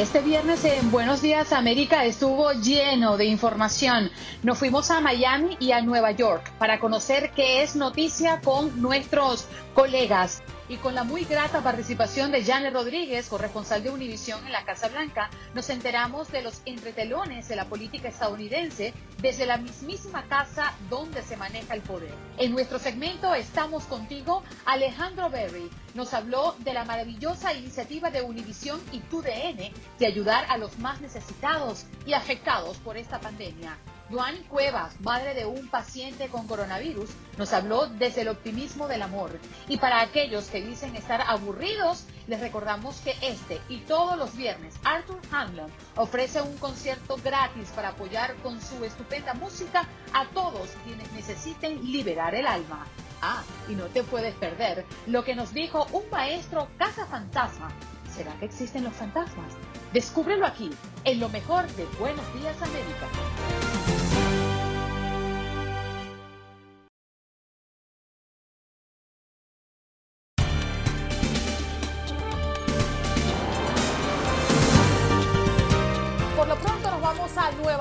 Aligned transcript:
Este 0.00 0.22
viernes 0.22 0.64
en 0.64 0.90
Buenos 0.90 1.20
Días 1.20 1.52
América 1.52 2.06
estuvo 2.06 2.52
lleno 2.52 3.18
de 3.18 3.26
información. 3.26 4.10
Nos 4.42 4.56
fuimos 4.56 4.90
a 4.90 5.02
Miami 5.02 5.58
y 5.60 5.72
a 5.72 5.82
Nueva 5.82 6.12
York 6.12 6.50
para 6.58 6.80
conocer 6.80 7.32
qué 7.36 7.62
es 7.62 7.76
noticia 7.76 8.40
con 8.40 8.80
nuestros 8.80 9.46
colegas 9.74 10.42
y 10.70 10.76
con 10.76 10.94
la 10.94 11.02
muy 11.02 11.24
grata 11.24 11.64
participación 11.64 12.30
de 12.30 12.44
Janet 12.44 12.72
Rodríguez, 12.72 13.28
corresponsal 13.28 13.82
de 13.82 13.90
Univisión 13.90 14.46
en 14.46 14.52
la 14.52 14.64
Casa 14.64 14.86
Blanca, 14.86 15.28
nos 15.52 15.68
enteramos 15.68 16.30
de 16.30 16.42
los 16.42 16.62
entretelones 16.64 17.48
de 17.48 17.56
la 17.56 17.64
política 17.64 18.06
estadounidense 18.06 18.94
desde 19.20 19.46
la 19.46 19.56
mismísima 19.56 20.22
casa 20.28 20.72
donde 20.88 21.22
se 21.22 21.36
maneja 21.36 21.74
el 21.74 21.80
poder. 21.80 22.14
En 22.38 22.52
nuestro 22.52 22.78
segmento 22.78 23.34
Estamos 23.34 23.82
contigo, 23.84 24.44
Alejandro 24.64 25.28
Berry 25.28 25.68
nos 25.94 26.14
habló 26.14 26.54
de 26.60 26.72
la 26.72 26.84
maravillosa 26.84 27.52
iniciativa 27.52 28.12
de 28.12 28.22
Univisión 28.22 28.80
y 28.92 29.00
TUDN 29.00 29.72
de 29.98 30.06
ayudar 30.06 30.46
a 30.48 30.56
los 30.56 30.78
más 30.78 31.00
necesitados 31.00 31.86
y 32.06 32.12
afectados 32.12 32.76
por 32.76 32.96
esta 32.96 33.18
pandemia. 33.18 33.76
Joan 34.10 34.36
Cuevas, 34.48 35.00
madre 35.00 35.34
de 35.34 35.46
un 35.46 35.68
paciente 35.68 36.28
con 36.28 36.48
coronavirus, 36.48 37.10
nos 37.38 37.52
habló 37.52 37.86
desde 37.86 38.22
el 38.22 38.28
optimismo 38.28 38.88
del 38.88 39.02
amor. 39.02 39.38
Y 39.68 39.76
para 39.76 40.00
aquellos 40.00 40.46
que 40.46 40.60
dicen 40.60 40.96
estar 40.96 41.20
aburridos, 41.20 42.04
les 42.26 42.40
recordamos 42.40 42.96
que 43.00 43.14
este 43.22 43.60
y 43.68 43.78
todos 43.78 44.18
los 44.18 44.36
viernes 44.36 44.74
Arthur 44.84 45.20
Hanlon 45.30 45.70
ofrece 45.96 46.42
un 46.42 46.56
concierto 46.58 47.16
gratis 47.22 47.68
para 47.74 47.90
apoyar 47.90 48.34
con 48.36 48.60
su 48.60 48.84
estupenda 48.84 49.34
música 49.34 49.86
a 50.12 50.26
todos 50.26 50.70
quienes 50.84 51.10
necesiten 51.12 51.80
liberar 51.92 52.34
el 52.34 52.46
alma. 52.46 52.86
Ah, 53.22 53.42
y 53.68 53.74
no 53.74 53.84
te 53.86 54.02
puedes 54.02 54.34
perder 54.34 54.86
lo 55.06 55.24
que 55.24 55.36
nos 55.36 55.52
dijo 55.52 55.86
un 55.92 56.08
maestro 56.10 56.68
casa 56.78 57.06
fantasma. 57.06 57.68
¿Será 58.12 58.34
que 58.40 58.46
existen 58.46 58.82
los 58.82 58.94
fantasmas? 58.94 59.52
Descúbrelo 59.92 60.46
aquí, 60.46 60.70
en 61.04 61.20
lo 61.20 61.28
mejor 61.28 61.66
de 61.72 61.84
Buenos 61.98 62.24
Días 62.34 62.60
América. 62.60 63.69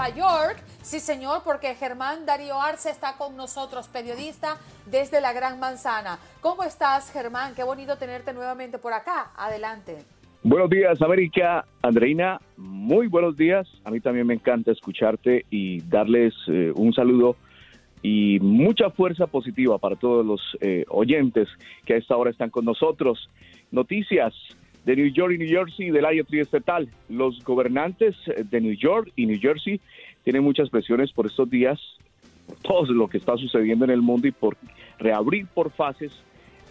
York. 0.07 0.63
Sí, 0.81 1.01
señor, 1.01 1.41
porque 1.43 1.75
Germán 1.75 2.25
Darío 2.25 2.61
Arce 2.61 2.89
está 2.89 3.17
con 3.17 3.35
nosotros, 3.35 3.89
periodista 3.89 4.55
desde 4.85 5.19
la 5.19 5.33
Gran 5.33 5.59
Manzana. 5.59 6.17
¿Cómo 6.39 6.63
estás, 6.63 7.11
Germán? 7.11 7.53
Qué 7.55 7.63
bonito 7.63 7.97
tenerte 7.97 8.31
nuevamente 8.33 8.77
por 8.77 8.93
acá. 8.93 9.31
Adelante. 9.35 9.97
Buenos 10.41 10.69
días, 10.69 11.01
América. 11.01 11.65
Andreina, 11.81 12.39
muy 12.55 13.07
buenos 13.07 13.35
días. 13.35 13.67
A 13.83 13.91
mí 13.91 13.99
también 13.99 14.25
me 14.25 14.35
encanta 14.35 14.71
escucharte 14.71 15.45
y 15.49 15.81
darles 15.81 16.33
eh, 16.47 16.71
un 16.73 16.93
saludo 16.93 17.35
y 18.01 18.39
mucha 18.39 18.89
fuerza 18.91 19.27
positiva 19.27 19.77
para 19.79 19.97
todos 19.97 20.25
los 20.25 20.41
eh, 20.61 20.85
oyentes 20.87 21.49
que 21.85 21.95
a 21.95 21.97
esta 21.97 22.15
hora 22.15 22.31
están 22.31 22.49
con 22.49 22.63
nosotros. 22.63 23.29
Noticias 23.71 24.33
de 24.85 24.95
New 24.95 25.07
York 25.07 25.33
y 25.33 25.37
New 25.37 25.49
Jersey 25.49 25.89
del 25.91 26.05
área 26.05 26.23
triestatal. 26.23 26.89
Los 27.09 27.43
gobernantes 27.43 28.15
de 28.49 28.61
New 28.61 28.75
York 28.75 29.11
y 29.15 29.25
New 29.25 29.39
Jersey 29.39 29.79
tienen 30.23 30.43
muchas 30.43 30.69
presiones 30.69 31.11
por 31.11 31.25
estos 31.25 31.49
días, 31.49 31.79
por 32.47 32.57
todo 32.57 32.93
lo 32.93 33.07
que 33.07 33.17
está 33.17 33.37
sucediendo 33.37 33.85
en 33.85 33.91
el 33.91 34.01
mundo 34.01 34.27
y 34.27 34.31
por 34.31 34.57
reabrir 34.97 35.47
por 35.47 35.71
fases 35.71 36.11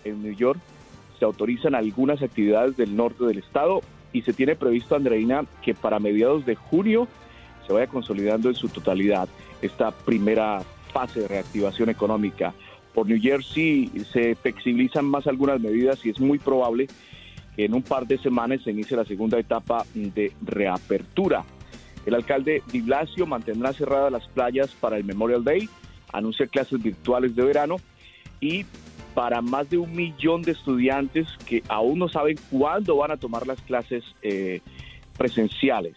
en 0.04 0.22
New 0.22 0.34
York. 0.34 0.60
Se 1.18 1.24
autorizan 1.24 1.74
algunas 1.74 2.22
actividades 2.22 2.76
del 2.76 2.94
norte 2.94 3.24
del 3.24 3.38
estado 3.38 3.80
y 4.12 4.22
se 4.22 4.32
tiene 4.32 4.56
previsto, 4.56 4.94
Andreina, 4.94 5.44
que 5.62 5.74
para 5.74 5.98
mediados 5.98 6.46
de 6.46 6.54
junio 6.54 7.08
se 7.66 7.72
vaya 7.72 7.86
consolidando 7.86 8.48
en 8.48 8.54
su 8.54 8.68
totalidad 8.68 9.28
esta 9.60 9.90
primera 9.90 10.62
fase 10.92 11.20
de 11.20 11.28
reactivación 11.28 11.90
económica. 11.90 12.54
Por 12.94 13.06
New 13.06 13.20
Jersey 13.20 13.90
se 14.10 14.34
flexibilizan 14.34 15.04
más 15.04 15.26
algunas 15.26 15.60
medidas 15.60 16.04
y 16.06 16.10
es 16.10 16.18
muy 16.18 16.38
probable 16.38 16.86
que 16.86 16.94
en 17.58 17.74
un 17.74 17.82
par 17.82 18.06
de 18.06 18.16
semanas 18.18 18.62
se 18.62 18.70
inicie 18.70 18.96
la 18.96 19.04
segunda 19.04 19.38
etapa 19.38 19.84
de 19.92 20.32
reapertura. 20.40 21.44
El 22.06 22.14
alcalde 22.14 22.62
Di 22.72 22.80
Blasio 22.80 23.26
mantendrá 23.26 23.72
cerradas 23.72 24.12
las 24.12 24.26
playas 24.28 24.70
para 24.80 24.96
el 24.96 25.04
Memorial 25.04 25.42
Day, 25.42 25.68
anuncia 26.12 26.46
clases 26.46 26.80
virtuales 26.80 27.34
de 27.34 27.42
verano 27.42 27.76
y 28.40 28.64
para 29.12 29.42
más 29.42 29.68
de 29.68 29.76
un 29.76 29.94
millón 29.94 30.42
de 30.42 30.52
estudiantes 30.52 31.26
que 31.44 31.64
aún 31.68 31.98
no 31.98 32.08
saben 32.08 32.38
cuándo 32.50 32.96
van 32.96 33.10
a 33.10 33.16
tomar 33.16 33.44
las 33.46 33.60
clases 33.62 34.04
eh, 34.22 34.60
presenciales. 35.16 35.96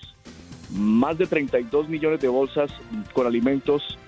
Más 0.71 1.19
de 1.19 1.27
32 1.27 1.87
millones 1.89 2.21
de 2.21 2.27
bolsas 2.27 2.71
con 3.13 3.27
alimentos 3.27 3.99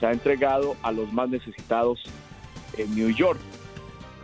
se 0.00 0.06
ha 0.06 0.12
entregado 0.12 0.76
a 0.82 0.90
los 0.90 1.12
más 1.12 1.28
necesitados 1.28 2.02
en 2.78 2.94
New 2.94 3.10
York. 3.10 3.38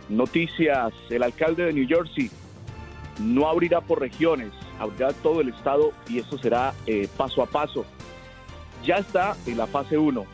Noticias, 0.09 0.91
el 1.11 1.21
alcalde 1.21 1.65
de 1.65 1.73
New 1.73 1.87
Jersey 1.87 2.31
no 3.19 3.47
abrirá 3.47 3.81
por 3.81 3.99
regiones, 3.99 4.51
abrirá 4.79 5.13
todo 5.13 5.41
el 5.41 5.49
estado 5.49 5.91
y 6.07 6.19
eso 6.19 6.37
será 6.37 6.73
eh, 6.87 7.07
paso 7.17 7.43
a 7.43 7.45
paso. 7.45 7.85
Ya 8.83 8.95
está 8.95 9.35
en 9.45 9.57
la 9.57 9.67
fase 9.67 9.97
1. 9.97 10.25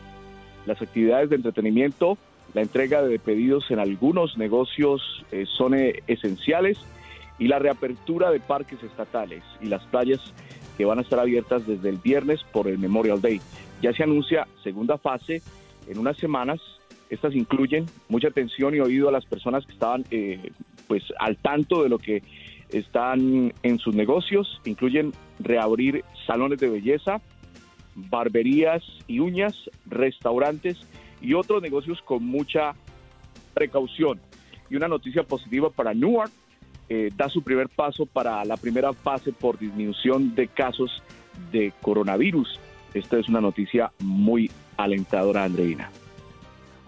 Las 0.66 0.80
actividades 0.80 1.30
de 1.30 1.36
entretenimiento, 1.36 2.16
la 2.54 2.62
entrega 2.62 3.02
de 3.02 3.18
pedidos 3.18 3.70
en 3.70 3.80
algunos 3.80 4.38
negocios 4.38 5.24
eh, 5.32 5.46
son 5.46 5.74
eh, 5.74 6.02
esenciales 6.06 6.78
y 7.38 7.48
la 7.48 7.58
reapertura 7.58 8.30
de 8.30 8.40
parques 8.40 8.82
estatales 8.82 9.42
y 9.60 9.66
las 9.66 9.82
playas 9.84 10.20
que 10.78 10.84
van 10.84 10.98
a 10.98 11.02
estar 11.02 11.18
abiertas 11.18 11.66
desde 11.66 11.88
el 11.88 11.96
viernes 11.96 12.44
por 12.52 12.68
el 12.68 12.78
Memorial 12.78 13.20
Day. 13.20 13.40
Ya 13.82 13.92
se 13.92 14.04
anuncia 14.04 14.46
segunda 14.62 14.96
fase 14.96 15.42
en 15.88 15.98
unas 15.98 16.16
semanas. 16.16 16.60
Estas 17.10 17.34
incluyen 17.34 17.86
mucha 18.08 18.28
atención 18.28 18.74
y 18.74 18.80
oído 18.80 19.08
a 19.08 19.12
las 19.12 19.24
personas 19.26 19.64
que 19.66 19.72
estaban 19.72 20.04
pues 20.86 21.04
al 21.18 21.36
tanto 21.36 21.82
de 21.82 21.88
lo 21.88 21.98
que 21.98 22.22
están 22.70 23.52
en 23.62 23.78
sus 23.78 23.94
negocios, 23.94 24.60
incluyen 24.64 25.12
reabrir 25.38 26.04
salones 26.26 26.58
de 26.58 26.68
belleza, 26.68 27.20
barberías 27.94 28.82
y 29.06 29.20
uñas, 29.20 29.54
restaurantes 29.86 30.78
y 31.20 31.34
otros 31.34 31.62
negocios 31.62 32.02
con 32.02 32.24
mucha 32.24 32.74
precaución. 33.54 34.20
Y 34.68 34.76
una 34.76 34.88
noticia 34.88 35.22
positiva 35.22 35.70
para 35.70 35.94
Newark, 35.94 36.32
eh, 36.88 37.10
da 37.16 37.28
su 37.28 37.42
primer 37.42 37.68
paso 37.68 38.06
para 38.06 38.44
la 38.44 38.56
primera 38.56 38.92
fase 38.92 39.32
por 39.32 39.58
disminución 39.58 40.34
de 40.36 40.46
casos 40.46 41.02
de 41.50 41.72
coronavirus. 41.82 42.60
Esta 42.94 43.18
es 43.18 43.28
una 43.28 43.40
noticia 43.40 43.90
muy 43.98 44.50
alentadora, 44.76 45.44
Andreina. 45.44 45.90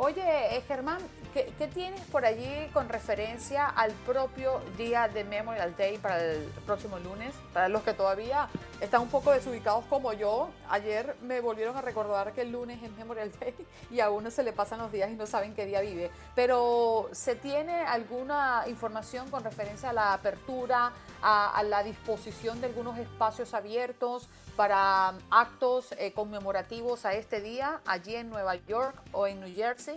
Oye, 0.01 0.23
eh, 0.57 0.63
Germán, 0.69 0.99
¿qué, 1.35 1.67
tienes 1.75 2.01
por 2.03 2.25
allí 2.25 2.69
con 2.73 2.89
referencia 2.89 3.67
al 3.67 3.91
propio 4.07 4.61
día 4.77 5.09
de 5.09 5.25
Memorial 5.25 5.75
Day 5.77 5.99
para 5.99 6.23
el 6.23 6.45
próximo 6.65 7.01
lunes? 7.01 7.35
Para 7.53 7.69
los 7.69 7.83
que 7.83 7.95
todavía 7.95 8.49
están 8.81 9.01
un 9.01 9.09
poco 9.09 9.33
desubicados 9.33 9.85
como 9.87 10.13
yo, 10.13 10.51
ayer 10.71 11.17
me 11.23 11.41
volvieron 11.41 11.77
a 11.77 11.83
recordar 11.83 12.33
que 12.33 12.43
el 12.43 12.53
lunes 12.53 12.81
es 12.81 12.93
Memorial 12.93 13.33
Day 13.41 13.57
y 13.91 13.99
a 13.99 14.11
uno 14.11 14.31
se 14.31 14.45
le 14.45 14.53
pasan 14.53 14.79
los 14.79 14.93
días 14.93 15.11
y 15.11 15.15
no 15.15 15.27
saben 15.27 15.53
qué 15.53 15.67
día 15.67 15.81
vive. 15.81 16.13
Pero 16.37 17.11
¿se 17.11 17.35
tiene 17.35 17.81
alguna 17.81 18.67
información 18.69 19.29
con 19.31 19.43
referencia 19.43 19.91
a 19.91 19.93
la 19.93 20.13
apertura, 20.13 20.93
a, 21.23 21.61
la 21.65 21.83
disposición 21.83 22.61
de 22.61 22.69
algunos 22.69 22.99
espacios 22.99 23.53
abiertos 23.53 24.29
para 24.55 25.15
actos 25.31 25.93
eh, 25.99 26.13
conmemorativos 26.13 27.05
a 27.05 27.15
este 27.15 27.41
día 27.41 27.81
allí 27.85 28.15
en 28.15 28.31
Nueva 28.31 28.55
York 28.55 28.95
o 29.11 29.27
en 29.27 29.41
New 29.41 29.53
Jersey? 29.53 29.88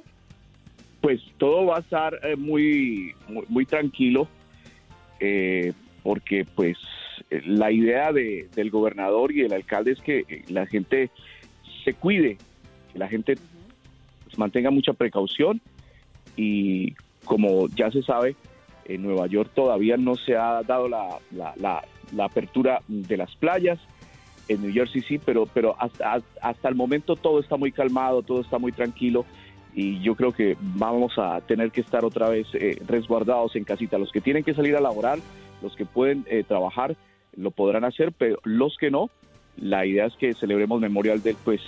Pues 1.02 1.20
todo 1.38 1.66
va 1.66 1.78
a 1.78 1.80
estar 1.80 2.20
eh, 2.24 2.36
muy, 2.36 3.16
muy, 3.50 3.66
tranquilo, 3.66 4.28
eh, 5.20 5.74
porque 6.04 6.46
pues 6.56 6.78
la 7.46 7.72
idea 7.72 8.12
de, 8.12 8.48
del 8.56 8.70
gobernador 8.70 9.32
y 9.32 9.42
del 9.42 9.54
alcalde 9.54 9.92
es 9.94 10.02
que 10.02 10.44
la 10.50 10.68
gente 10.68 11.10
se 11.84 11.94
cuide, 11.94 12.38
que 12.94 13.00
la 13.00 13.08
gente 13.08 13.36
pues, 14.26 14.38
mantenga 14.38 14.70
mucha 14.70 14.94
precaución 14.94 15.60
y 16.36 16.94
como 17.26 17.68
ya 17.70 17.92
se 17.92 18.04
sabe, 18.04 18.36
en 18.86 19.04
Nueva 19.04 19.28
York 19.28 19.52
todavía 19.54 19.98
no 19.98 20.16
se 20.16 20.36
ha 20.36 20.62
dado 20.64 20.88
la, 20.88 21.20
la, 21.32 21.54
la, 21.56 22.26
apertura 22.26 22.82
de 22.88 23.18
las 23.18 23.36
playas, 23.36 23.80
en 24.48 24.62
New 24.62 24.74
Jersey 24.74 25.02
sí, 25.02 25.18
pero, 25.18 25.46
pero 25.46 25.76
hasta, 25.80 26.22
hasta 26.42 26.70
el 26.70 26.76
momento 26.76 27.16
todo 27.16 27.40
está 27.40 27.58
muy 27.58 27.72
calmado, 27.72 28.22
todo 28.22 28.42
está 28.42 28.58
muy 28.58 28.72
tranquilo 28.72 29.26
y 29.74 30.00
yo 30.02 30.16
creo 30.16 30.32
que 30.32 30.58
vamos 30.60 31.14
a 31.18 31.40
tener 31.42 31.72
que 31.72 31.82
estar 31.82 32.04
otra 32.04 32.30
vez 32.30 32.48
eh, 32.54 32.82
resguardados 32.86 33.56
en 33.56 33.64
casita. 33.64 33.98
Los 33.98 34.12
que 34.12 34.22
tienen 34.22 34.44
que 34.44 34.54
salir 34.54 34.76
a 34.76 34.82
laborar, 34.82 35.20
los 35.62 35.76
que 35.76 35.86
pueden 35.86 36.26
eh, 36.30 36.44
trabajar, 36.46 36.96
lo 37.36 37.52
podrán 37.52 37.86
hacer, 37.86 38.12
pero 38.12 38.40
los 38.44 38.76
que 38.78 38.92
no, 38.92 39.10
la 39.58 39.86
idea 39.86 40.06
es 40.06 40.16
que 40.16 40.34
celebremos 40.34 40.82
Memorial 40.82 41.22
Day 41.22 41.36
pues 41.44 41.62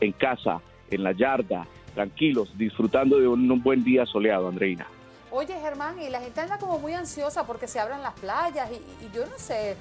en 0.00 0.12
casa, 0.12 0.60
en 0.90 1.02
la 1.02 1.12
yarda, 1.12 1.66
tranquilos, 1.94 2.56
disfrutando 2.56 3.18
de 3.18 3.28
un, 3.28 3.62
buen 3.62 3.84
día 3.84 4.06
soleado, 4.06 4.48
Andreina. 4.48 4.86
Oye, 5.32 5.54
Germán, 5.60 6.00
y 6.00 6.10
la 6.10 6.20
gente 6.20 6.40
anda 6.40 6.58
como 6.58 6.80
muy 6.80 6.92
ansiosa 6.92 7.46
porque 7.46 7.68
se 7.68 7.78
abran 7.78 8.02
las 8.02 8.14
playas 8.14 8.68
y, 8.72 9.14
yo 9.14 9.24
no 9.26 9.38
sé, 9.38 9.76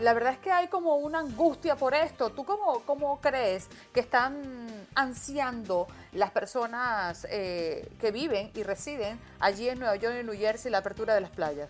la 0.00 0.14
verdad 0.14 0.32
es 0.32 0.38
que 0.38 0.50
hay 0.50 0.68
como 0.68 0.96
una 0.96 1.18
angustia 1.18 1.76
por 1.76 1.92
esto. 1.92 2.30
¿Tú 2.30 2.44
cómo, 2.44 2.80
cómo 2.86 3.20
crees 3.20 3.68
que 3.92 4.00
están 4.00 4.34
ansiando 4.94 5.86
las 6.14 6.30
personas 6.30 7.26
eh, 7.30 7.86
que 8.00 8.12
viven 8.12 8.50
y 8.54 8.62
residen 8.62 9.18
allí 9.40 9.68
en 9.68 9.78
Nueva 9.78 9.96
York 9.96 10.14
y 10.22 10.24
New 10.24 10.38
Jersey 10.38 10.72
la 10.72 10.78
apertura 10.78 11.14
de 11.14 11.20
las 11.20 11.30
playas? 11.30 11.68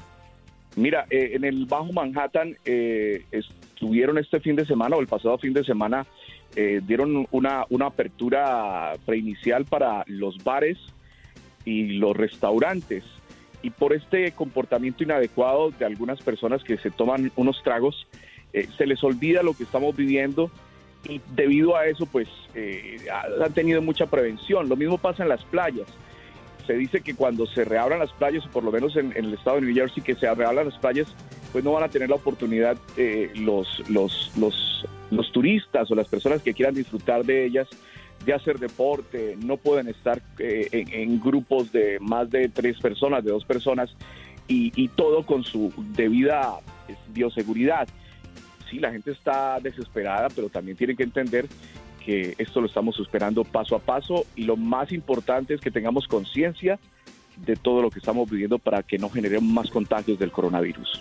Mira, 0.76 1.06
eh, 1.10 1.30
en 1.34 1.42
el 1.42 1.66
Bajo 1.66 1.92
Manhattan 1.92 2.56
eh, 2.64 3.24
estuvieron 3.32 4.16
este 4.16 4.38
fin 4.38 4.54
de 4.54 4.64
semana 4.64 4.94
o 4.94 5.00
el 5.00 5.08
pasado 5.08 5.38
fin 5.38 5.52
de 5.52 5.64
semana, 5.64 6.06
dieron 6.54 7.26
una, 7.32 7.66
una 7.68 7.86
apertura 7.86 8.92
preinicial 9.04 9.64
para 9.64 10.04
los 10.06 10.38
bares 10.44 10.78
y 11.64 11.94
los 11.98 12.16
restaurantes 12.16 13.02
y 13.64 13.70
por 13.70 13.94
este 13.94 14.30
comportamiento 14.32 15.02
inadecuado 15.02 15.70
de 15.70 15.86
algunas 15.86 16.20
personas 16.20 16.62
que 16.62 16.76
se 16.76 16.90
toman 16.90 17.32
unos 17.34 17.62
tragos, 17.62 18.06
eh, 18.52 18.68
se 18.76 18.86
les 18.86 19.02
olvida 19.02 19.42
lo 19.42 19.54
que 19.54 19.62
estamos 19.62 19.96
viviendo 19.96 20.50
y 21.08 21.22
debido 21.34 21.74
a 21.74 21.86
eso 21.86 22.04
pues 22.04 22.28
eh, 22.54 22.98
han 23.10 23.52
tenido 23.54 23.80
mucha 23.80 24.04
prevención. 24.04 24.68
Lo 24.68 24.76
mismo 24.76 24.98
pasa 24.98 25.22
en 25.22 25.30
las 25.30 25.42
playas. 25.44 25.88
Se 26.66 26.74
dice 26.74 27.00
que 27.00 27.14
cuando 27.14 27.46
se 27.46 27.64
reabran 27.64 28.00
las 28.00 28.12
playas, 28.12 28.44
o 28.44 28.50
por 28.50 28.64
lo 28.64 28.70
menos 28.70 28.96
en, 28.96 29.12
el 29.16 29.32
estado 29.32 29.56
de 29.56 29.62
New 29.62 29.74
Jersey, 29.74 30.02
que 30.02 30.14
se 30.14 30.32
reabran 30.34 30.66
las 30.66 30.78
playas, 30.78 31.08
pues 31.50 31.64
no 31.64 31.72
van 31.72 31.84
a 31.84 31.88
tener 31.88 32.10
la 32.10 32.16
oportunidad 32.16 32.76
eh, 32.98 33.30
los, 33.34 33.82
los, 33.88 34.30
los, 34.36 34.86
los 35.10 35.32
turistas 35.32 35.90
o 35.90 35.94
las 35.94 36.08
personas 36.08 36.42
que 36.42 36.52
quieran 36.52 36.74
disfrutar 36.74 37.24
de 37.24 37.46
ellas 37.46 37.68
de 38.24 38.32
hacer 38.32 38.58
deporte, 38.58 39.36
no 39.42 39.56
pueden 39.56 39.88
estar 39.88 40.20
eh, 40.38 40.68
en, 40.72 41.20
grupos 41.20 41.72
de 41.72 41.98
más 42.00 42.30
de 42.30 42.48
tres 42.48 42.78
personas, 42.80 43.24
de 43.24 43.30
dos 43.30 43.44
personas, 43.44 43.94
y, 44.46 44.88
todo 44.88 45.24
con 45.24 45.42
su 45.42 45.72
debida 45.96 46.58
bioseguridad. 47.08 47.88
Sí, 48.70 48.78
la 48.78 48.92
gente 48.92 49.10
está 49.10 49.58
desesperada, 49.60 50.28
pero 50.28 50.50
también 50.50 50.76
tienen 50.76 50.96
que 50.96 51.02
entender 51.02 51.46
que 52.04 52.34
esto 52.36 52.60
lo 52.60 52.66
estamos 52.66 52.98
esperando 53.00 53.44
paso 53.44 53.74
a 53.74 53.78
paso 53.78 54.26
y 54.36 54.44
lo 54.44 54.56
más 54.56 54.92
importante 54.92 55.54
es 55.54 55.60
que 55.60 55.70
tengamos 55.70 56.06
conciencia 56.06 56.78
de 57.36 57.56
todo 57.56 57.80
lo 57.80 57.90
que 57.90 57.98
estamos 57.98 58.28
viviendo 58.28 58.58
para 58.58 58.82
que 58.82 58.98
no 58.98 59.08
generemos 59.08 59.50
más 59.50 59.70
contagios 59.70 60.18
del 60.18 60.30
coronavirus. 60.30 61.00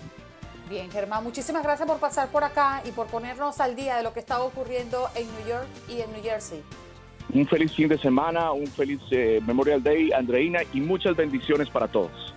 Bien, 0.68 0.90
Germán, 0.90 1.22
muchísimas 1.22 1.62
gracias 1.62 1.86
por 1.86 1.98
pasar 1.98 2.28
por 2.28 2.42
acá 2.42 2.82
y 2.86 2.90
por 2.90 3.06
ponernos 3.06 3.60
al 3.60 3.76
día 3.76 3.96
de 3.96 4.02
lo 4.02 4.14
que 4.14 4.20
está 4.20 4.42
ocurriendo 4.42 5.08
en 5.14 5.26
New 5.26 5.46
York 5.46 5.68
y 5.88 6.00
en 6.00 6.10
New 6.12 6.22
Jersey. 6.22 6.62
Un 7.34 7.48
feliz 7.48 7.74
fin 7.74 7.88
de 7.88 7.98
semana, 7.98 8.52
un 8.52 8.68
feliz 8.68 9.00
eh, 9.10 9.40
Memorial 9.44 9.82
Day, 9.82 10.12
Andreina, 10.12 10.60
y 10.72 10.80
muchas 10.80 11.16
bendiciones 11.16 11.68
para 11.68 11.88
todos. 11.88 12.32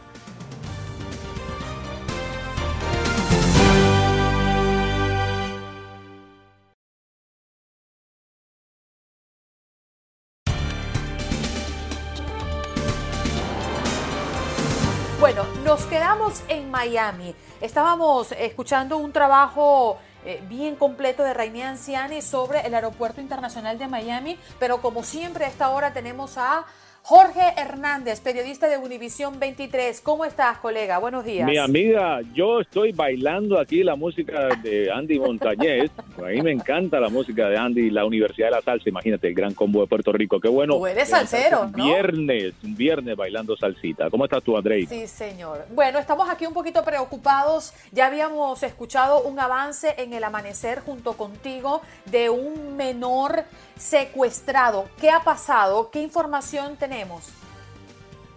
Bueno, 15.19 15.43
nos 15.63 15.85
quedamos 15.85 16.43
en 16.47 16.71
Miami. 16.71 17.35
Estábamos 17.61 18.31
escuchando 18.31 18.97
un 18.97 19.11
trabajo 19.11 19.99
eh, 20.27 20.43
bien 20.49 20.75
completo 20.75 21.23
de 21.23 21.33
Rainier 21.33 21.67
Anciani 21.67 22.21
sobre 22.21 22.67
el 22.67 22.75
Aeropuerto 22.75 23.21
Internacional 23.21 23.77
de 23.77 23.87
Miami, 23.87 24.37
pero 24.59 24.81
como 24.81 25.03
siempre 25.03 25.45
a 25.45 25.47
esta 25.47 25.69
hora 25.69 25.93
tenemos 25.93 26.37
a 26.37 26.65
Jorge 27.09 27.53
Hernández, 27.55 28.19
periodista 28.19 28.67
de 28.67 28.77
Univisión 28.77 29.39
23. 29.39 30.01
¿Cómo 30.01 30.25
estás, 30.25 30.57
colega? 30.57 30.97
Buenos 30.97 31.23
días. 31.23 31.47
Mi 31.47 31.57
amiga, 31.57 32.19
yo 32.33 32.59
estoy 32.59 32.91
bailando 32.91 33.57
aquí 33.57 33.81
la 33.81 33.95
música 33.95 34.49
de 34.61 34.91
Andy 34.91 35.17
Montañez. 35.17 35.89
A 36.17 36.29
mí 36.31 36.41
me 36.41 36.51
encanta 36.51 36.99
la 36.99 37.07
música 37.07 37.47
de 37.47 37.57
Andy, 37.57 37.91
la 37.91 38.03
Universidad 38.03 38.47
de 38.47 38.55
la 38.55 38.61
Salsa. 38.61 38.89
Imagínate, 38.89 39.29
el 39.29 39.35
gran 39.35 39.53
combo 39.53 39.79
de 39.79 39.87
Puerto 39.87 40.11
Rico. 40.11 40.41
Qué 40.41 40.49
bueno. 40.49 40.75
Tú 40.75 40.85
eres 40.85 41.07
salsero, 41.07 41.61
un 41.61 41.71
Viernes, 41.71 42.53
un 42.61 42.75
viernes 42.75 43.15
bailando 43.15 43.55
salsita. 43.55 44.09
¿Cómo 44.09 44.25
estás 44.25 44.43
tú, 44.43 44.57
Andrei? 44.57 44.85
Sí, 44.87 45.07
señor. 45.07 45.65
Bueno, 45.73 45.99
estamos 45.99 46.29
aquí 46.29 46.45
un 46.45 46.53
poquito 46.53 46.83
preocupados. 46.83 47.71
Ya 47.93 48.07
habíamos 48.07 48.61
escuchado 48.63 49.21
un 49.21 49.39
avance 49.39 49.95
en 49.97 50.11
el 50.11 50.25
amanecer 50.25 50.81
junto 50.81 51.13
contigo 51.13 51.81
de 52.11 52.29
un 52.29 52.75
menor 52.75 53.45
secuestrado. 53.77 54.89
¿Qué 54.99 55.09
ha 55.09 55.23
pasado? 55.23 55.89
¿Qué 55.89 56.01
información 56.01 56.75
tenemos? 56.75 56.96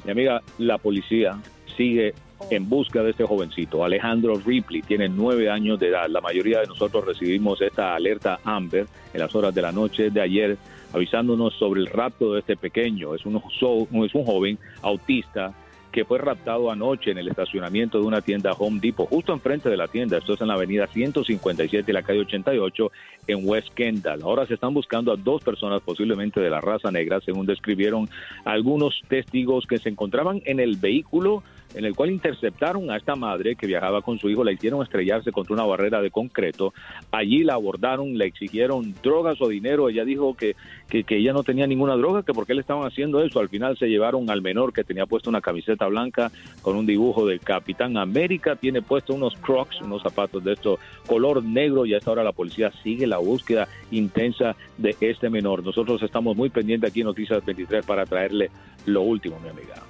Mi 0.05 0.13
amiga, 0.13 0.43
la 0.59 0.79
policía 0.79 1.39
sigue 1.77 2.15
oh. 2.39 2.47
en 2.51 2.69
busca 2.69 3.03
de 3.03 3.11
este 3.11 3.25
jovencito. 3.25 3.85
Alejandro 3.85 4.35
Ripley 4.45 4.83
tiene 4.83 5.09
nueve 5.09 5.51
años 5.51 5.79
de 5.79 5.89
edad. 5.89 6.09
La 6.09 6.21
mayoría 6.21 6.61
de 6.61 6.67
nosotros 6.67 7.05
recibimos 7.05 7.61
esta 7.61 7.95
alerta 7.95 8.41
Amber 8.45 8.87
en 9.13 9.21
las 9.21 9.35
horas 9.35 9.55
de 9.55 9.63
la 9.63 9.73
noche 9.73 10.11
de 10.11 10.21
ayer, 10.21 10.59
avisándonos 10.93 11.55
sobre 11.55 11.81
el 11.81 11.87
rapto 11.87 12.33
de 12.33 12.41
este 12.41 12.57
pequeño. 12.57 13.15
Es 13.15 13.25
un, 13.27 13.37
es 13.37 14.15
un 14.15 14.25
joven 14.25 14.59
autista 14.83 15.55
que 15.91 16.05
fue 16.05 16.19
raptado 16.19 16.71
anoche 16.71 17.11
en 17.11 17.19
el 17.19 17.29
estacionamiento 17.29 17.99
de 17.99 18.07
una 18.07 18.21
tienda 18.21 18.53
Home 18.53 18.81
Depot, 18.81 19.09
justo 19.09 19.33
enfrente 19.33 19.69
de 19.69 19.77
la 19.77 19.89
tienda. 19.89 20.19
Esto 20.19 20.35
es 20.35 20.41
en 20.41 20.49
la 20.49 20.55
avenida 20.55 20.87
157 20.87 21.91
y 21.91 21.95
la 21.95 22.03
calle 22.03 22.21
88 22.21 22.93
en 23.27 23.49
West 23.49 23.69
Kendall. 23.75 24.23
Ahora 24.23 24.47
se 24.47 24.55
están 24.55 24.75
buscando 24.75 25.13
a 25.13 25.17
dos 25.17 25.43
personas 25.43 25.83
posiblemente 25.83 26.41
de 26.41 26.51
la 26.51 26.61
raza 26.61 26.91
negra, 26.91 27.21
según 27.21 27.47
describieron 27.47 28.09
algunos 28.45 29.01
testigos 29.09 29.67
que 29.67 29.79
se 29.79 29.89
encontraban 29.89 30.43
en 30.45 30.61
el 30.61 30.77
vehículo 30.77 31.43
en 31.75 31.85
el 31.85 31.95
cual 31.95 32.11
interceptaron 32.11 32.91
a 32.91 32.97
esta 32.97 33.17
madre 33.17 33.57
que 33.57 33.67
viajaba 33.67 34.03
con 34.03 34.19
su 34.19 34.29
hijo, 34.29 34.45
la 34.45 34.53
hicieron 34.53 34.83
estrellarse 34.83 35.33
contra 35.33 35.55
una 35.55 35.65
barrera 35.65 36.01
de 36.01 36.11
concreto, 36.11 36.75
allí 37.11 37.45
la 37.45 37.55
abordaron, 37.55 38.17
le 38.19 38.27
exigieron 38.27 38.95
drogas 39.03 39.41
o 39.41 39.49
dinero, 39.49 39.89
ella 39.89 40.05
dijo 40.05 40.35
que, 40.35 40.57
que, 40.89 41.05
ella 41.17 41.33
no 41.33 41.43
tenía 41.43 41.67
ninguna 41.67 41.97
droga, 41.97 42.23
que 42.23 42.33
por 42.33 42.47
qué 42.47 42.55
le 42.55 42.61
estaban 42.61 42.87
haciendo 42.87 43.23
eso, 43.23 43.41
al 43.41 43.49
final 43.49 43.77
se 43.79 43.89
llevaron 43.89 44.31
al 44.31 44.43
menor 44.43 44.73
que 44.73 44.85
tenía 44.85 45.07
puesto 45.07 45.31
una 45.31 45.41
camiseta 45.41 45.87
blanca 45.87 46.31
con 46.63 46.77
un 46.77 46.87
dibujo 46.87 47.27
del 47.27 47.41
Capitán 47.41 47.97
América, 47.97 48.57
tiene 48.57 48.83
puesto 48.83 49.15
unos 49.15 49.35
crocs, 49.37 49.81
unos 49.81 50.03
zapatos 50.03 50.43
de 50.45 50.53
esto 50.53 50.79
color 51.07 51.43
negro 51.43 51.87
y 51.87 51.95
a 51.95 51.99
esta 51.99 52.11
hora 52.11 52.25
la 52.25 52.33
policía 52.33 52.73
sigue 52.83 53.07
la 53.07 53.19
búsqueda 53.19 53.69
intensa 53.91 54.57
de 54.79 54.97
este 55.01 55.31
menor. 55.31 55.65
Nosotros 55.65 56.03
estamos 56.03 56.37
muy 56.37 56.51
pendientes 56.51 56.91
aquí 56.91 57.01
en 57.01 57.07
Noticias 57.07 57.45
23 57.45 57.85
para 57.85 58.07
traerle 58.07 58.51
lo 58.87 59.03
último, 59.03 59.39
mi 59.41 59.49
amiga. 59.49 59.90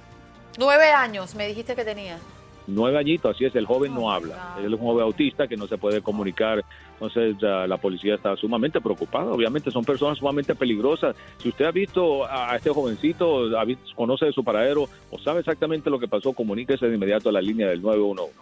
Nueve 0.57 0.91
años, 0.91 1.35
me 1.35 1.47
dijiste 1.47 1.75
que 1.75 1.85
tenía. 1.85 2.17
Nueve 2.67 2.97
añitos, 2.97 3.35
así 3.35 3.45
es, 3.45 3.55
el 3.55 3.65
joven 3.65 3.93
no 3.93 4.01
oh 4.01 4.11
habla. 4.11 4.55
Él 4.59 4.73
es 4.73 4.79
un 4.79 4.85
joven 4.85 5.03
autista 5.03 5.47
que 5.47 5.57
no 5.57 5.67
se 5.67 5.77
puede 5.77 6.01
comunicar. 6.01 6.63
Entonces 6.93 7.41
la 7.41 7.77
policía 7.77 8.15
está 8.15 8.35
sumamente 8.35 8.79
preocupada. 8.79 9.31
Obviamente 9.31 9.71
son 9.71 9.83
personas 9.83 10.19
sumamente 10.19 10.53
peligrosas. 10.53 11.15
Si 11.39 11.49
usted 11.49 11.65
ha 11.65 11.71
visto 11.71 12.25
a, 12.25 12.55
este 12.55 12.69
jovencito, 12.69 13.49
conoce 13.95 14.25
de 14.25 14.33
su 14.33 14.43
paradero 14.43 14.87
o 15.09 15.19
sabe 15.19 15.39
exactamente 15.39 15.89
lo 15.89 15.99
que 15.99 16.07
pasó, 16.07 16.33
comuníquese 16.33 16.87
de 16.87 16.95
inmediato 16.95 17.29
a 17.29 17.31
la 17.31 17.41
línea 17.41 17.67
del 17.67 17.81
911. 17.81 18.33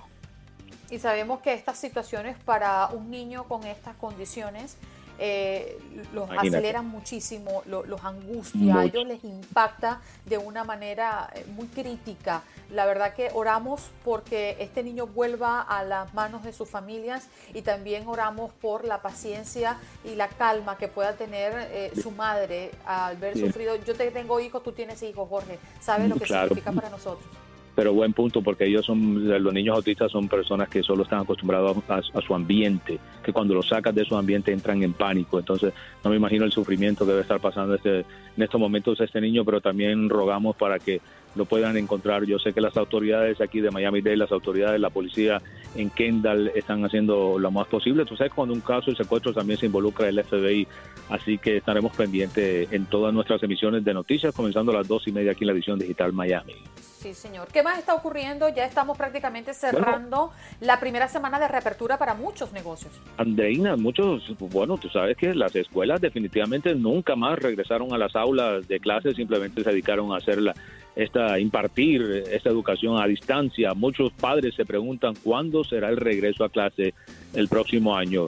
Y 0.92 0.98
sabemos 0.98 1.40
que 1.40 1.54
estas 1.54 1.78
situaciones 1.78 2.36
para 2.44 2.88
un 2.88 3.10
niño 3.12 3.44
con 3.44 3.64
estas 3.64 3.96
condiciones 3.96 4.78
eh, 5.20 5.78
los 6.14 6.30
aceleran 6.32 6.88
muchísimo, 6.88 7.62
los 7.66 8.04
angustia, 8.06 8.80
a 8.80 8.86
ellos 8.86 9.06
les 9.06 9.24
impacta 9.24 10.00
de 10.26 10.38
una 10.38 10.64
manera 10.64 11.30
eh, 11.36 11.46
muy 11.56 11.68
crítica. 11.68 12.42
La 12.72 12.86
verdad 12.86 13.14
que 13.14 13.30
oramos 13.34 13.90
porque 14.06 14.56
este 14.60 14.82
niño 14.82 15.08
vuelva 15.08 15.62
a 15.62 15.84
las 15.84 16.14
manos 16.14 16.44
de 16.44 16.54
sus 16.54 16.70
familias 16.70 17.28
y 17.54 17.64
también 17.64 18.08
oramos 18.08 18.54
por 18.54 18.86
la 18.86 19.02
paciencia 19.02 19.78
y 20.06 20.16
la 20.16 20.30
calma 20.30 20.78
que 20.78 20.88
pueda 20.88 21.14
tener 21.14 21.54
eh, 21.72 21.92
su 22.02 22.12
madre 22.12 22.72
al 22.86 23.18
ver 23.18 23.38
sufrido. 23.38 23.76
Yo 23.76 23.96
te 23.96 24.10
tengo 24.12 24.40
hijos, 24.40 24.64
tú 24.64 24.72
tienes 24.72 25.04
hijos, 25.04 25.28
Jorge. 25.28 25.60
¿Sabes 25.82 26.08
lo 26.08 26.16
que 26.16 26.28
significa 26.28 26.72
para 26.72 26.90
nosotros? 26.90 27.28
Pero 27.80 27.94
buen 27.94 28.12
punto 28.12 28.42
porque 28.42 28.66
ellos 28.66 28.86
son 28.86 29.26
los 29.42 29.54
niños 29.54 29.74
autistas 29.74 30.12
son 30.12 30.28
personas 30.28 30.68
que 30.68 30.84
solo 30.84 31.04
están 31.04 31.22
acostumbrados 31.22 31.78
a, 31.88 32.02
su 32.20 32.36
ambiente 32.36 33.00
que 33.24 33.32
cuando 33.32 33.54
los 33.54 33.70
sacas 33.70 33.96
de 33.96 34.04
su 34.04 34.18
ambiente 34.18 34.52
entran 34.52 34.84
en 34.84 34.92
pánico. 34.92 35.40
Entonces 35.40 35.74
no 36.04 36.10
me 36.10 36.18
imagino 36.18 36.44
el 36.44 36.52
sufrimiento 36.52 37.06
que 37.06 37.12
debe 37.12 37.22
estar 37.22 37.40
pasando 37.40 37.76
este, 37.76 38.00
en 38.00 38.44
estos 38.44 38.60
momentos 38.60 39.00
este 39.00 39.22
niño 39.22 39.46
pero 39.46 39.62
también 39.62 40.10
rogamos 40.10 40.58
para 40.58 40.78
que 40.78 41.00
lo 41.36 41.46
puedan 41.46 41.78
encontrar 41.78 42.26
yo 42.26 42.40
sé 42.40 42.54
que 42.54 42.62
las 42.62 42.76
autoridades 42.78 43.40
aquí 43.42 43.62
de 43.62 43.72
Miami 43.72 44.02
Dade 44.02 44.18
las 44.18 44.32
autoridades 44.32 44.80
la 44.80 44.90
policía 44.90 45.42
en 45.76 45.90
Kendall 45.90 46.52
están 46.56 46.84
haciendo 46.86 47.38
lo 47.40 47.52
más 47.52 47.68
posible 47.68 48.06
tú 48.06 48.16
sabes 48.16 48.34
cuando 48.34 48.54
un 48.54 48.62
caso 48.62 48.92
de 48.92 48.98
secuestro 48.98 49.34
también 49.34 49.60
se 49.60 49.68
involucra 49.68 50.08
el 50.08 50.24
FBI 50.24 50.68
así 51.10 51.38
que 51.38 51.58
estaremos 51.58 51.96
pendientes 51.96 52.72
en 52.72 52.86
todas 52.86 53.14
nuestras 53.14 53.42
emisiones 53.44 53.84
de 53.84 53.94
noticias 53.94 54.34
comenzando 54.34 54.72
a 54.72 54.76
las 54.76 54.88
dos 54.88 55.08
y 55.08 55.12
media 55.12 55.32
aquí 55.32 55.44
en 55.44 55.48
la 55.48 55.54
edición 55.54 55.80
digital 55.80 56.14
Miami 56.14 56.56
Sí, 57.00 57.14
señor. 57.14 57.48
¿Qué 57.48 57.64
más 57.64 57.80
está 57.80 57.94
ocurriendo? 57.94 58.50
Ya 58.50 58.66
estamos 58.66 58.98
prácticamente 58.98 59.54
cerrando 59.54 60.34
la 60.60 60.82
primera 60.82 61.08
semana 61.08 61.40
de 61.40 61.48
reapertura 61.48 61.98
para 61.98 62.14
muchos 62.14 62.52
negocios. 62.52 62.92
Andreina, 63.16 63.78
muchos, 63.78 64.36
bueno, 64.38 64.78
tú 64.78 64.90
sabes 64.90 65.16
que 65.16 65.34
las 65.34 65.56
escuelas 65.56 66.02
definitivamente 66.02 66.76
nunca 66.76 67.16
más 67.16 67.40
regresaron 67.40 67.94
a 67.94 67.98
las 67.98 68.18
aulas 68.18 68.68
de 68.68 68.82
clases, 68.82 69.16
simplemente 69.16 69.64
se 69.64 69.70
dedicaron 69.70 70.12
a 70.12 70.18
hacer 70.18 70.40
esta 70.96 71.40
impartir 71.40 72.24
esta 72.32 72.50
educación 72.50 73.02
a 73.02 73.08
distancia. 73.08 73.74
Muchos 73.74 74.12
padres 74.14 74.56
se 74.56 74.66
preguntan 74.66 75.16
cuándo 75.24 75.64
será 75.64 75.90
el 75.90 75.98
regreso 75.98 76.44
a 76.44 76.50
clase 76.50 76.94
el 77.34 77.48
próximo 77.48 77.96
año. 77.96 78.28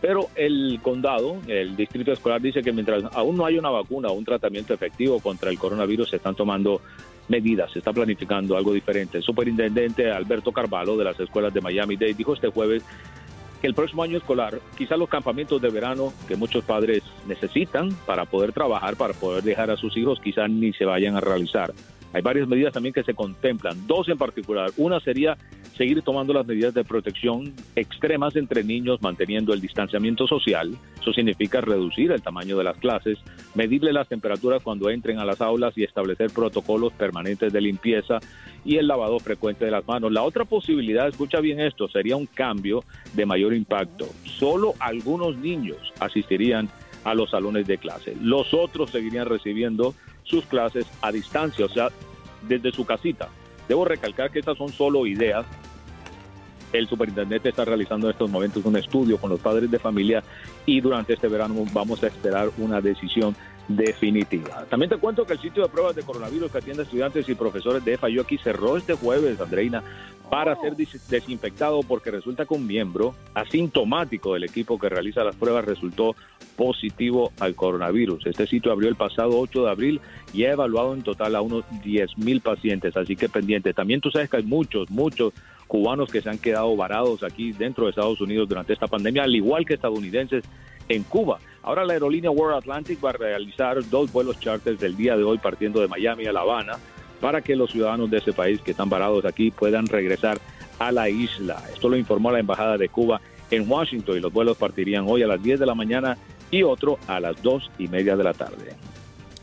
Pero 0.00 0.28
el 0.36 0.78
condado, 0.82 1.38
el 1.48 1.76
distrito 1.76 2.12
escolar 2.12 2.40
dice 2.40 2.62
que 2.62 2.72
mientras 2.72 3.04
aún 3.14 3.36
no 3.36 3.44
hay 3.44 3.58
una 3.58 3.70
vacuna 3.70 4.08
o 4.08 4.12
un 4.12 4.24
tratamiento 4.24 4.72
efectivo 4.72 5.18
contra 5.20 5.50
el 5.50 5.58
coronavirus, 5.58 6.10
se 6.10 6.16
están 6.16 6.36
tomando 6.36 6.80
medidas, 7.28 7.72
se 7.72 7.80
está 7.80 7.92
planificando 7.92 8.56
algo 8.56 8.72
diferente. 8.72 9.18
El 9.18 9.24
superintendente 9.24 10.10
Alberto 10.10 10.52
Carvalho 10.52 10.96
de 10.96 11.04
las 11.04 11.18
escuelas 11.18 11.52
de 11.52 11.60
Miami-Dade 11.60 12.14
dijo 12.14 12.34
este 12.34 12.48
jueves 12.48 12.84
que 13.60 13.66
el 13.66 13.74
próximo 13.74 14.04
año 14.04 14.18
escolar, 14.18 14.60
quizás 14.76 14.98
los 14.98 15.08
campamentos 15.08 15.60
de 15.60 15.68
verano 15.68 16.12
que 16.28 16.36
muchos 16.36 16.64
padres 16.64 17.02
necesitan 17.26 17.90
para 18.06 18.24
poder 18.24 18.52
trabajar, 18.52 18.96
para 18.96 19.14
poder 19.14 19.42
dejar 19.42 19.70
a 19.70 19.76
sus 19.76 19.96
hijos, 19.96 20.20
quizás 20.20 20.48
ni 20.48 20.72
se 20.72 20.84
vayan 20.84 21.16
a 21.16 21.20
realizar. 21.20 21.72
Hay 22.12 22.22
varias 22.22 22.48
medidas 22.48 22.72
también 22.72 22.92
que 22.92 23.02
se 23.02 23.14
contemplan, 23.14 23.86
dos 23.86 24.08
en 24.08 24.16
particular. 24.18 24.70
Una 24.76 24.98
sería 25.00 25.36
seguir 25.76 26.02
tomando 26.02 26.32
las 26.32 26.46
medidas 26.46 26.74
de 26.74 26.84
protección 26.84 27.54
extremas 27.76 28.34
entre 28.36 28.64
niños, 28.64 29.00
manteniendo 29.00 29.54
el 29.54 29.60
distanciamiento 29.60 30.26
social. 30.26 30.76
Eso 31.00 31.12
significa 31.12 31.60
reducir 31.60 32.10
el 32.10 32.20
tamaño 32.20 32.58
de 32.58 32.64
las 32.64 32.76
clases, 32.78 33.18
medirle 33.54 33.92
las 33.92 34.08
temperaturas 34.08 34.62
cuando 34.62 34.90
entren 34.90 35.18
a 35.18 35.24
las 35.24 35.40
aulas 35.40 35.78
y 35.78 35.84
establecer 35.84 36.30
protocolos 36.30 36.92
permanentes 36.94 37.52
de 37.52 37.60
limpieza 37.60 38.18
y 38.64 38.76
el 38.76 38.88
lavado 38.88 39.20
frecuente 39.20 39.64
de 39.64 39.70
las 39.70 39.86
manos. 39.86 40.10
La 40.12 40.24
otra 40.24 40.44
posibilidad, 40.44 41.06
escucha 41.06 41.40
bien 41.40 41.60
esto, 41.60 41.88
sería 41.88 42.16
un 42.16 42.26
cambio 42.26 42.82
de 43.14 43.24
mayor 43.24 43.54
impacto. 43.54 44.06
Solo 44.24 44.74
algunos 44.80 45.36
niños 45.38 45.78
asistirían 46.00 46.68
a 47.04 47.14
los 47.14 47.30
salones 47.30 47.66
de 47.66 47.78
clase. 47.78 48.16
Los 48.20 48.52
otros 48.52 48.90
seguirían 48.90 49.26
recibiendo 49.26 49.94
sus 50.28 50.44
clases 50.46 50.86
a 51.00 51.10
distancia, 51.10 51.64
o 51.64 51.68
sea, 51.68 51.88
desde 52.42 52.70
su 52.70 52.84
casita. 52.84 53.28
Debo 53.68 53.84
recalcar 53.84 54.30
que 54.30 54.38
estas 54.38 54.56
son 54.56 54.68
solo 54.68 55.06
ideas. 55.06 55.46
El 56.72 56.86
superintendente 56.86 57.48
está 57.48 57.64
realizando 57.64 58.06
en 58.06 58.12
estos 58.12 58.30
momentos 58.30 58.64
un 58.64 58.76
estudio 58.76 59.18
con 59.18 59.30
los 59.30 59.40
padres 59.40 59.70
de 59.70 59.78
familia 59.78 60.22
y 60.66 60.80
durante 60.80 61.14
este 61.14 61.28
verano 61.28 61.64
vamos 61.72 62.02
a 62.02 62.08
esperar 62.08 62.50
una 62.58 62.80
decisión 62.80 63.34
definitiva. 63.68 64.64
También 64.70 64.90
te 64.90 64.96
cuento 64.96 65.26
que 65.26 65.34
el 65.34 65.40
sitio 65.40 65.62
de 65.62 65.68
pruebas 65.68 65.94
de 65.94 66.02
coronavirus 66.02 66.50
que 66.50 66.58
atiende 66.58 66.82
estudiantes 66.82 67.28
y 67.28 67.34
profesores 67.34 67.84
de 67.84 67.98
aquí 68.20 68.38
cerró 68.38 68.76
este 68.76 68.94
jueves, 68.94 69.40
Andreina, 69.40 69.82
para 70.30 70.56
ser 70.60 70.76
desinfectado 70.76 71.80
porque 71.82 72.10
resulta 72.10 72.44
que 72.44 72.54
un 72.54 72.66
miembro 72.66 73.14
asintomático 73.34 74.34
del 74.34 74.44
equipo 74.44 74.78
que 74.78 74.88
realiza 74.88 75.24
las 75.24 75.36
pruebas 75.36 75.64
resultó 75.64 76.14
positivo 76.56 77.32
al 77.40 77.54
coronavirus. 77.54 78.26
Este 78.26 78.46
sitio 78.46 78.72
abrió 78.72 78.88
el 78.88 78.96
pasado 78.96 79.38
8 79.38 79.64
de 79.64 79.70
abril 79.70 80.00
y 80.32 80.44
ha 80.44 80.52
evaluado 80.52 80.94
en 80.94 81.02
total 81.02 81.36
a 81.36 81.40
unos 81.40 81.64
10 81.82 82.18
mil 82.18 82.40
pacientes, 82.40 82.96
así 82.96 83.16
que 83.16 83.28
pendiente. 83.28 83.72
También 83.72 84.00
tú 84.00 84.10
sabes 84.10 84.28
que 84.28 84.38
hay 84.38 84.42
muchos, 84.42 84.90
muchos 84.90 85.32
cubanos 85.66 86.10
que 86.10 86.20
se 86.20 86.30
han 86.30 86.38
quedado 86.38 86.74
varados 86.76 87.22
aquí 87.22 87.52
dentro 87.52 87.84
de 87.84 87.90
Estados 87.90 88.20
Unidos 88.20 88.48
durante 88.48 88.72
esta 88.72 88.86
pandemia, 88.86 89.24
al 89.24 89.34
igual 89.34 89.64
que 89.64 89.74
estadounidenses 89.74 90.44
en 90.88 91.02
Cuba. 91.04 91.38
Ahora 91.68 91.84
la 91.84 91.92
aerolínea 91.92 92.30
World 92.30 92.56
Atlantic 92.56 92.98
va 93.04 93.10
a 93.10 93.12
realizar 93.12 93.86
dos 93.90 94.10
vuelos 94.10 94.40
charters 94.40 94.80
del 94.80 94.96
día 94.96 95.18
de 95.18 95.22
hoy 95.22 95.36
partiendo 95.36 95.82
de 95.82 95.86
Miami 95.86 96.24
a 96.24 96.32
La 96.32 96.40
Habana 96.40 96.78
para 97.20 97.42
que 97.42 97.54
los 97.54 97.70
ciudadanos 97.70 98.10
de 98.10 98.16
ese 98.16 98.32
país 98.32 98.62
que 98.62 98.70
están 98.70 98.88
varados 98.88 99.26
aquí 99.26 99.50
puedan 99.50 99.86
regresar 99.86 100.38
a 100.78 100.90
la 100.92 101.10
isla. 101.10 101.62
Esto 101.70 101.90
lo 101.90 101.98
informó 101.98 102.30
la 102.30 102.38
Embajada 102.38 102.78
de 102.78 102.88
Cuba 102.88 103.20
en 103.50 103.70
Washington 103.70 104.16
y 104.16 104.20
los 104.20 104.32
vuelos 104.32 104.56
partirían 104.56 105.04
hoy 105.06 105.22
a 105.22 105.26
las 105.26 105.42
10 105.42 105.60
de 105.60 105.66
la 105.66 105.74
mañana 105.74 106.16
y 106.50 106.62
otro 106.62 106.98
a 107.06 107.20
las 107.20 107.42
2 107.42 107.72
y 107.76 107.88
media 107.88 108.16
de 108.16 108.24
la 108.24 108.32
tarde. 108.32 108.74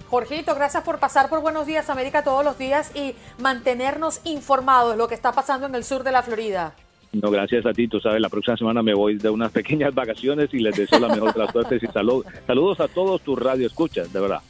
Jorgito, 0.07 0.55
gracias 0.55 0.81
por 0.81 0.97
pasar 0.97 1.29
por 1.29 1.41
Buenos 1.41 1.67
Días 1.67 1.91
América 1.91 2.23
todos 2.23 2.43
los 2.43 2.57
días 2.57 2.89
y 2.95 3.13
mantenernos 3.37 4.21
informados 4.23 4.93
de 4.93 4.97
lo 4.97 5.07
que 5.07 5.13
está 5.13 5.31
pasando 5.31 5.67
en 5.67 5.75
el 5.75 5.83
sur 5.83 6.01
de 6.01 6.11
la 6.11 6.23
Florida. 6.23 6.73
No, 7.11 7.31
gracias 7.31 7.65
a 7.65 7.73
ti. 7.73 7.87
Tú 7.87 7.99
sabes, 7.99 8.21
la 8.21 8.29
próxima 8.29 8.57
semana 8.57 8.83
me 8.83 8.93
voy 8.93 9.17
de 9.17 9.29
unas 9.29 9.51
pequeñas 9.53 9.93
vacaciones 9.93 10.53
y 10.53 10.59
les 10.59 10.75
deseo 10.75 10.99
la 10.99 11.09
mejor 11.09 11.33
de 11.33 11.39
las 11.39 11.51
suertes 11.51 11.81
y 11.81 11.87
salud. 11.87 12.25
Saludos 12.45 12.79
a 12.79 12.87
todos 12.87 13.21
tus 13.21 13.39
radio 13.39 13.67
escuchas, 13.67 14.11
de 14.11 14.19
verdad. 14.19 14.41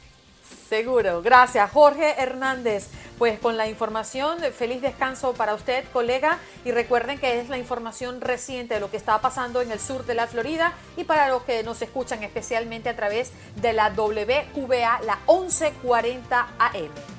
Seguro, 0.68 1.22
gracias 1.22 1.70
Jorge 1.70 2.20
Hernández. 2.20 2.88
Pues 3.18 3.38
con 3.38 3.56
la 3.56 3.66
información, 3.66 4.38
feliz 4.52 4.82
descanso 4.82 5.32
para 5.32 5.54
usted, 5.54 5.84
colega, 5.90 6.38
y 6.66 6.70
recuerden 6.70 7.18
que 7.18 7.40
es 7.40 7.48
la 7.48 7.56
información 7.56 8.20
reciente 8.20 8.74
de 8.74 8.80
lo 8.80 8.90
que 8.90 8.98
está 8.98 9.20
pasando 9.22 9.62
en 9.62 9.70
el 9.70 9.80
sur 9.80 10.04
de 10.04 10.14
la 10.14 10.26
Florida 10.26 10.74
y 10.98 11.04
para 11.04 11.28
los 11.30 11.42
que 11.44 11.62
nos 11.62 11.80
escuchan 11.80 12.22
especialmente 12.24 12.90
a 12.90 12.96
través 12.96 13.32
de 13.62 13.72
la 13.72 13.88
WVA, 13.90 15.00
la 15.02 15.18
1140 15.26 16.46
AM. 16.58 17.15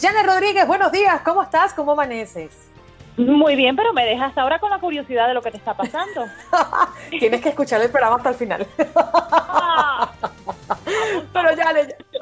Janet 0.00 0.26
Rodríguez, 0.26 0.64
buenos 0.66 0.92
días, 0.92 1.20
¿cómo 1.22 1.42
estás? 1.42 1.74
¿Cómo 1.74 1.90
amaneces? 1.92 2.70
Muy 3.16 3.56
bien, 3.56 3.74
pero 3.74 3.92
me 3.92 4.04
dejas 4.04 4.38
ahora 4.38 4.60
con 4.60 4.70
la 4.70 4.78
curiosidad 4.78 5.26
de 5.26 5.34
lo 5.34 5.42
que 5.42 5.50
te 5.50 5.56
está 5.56 5.76
pasando. 5.76 6.26
Tienes 7.10 7.40
que 7.40 7.48
escuchar 7.48 7.80
el 7.80 7.90
programa 7.90 8.14
hasta 8.16 8.28
el 8.28 8.34
final. 8.36 8.64
Pero 11.32 11.52
ya 11.56 11.74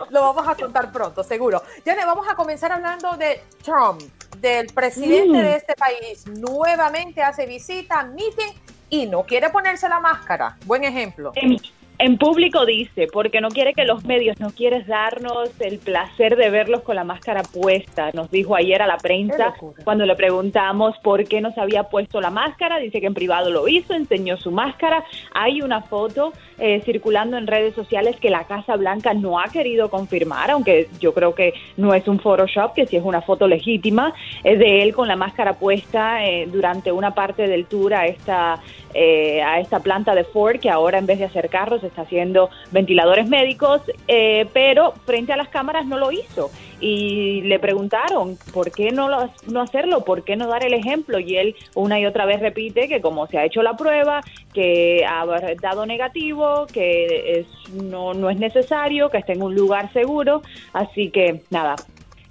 lo 0.08 0.20
vamos 0.22 0.48
a 0.48 0.54
contar 0.54 0.90
pronto, 0.90 1.22
seguro. 1.22 1.62
Janet, 1.84 2.06
vamos 2.06 2.26
a 2.26 2.34
comenzar 2.34 2.72
hablando 2.72 3.14
de 3.18 3.42
Trump, 3.62 4.00
del 4.38 4.68
presidente 4.68 5.38
mm. 5.38 5.42
de 5.42 5.56
este 5.56 5.74
país. 5.74 6.26
Nuevamente 6.26 7.22
hace 7.22 7.44
visita, 7.44 8.02
meeting 8.04 8.54
y 8.88 9.04
no 9.06 9.24
quiere 9.24 9.50
ponerse 9.50 9.86
la 9.88 10.00
máscara. 10.00 10.56
Buen 10.64 10.82
ejemplo. 10.84 11.32
En 11.98 12.18
público 12.18 12.66
dice, 12.66 13.06
porque 13.10 13.40
no 13.40 13.48
quiere 13.48 13.72
que 13.72 13.84
los 13.84 14.04
medios, 14.04 14.38
no 14.38 14.50
quieres 14.50 14.86
darnos 14.86 15.48
el 15.60 15.78
placer 15.78 16.36
de 16.36 16.50
verlos 16.50 16.82
con 16.82 16.94
la 16.94 17.04
máscara 17.04 17.42
puesta. 17.42 18.10
Nos 18.12 18.30
dijo 18.30 18.54
ayer 18.54 18.82
a 18.82 18.86
la 18.86 18.98
prensa 18.98 19.54
cuando 19.82 20.04
le 20.04 20.14
preguntamos 20.14 20.94
por 21.02 21.24
qué 21.24 21.40
no 21.40 21.52
se 21.52 21.60
había 21.60 21.84
puesto 21.84 22.20
la 22.20 22.28
máscara. 22.28 22.78
Dice 22.78 23.00
que 23.00 23.06
en 23.06 23.14
privado 23.14 23.50
lo 23.50 23.66
hizo, 23.66 23.94
enseñó 23.94 24.36
su 24.36 24.50
máscara. 24.50 25.04
Hay 25.32 25.62
una 25.62 25.80
foto 25.80 26.34
eh, 26.58 26.82
circulando 26.84 27.38
en 27.38 27.46
redes 27.46 27.74
sociales 27.74 28.16
que 28.20 28.28
la 28.28 28.44
Casa 28.44 28.76
Blanca 28.76 29.14
no 29.14 29.40
ha 29.40 29.44
querido 29.44 29.88
confirmar, 29.88 30.50
aunque 30.50 30.88
yo 31.00 31.14
creo 31.14 31.34
que 31.34 31.54
no 31.78 31.94
es 31.94 32.06
un 32.08 32.20
Photoshop, 32.20 32.74
que 32.74 32.86
sí 32.86 32.96
es 32.96 33.04
una 33.04 33.22
foto 33.22 33.48
legítima, 33.48 34.12
es 34.44 34.58
de 34.58 34.82
él 34.82 34.94
con 34.94 35.08
la 35.08 35.16
máscara 35.16 35.54
puesta 35.54 36.26
eh, 36.26 36.46
durante 36.46 36.92
una 36.92 37.14
parte 37.14 37.48
del 37.48 37.64
tour 37.64 37.94
a 37.94 38.06
esta, 38.06 38.60
eh, 38.98 39.42
a 39.42 39.60
esta 39.60 39.80
planta 39.80 40.14
de 40.14 40.24
Ford, 40.24 40.58
que 40.58 40.70
ahora 40.70 40.96
en 40.96 41.04
vez 41.04 41.18
de 41.18 41.26
hacer 41.26 41.50
carros 41.50 41.84
está 41.84 42.02
haciendo 42.02 42.48
ventiladores 42.70 43.28
médicos, 43.28 43.82
eh, 44.08 44.46
pero 44.54 44.94
frente 45.04 45.34
a 45.34 45.36
las 45.36 45.48
cámaras 45.48 45.84
no 45.84 45.98
lo 45.98 46.12
hizo. 46.12 46.50
Y 46.80 47.42
le 47.42 47.58
preguntaron, 47.58 48.38
¿por 48.54 48.70
qué 48.70 48.92
no, 48.92 49.10
no 49.48 49.60
hacerlo? 49.60 50.02
¿Por 50.02 50.24
qué 50.24 50.36
no 50.36 50.48
dar 50.48 50.64
el 50.64 50.72
ejemplo? 50.72 51.18
Y 51.18 51.36
él 51.36 51.54
una 51.74 52.00
y 52.00 52.06
otra 52.06 52.24
vez 52.24 52.40
repite 52.40 52.88
que 52.88 53.02
como 53.02 53.26
se 53.26 53.36
ha 53.36 53.44
hecho 53.44 53.62
la 53.62 53.76
prueba, 53.76 54.22
que 54.54 55.04
ha 55.06 55.26
dado 55.60 55.84
negativo, 55.84 56.66
que 56.72 57.40
es, 57.40 57.72
no, 57.74 58.14
no 58.14 58.30
es 58.30 58.38
necesario, 58.38 59.10
que 59.10 59.18
esté 59.18 59.34
en 59.34 59.42
un 59.42 59.54
lugar 59.54 59.92
seguro. 59.92 60.40
Así 60.72 61.10
que 61.10 61.42
nada, 61.50 61.76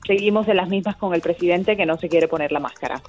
seguimos 0.08 0.48
en 0.48 0.58
las 0.58 0.70
mismas 0.70 0.96
con 0.96 1.14
el 1.14 1.22
presidente 1.22 1.78
que 1.78 1.86
no 1.86 1.98
se 1.98 2.10
quiere 2.10 2.28
poner 2.28 2.52
la 2.52 2.60
máscara. 2.60 3.02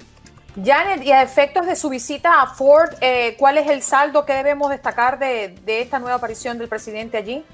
Janet, 0.63 1.03
y 1.03 1.11
a 1.11 1.21
efectos 1.21 1.67
de 1.67 1.75
su 1.75 1.89
visita 1.89 2.41
a 2.41 2.47
Ford, 2.47 2.95
eh, 3.01 3.35
¿cuál 3.37 3.59
es 3.59 3.69
el 3.69 3.83
saldo 3.83 4.25
que 4.25 4.33
debemos 4.33 4.71
destacar 4.71 5.19
de, 5.19 5.49
de 5.63 5.81
esta 5.81 5.99
nueva 5.99 6.15
aparición 6.15 6.57
del 6.57 6.67
presidente 6.67 7.17
allí? 7.17 7.45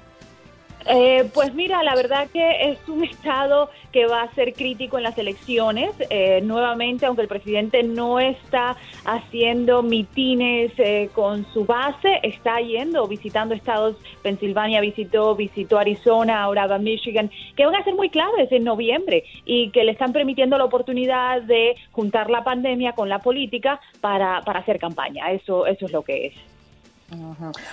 Eh, 0.86 1.30
pues 1.32 1.54
mira, 1.54 1.82
la 1.82 1.94
verdad 1.94 2.28
que 2.30 2.70
es 2.70 2.88
un 2.88 3.04
estado 3.04 3.70
que 3.90 4.06
va 4.06 4.22
a 4.22 4.34
ser 4.34 4.52
crítico 4.52 4.98
en 4.98 5.04
las 5.04 5.16
elecciones. 5.16 5.90
Eh, 6.10 6.40
nuevamente, 6.42 7.06
aunque 7.06 7.22
el 7.22 7.28
presidente 7.28 7.82
no 7.82 8.20
está 8.20 8.76
haciendo 9.04 9.82
mitines 9.82 10.72
eh, 10.78 11.08
con 11.14 11.46
su 11.52 11.64
base, 11.64 12.20
está 12.22 12.60
yendo, 12.60 13.06
visitando 13.08 13.54
estados. 13.54 13.96
Pensilvania 14.22 14.80
visitó, 14.80 15.34
visitó 15.34 15.78
Arizona, 15.78 16.42
ahora 16.42 16.66
va 16.66 16.78
Michigan, 16.78 17.30
que 17.56 17.64
van 17.64 17.76
a 17.76 17.84
ser 17.84 17.94
muy 17.94 18.10
claves 18.10 18.52
en 18.52 18.64
noviembre 18.64 19.24
y 19.44 19.70
que 19.70 19.84
le 19.84 19.92
están 19.92 20.12
permitiendo 20.12 20.58
la 20.58 20.64
oportunidad 20.64 21.42
de 21.42 21.76
juntar 21.92 22.28
la 22.28 22.44
pandemia 22.44 22.92
con 22.92 23.08
la 23.08 23.20
política 23.20 23.80
para, 24.00 24.42
para 24.42 24.60
hacer 24.60 24.78
campaña. 24.78 25.30
Eso, 25.30 25.66
eso 25.66 25.86
es 25.86 25.92
lo 25.92 26.02
que 26.02 26.26
es. 26.26 26.53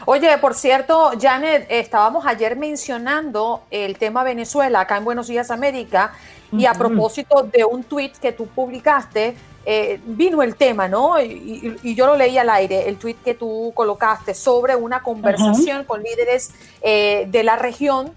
Oye, 0.05 0.37
por 0.37 0.53
cierto, 0.53 1.11
Janet, 1.19 1.65
estábamos 1.69 2.25
ayer 2.25 2.55
mencionando 2.55 3.63
el 3.71 3.97
tema 3.97 4.23
Venezuela 4.23 4.81
acá 4.81 4.97
en 4.97 5.05
Buenos 5.05 5.27
Días 5.27 5.51
América 5.51 6.13
y 6.51 6.65
a 6.65 6.73
propósito 6.73 7.43
de 7.43 7.63
un 7.63 7.83
tweet 7.83 8.11
que 8.21 8.33
tú 8.33 8.47
publicaste, 8.47 9.35
eh, 9.65 10.01
vino 10.05 10.41
el 10.41 10.55
tema, 10.55 10.87
¿no? 10.87 11.21
Y, 11.21 11.95
yo 11.95 12.07
lo 12.07 12.17
leí 12.17 12.37
al 12.37 12.49
aire, 12.49 12.89
el 12.89 12.97
tweet 12.97 13.17
que 13.23 13.33
tú 13.33 13.71
colocaste 13.73 14.33
sobre 14.33 14.75
una 14.75 15.01
conversación 15.01 15.85
con 15.85 16.03
líderes 16.03 16.51
eh, 16.81 17.27
de 17.29 17.43
la 17.43 17.55
región 17.55 18.13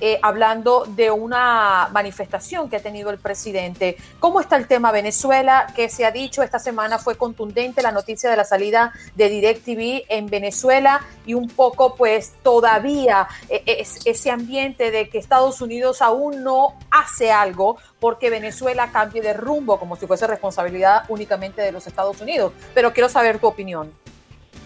eh, 0.00 0.18
hablando 0.22 0.84
de 0.86 1.10
una 1.10 1.88
manifestación 1.92 2.68
que 2.68 2.76
ha 2.76 2.82
tenido 2.82 3.10
el 3.10 3.18
presidente. 3.18 3.96
¿Cómo 4.20 4.40
está 4.40 4.56
el 4.56 4.66
tema 4.66 4.92
Venezuela? 4.92 5.66
Que 5.74 5.88
se 5.88 6.04
ha 6.04 6.10
dicho 6.10 6.42
esta 6.42 6.58
semana 6.58 6.98
fue 6.98 7.16
contundente 7.16 7.82
la 7.82 7.92
noticia 7.92 8.30
de 8.30 8.36
la 8.36 8.44
salida 8.44 8.92
de 9.14 9.28
DirecTV 9.28 10.04
en 10.08 10.26
Venezuela 10.26 11.00
y 11.26 11.34
un 11.34 11.48
poco 11.48 11.94
pues 11.94 12.32
todavía 12.42 13.28
eh, 13.48 13.62
es, 13.66 14.00
ese 14.04 14.30
ambiente 14.30 14.90
de 14.90 15.08
que 15.08 15.18
Estados 15.18 15.60
Unidos 15.60 16.02
aún 16.02 16.42
no 16.42 16.74
hace 16.90 17.30
algo 17.30 17.76
porque 18.00 18.30
Venezuela 18.30 18.90
cambie 18.92 19.22
de 19.22 19.32
rumbo 19.32 19.78
como 19.78 19.96
si 19.96 20.06
fuese 20.06 20.26
responsabilidad 20.26 21.04
únicamente 21.08 21.62
de 21.62 21.72
los 21.72 21.86
Estados 21.86 22.20
Unidos. 22.20 22.52
Pero 22.74 22.92
quiero 22.92 23.08
saber 23.08 23.38
tu 23.38 23.46
opinión. 23.46 23.92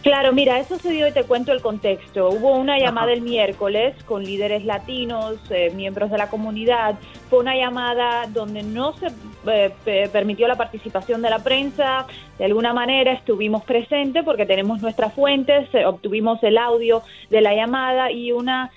Claro, 0.03 0.33
mira, 0.33 0.61
eso 0.61 0.79
se 0.79 0.91
dio 0.91 1.09
y 1.09 1.13
te 1.13 1.25
cuento 1.25 1.53
el 1.53 1.61
contexto. 1.61 2.29
Hubo 2.29 2.53
una 2.53 2.79
llamada 2.79 3.13
el 3.13 3.21
miércoles 3.21 3.97
con 4.05 4.23
líderes 4.23 4.65
latinos, 4.65 5.39
eh, 5.51 5.73
miembros 5.75 6.11
de 6.11 6.19
la 6.19 6.31
comunidad. 6.31 6.95
Fue 7.29 7.41
una 7.41 7.57
llamada 7.57 8.27
donde 8.29 8.63
no 8.63 8.93
se 8.93 9.09
eh, 9.47 10.09
permitió 10.13 10.47
la 10.47 10.55
participación 10.55 11.21
de 11.21 11.31
la 11.31 11.41
prensa. 11.41 12.07
De 12.39 12.45
alguna 12.45 12.73
manera 12.73 13.13
estuvimos 13.13 13.65
presentes 13.65 14.23
porque 14.25 14.47
tenemos 14.47 14.81
nuestras 14.81 15.13
fuentes, 15.15 15.69
eh, 15.75 15.85
obtuvimos 15.85 16.41
el 16.45 16.59
audio 16.59 17.03
de 17.29 17.41
la 17.41 17.55
llamada 17.55 18.13
y 18.13 18.31
una 18.33 18.71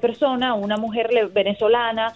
persona, 0.00 0.54
una 0.54 0.78
mujer 0.78 1.10
venezolana, 1.34 2.14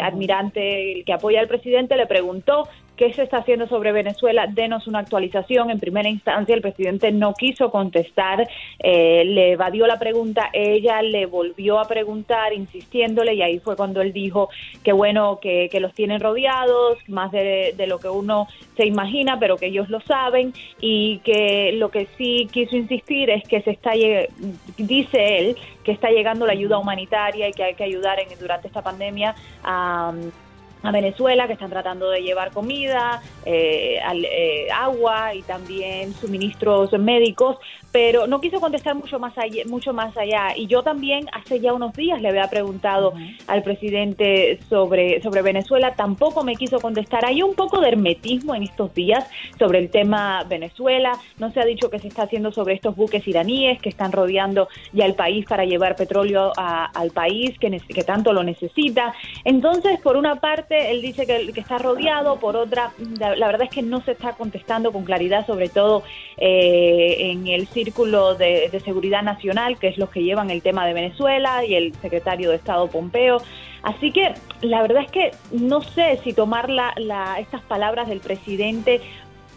admirante 0.00 1.02
que 1.04 1.12
apoya 1.12 1.40
al 1.40 1.48
presidente, 1.48 1.96
le 1.96 2.06
preguntó 2.06 2.68
¿Qué 2.96 3.12
se 3.12 3.24
está 3.24 3.38
haciendo 3.38 3.66
sobre 3.66 3.90
Venezuela? 3.90 4.46
Denos 4.46 4.86
una 4.86 5.00
actualización. 5.00 5.70
En 5.70 5.80
primera 5.80 6.08
instancia, 6.08 6.54
el 6.54 6.60
presidente 6.60 7.10
no 7.10 7.34
quiso 7.34 7.70
contestar, 7.70 8.48
eh, 8.78 9.24
le 9.24 9.52
evadió 9.52 9.86
la 9.88 9.98
pregunta, 9.98 10.50
ella 10.52 11.02
le 11.02 11.26
volvió 11.26 11.80
a 11.80 11.88
preguntar, 11.88 12.52
insistiéndole, 12.52 13.34
y 13.34 13.42
ahí 13.42 13.58
fue 13.58 13.76
cuando 13.76 14.00
él 14.00 14.12
dijo 14.12 14.48
que 14.84 14.92
bueno, 14.92 15.40
que, 15.40 15.68
los 15.80 15.92
tienen 15.92 16.20
rodeados, 16.20 16.98
más 17.08 17.32
de, 17.32 17.74
lo 17.88 17.98
que 17.98 18.08
uno 18.08 18.46
se 18.76 18.86
imagina, 18.86 19.38
pero 19.40 19.56
que 19.56 19.66
ellos 19.66 19.90
lo 19.90 20.00
saben, 20.00 20.52
y 20.80 21.18
que 21.18 21.72
lo 21.72 21.90
que 21.90 22.06
sí 22.16 22.46
quiso 22.52 22.76
insistir 22.76 23.28
es 23.28 23.42
que 23.48 23.60
se 23.62 23.72
está, 23.72 23.90
dice 24.76 25.38
él, 25.38 25.56
que 25.82 25.92
está 25.92 26.10
llegando 26.10 26.46
la 26.46 26.52
ayuda 26.52 26.78
humanitaria 26.78 27.48
y 27.48 27.52
que 27.52 27.64
hay 27.64 27.74
que 27.74 27.84
ayudar 27.84 28.20
en, 28.20 28.28
durante 28.38 28.68
esta 28.68 28.82
pandemia 28.82 29.34
a 29.64 30.12
a 30.84 30.90
Venezuela, 30.92 31.46
que 31.46 31.54
están 31.54 31.70
tratando 31.70 32.10
de 32.10 32.20
llevar 32.20 32.50
comida, 32.52 33.22
eh, 33.44 33.98
eh, 34.22 34.68
agua 34.72 35.34
y 35.34 35.42
también 35.42 36.12
suministros 36.12 36.92
médicos, 36.92 37.56
pero 37.90 38.26
no 38.26 38.40
quiso 38.40 38.60
contestar 38.60 38.94
mucho 38.94 39.18
más 39.18 39.36
allá, 39.38 39.62
mucho 39.66 39.92
más 39.94 40.16
allá. 40.16 40.56
Y 40.56 40.66
yo 40.66 40.82
también 40.82 41.26
hace 41.32 41.60
ya 41.60 41.72
unos 41.72 41.94
días 41.94 42.20
le 42.20 42.28
había 42.28 42.48
preguntado 42.48 43.14
al 43.46 43.62
presidente 43.62 44.58
sobre, 44.68 45.22
sobre 45.22 45.42
Venezuela, 45.42 45.94
tampoco 45.94 46.44
me 46.44 46.54
quiso 46.56 46.80
contestar. 46.80 47.24
Hay 47.24 47.42
un 47.42 47.54
poco 47.54 47.80
de 47.80 47.88
hermetismo 47.88 48.54
en 48.54 48.64
estos 48.64 48.92
días 48.94 49.24
sobre 49.58 49.78
el 49.78 49.90
tema 49.90 50.44
Venezuela. 50.44 51.12
No 51.38 51.50
se 51.52 51.60
ha 51.60 51.64
dicho 51.64 51.88
que 51.88 51.98
se 51.98 52.08
está 52.08 52.24
haciendo 52.24 52.52
sobre 52.52 52.74
estos 52.74 52.94
buques 52.94 53.26
iraníes 53.26 53.80
que 53.80 53.88
están 53.88 54.12
rodeando 54.12 54.68
ya 54.92 55.06
el 55.06 55.14
país 55.14 55.46
para 55.46 55.64
llevar 55.64 55.96
petróleo 55.96 56.52
al 56.56 57.10
país 57.12 57.58
que, 57.58 57.70
que 57.70 58.02
tanto 58.02 58.32
lo 58.32 58.42
necesita. 58.42 59.14
Entonces, 59.44 60.00
por 60.00 60.16
una 60.16 60.36
parte, 60.36 60.73
él 60.74 61.02
dice 61.02 61.26
que, 61.26 61.52
está 61.60 61.78
rodeado, 61.78 62.38
por 62.38 62.56
otra, 62.56 62.92
la, 63.18 63.46
verdad 63.46 63.62
es 63.62 63.70
que 63.70 63.82
no 63.82 64.00
se 64.02 64.12
está 64.12 64.32
contestando 64.32 64.92
con 64.92 65.04
claridad, 65.04 65.46
sobre 65.46 65.68
todo 65.68 66.02
eh, 66.36 67.16
en 67.18 67.46
el 67.46 67.66
círculo 67.68 68.34
de, 68.34 68.70
seguridad 68.84 69.22
nacional, 69.22 69.78
que 69.78 69.88
es 69.88 69.98
los 69.98 70.10
que 70.10 70.22
llevan 70.22 70.50
el 70.50 70.62
tema 70.62 70.86
de 70.86 70.94
Venezuela, 70.94 71.64
y 71.64 71.74
el 71.74 71.94
secretario 71.96 72.50
de 72.50 72.56
Estado 72.56 72.88
Pompeo. 72.88 73.38
Así 73.82 74.12
que 74.12 74.34
la 74.62 74.82
verdad 74.82 75.04
es 75.04 75.10
que 75.10 75.30
no 75.52 75.82
sé 75.82 76.20
si 76.24 76.32
tomar 76.32 76.70
la, 76.70 76.94
estas 77.38 77.62
palabras 77.62 78.08
del 78.08 78.20
presidente 78.20 79.00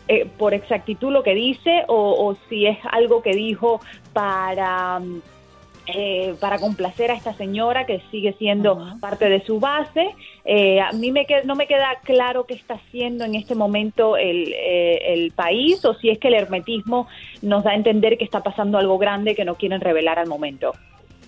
eh, 0.07 0.25
por 0.37 0.53
exactitud 0.53 1.11
lo 1.11 1.23
que 1.23 1.33
dice 1.33 1.83
o, 1.87 2.27
o 2.27 2.37
si 2.47 2.65
es 2.65 2.77
algo 2.91 3.21
que 3.21 3.33
dijo 3.33 3.81
para 4.13 5.01
eh, 5.93 6.35
para 6.39 6.59
complacer 6.59 7.11
a 7.11 7.15
esta 7.15 7.33
señora 7.33 7.85
que 7.85 8.01
sigue 8.11 8.33
siendo 8.33 8.77
parte 8.99 9.29
de 9.29 9.41
su 9.45 9.59
base. 9.59 10.09
Eh, 10.43 10.81
a 10.81 10.91
mí 10.91 11.11
me 11.11 11.25
no 11.45 11.55
me 11.55 11.65
queda 11.65 11.99
claro 12.03 12.45
qué 12.45 12.55
está 12.55 12.75
haciendo 12.75 13.23
en 13.23 13.35
este 13.35 13.55
momento 13.55 14.17
el, 14.17 14.53
eh, 14.53 15.13
el 15.13 15.31
país 15.31 15.83
o 15.85 15.93
si 15.93 16.09
es 16.09 16.19
que 16.19 16.27
el 16.27 16.33
hermetismo 16.33 17.07
nos 17.41 17.63
da 17.63 17.71
a 17.71 17.75
entender 17.75 18.17
que 18.17 18.25
está 18.25 18.43
pasando 18.43 18.77
algo 18.77 18.97
grande 18.97 19.35
que 19.35 19.45
no 19.45 19.55
quieren 19.55 19.79
revelar 19.79 20.19
al 20.19 20.27
momento. 20.27 20.73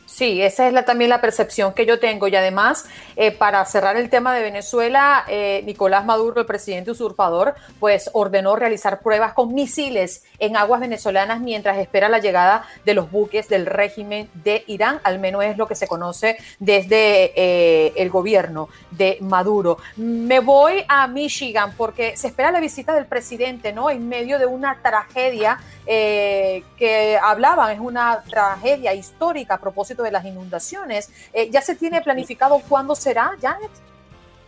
Sí, 0.09 0.41
esa 0.41 0.67
es 0.67 0.73
la, 0.73 0.85
también 0.85 1.11
la 1.11 1.21
percepción 1.21 1.71
que 1.71 1.85
yo 1.85 1.99
tengo. 1.99 2.27
Y 2.27 2.35
además, 2.35 2.85
eh, 3.15 3.31
para 3.31 3.63
cerrar 3.65 3.95
el 3.95 4.09
tema 4.09 4.33
de 4.35 4.41
Venezuela, 4.41 5.23
eh, 5.27 5.61
Nicolás 5.65 6.03
Maduro, 6.03 6.41
el 6.41 6.47
presidente 6.47 6.89
usurpador, 6.91 7.53
pues 7.79 8.09
ordenó 8.13 8.55
realizar 8.55 9.01
pruebas 9.01 9.33
con 9.33 9.53
misiles 9.53 10.23
en 10.39 10.57
aguas 10.57 10.81
venezolanas 10.81 11.39
mientras 11.41 11.77
espera 11.77 12.09
la 12.09 12.17
llegada 12.17 12.67
de 12.85 12.95
los 12.95 13.11
buques 13.11 13.49
del 13.49 13.67
régimen 13.67 14.29
de 14.33 14.63
Irán. 14.65 14.99
Al 15.03 15.19
menos 15.19 15.43
es 15.43 15.57
lo 15.57 15.67
que 15.67 15.75
se 15.75 15.87
conoce 15.87 16.37
desde 16.57 17.31
eh, 17.35 17.93
el 17.95 18.09
gobierno 18.09 18.67
de 18.89 19.19
Maduro. 19.21 19.77
Me 19.95 20.39
voy 20.39 20.83
a 20.87 21.07
Michigan 21.07 21.75
porque 21.77 22.17
se 22.17 22.27
espera 22.27 22.51
la 22.51 22.59
visita 22.59 22.95
del 22.95 23.05
presidente, 23.05 23.73
¿no? 23.73 23.91
En 23.91 24.09
medio 24.09 24.39
de 24.39 24.47
una 24.47 24.79
tragedia 24.81 25.59
que 25.85 27.19
hablaban, 27.21 27.71
es 27.71 27.79
una 27.79 28.21
tragedia 28.23 28.93
histórica 28.93 29.55
a 29.55 29.59
propósito 29.59 30.03
de 30.03 30.11
las 30.11 30.25
inundaciones. 30.25 31.11
Eh, 31.33 31.49
¿Ya 31.51 31.61
se 31.61 31.75
tiene 31.75 32.01
planificado 32.01 32.59
cuándo 32.67 32.95
será, 32.95 33.31
Janet? 33.41 33.71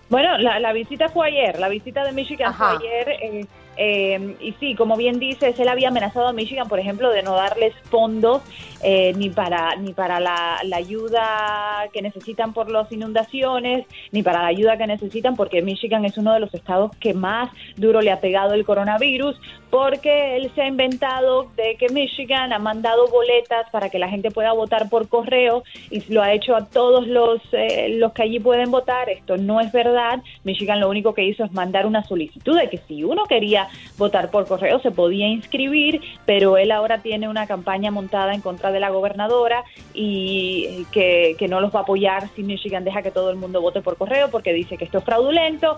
Bueno, 0.10 0.38
la, 0.38 0.74
visita 0.74 1.08
fue 1.10 1.28
ayer, 1.28 1.58
la 1.58 1.70
visita 1.70 2.04
de 2.04 2.12
Michigan 2.12 2.54
fue 2.54 2.68
ayer. 2.68 3.10
Eh, 3.10 3.46
eh, 3.78 4.36
y 4.40 4.54
sí, 4.54 4.76
como 4.76 4.98
bien 4.98 5.20
dices, 5.20 5.58
él 5.60 5.70
había 5.70 5.88
amenazado 5.88 6.28
a 6.28 6.34
Michigan, 6.34 6.68
por 6.68 6.80
ejemplo, 6.80 7.10
de 7.10 7.24
no 7.24 7.36
darles 7.36 7.74
fondos 7.90 8.42
eh, 8.84 9.14
ni 9.16 9.30
para 9.30 9.76
ni 9.76 9.94
para 9.94 10.20
la, 10.20 10.60
ayuda 10.74 11.88
que 11.94 12.02
necesitan 12.02 12.54
por 12.54 12.72
las 12.72 12.92
inundaciones, 12.92 13.86
ni 14.12 14.24
para 14.24 14.42
la 14.42 14.48
ayuda 14.48 14.78
que 14.78 14.88
necesitan, 14.88 15.36
porque 15.36 15.62
Michigan 15.62 16.06
es 16.06 16.18
uno 16.18 16.34
de 16.34 16.40
los 16.40 16.54
estados 16.54 16.92
que 17.00 17.14
más 17.14 17.50
duro 17.78 18.02
le 18.02 18.12
ha 18.12 18.20
pegado 18.20 18.54
el 18.54 18.66
coronavirus, 18.66 19.40
porque 19.70 20.36
él 20.36 20.52
se 20.56 20.64
ha 20.64 20.68
inventado 20.68 21.48
de 21.56 21.76
que 21.78 21.90
Michigan 21.90 22.52
ha 22.54 22.60
mandado 22.60 23.08
boletas 23.08 23.70
para 23.72 23.90
que 23.90 24.00
la 24.00 24.10
gente 24.10 24.32
pueda 24.32 24.52
votar 24.54 24.90
por 24.90 25.08
correo 25.08 25.64
y 25.90 26.02
lo 26.12 26.22
ha 26.22 26.34
hecho 26.34 26.56
a 26.56 26.66
todos 26.66 27.08
los, 27.08 27.42
eh, 27.54 27.96
los 27.98 28.12
que 28.14 28.24
allí 28.24 28.40
pueden 28.40 28.72
votar. 28.72 29.10
Esto 29.10 29.38
no 29.38 29.62
es 29.62 29.72
verdad. 29.72 30.22
Michigan 30.44 30.80
lo 30.80 30.90
único 30.90 31.14
que 31.14 31.24
hizo 31.24 31.44
es 31.46 31.52
mandar 31.52 31.86
una 31.86 32.04
solicitud 32.04 32.58
de 32.58 32.70
que 32.70 32.80
si 32.80 33.04
uno 33.04 33.24
quería 33.26 33.61
votar 33.98 34.32
por 34.32 34.48
correo, 34.48 34.80
se 34.80 34.92
podía 34.92 35.28
inscribir, 35.28 36.02
pero 36.26 36.58
él 36.58 36.72
ahora 36.72 37.00
tiene 37.00 37.28
una 37.30 37.48
campaña 37.48 37.92
montada 37.92 38.34
en 38.34 38.42
contra 38.42 38.72
de 38.72 38.80
la 38.80 38.90
gobernadora 38.90 39.64
y 39.94 40.86
que, 40.92 41.36
no 41.50 41.60
los 41.60 41.74
va 41.76 41.80
a 41.80 41.84
apoyar 41.84 42.30
si 42.36 42.44
Michigan 42.44 42.86
deja 42.86 43.02
que 43.02 43.12
todo 43.12 43.30
el 43.30 43.36
mundo 43.36 43.62
vote 43.62 43.82
por 43.82 43.98
correo 43.98 44.30
porque 44.30 44.54
dice 44.54 44.78
que 44.78 44.86
esto 44.86 45.00
es 45.00 45.04
fraudulento. 45.04 45.78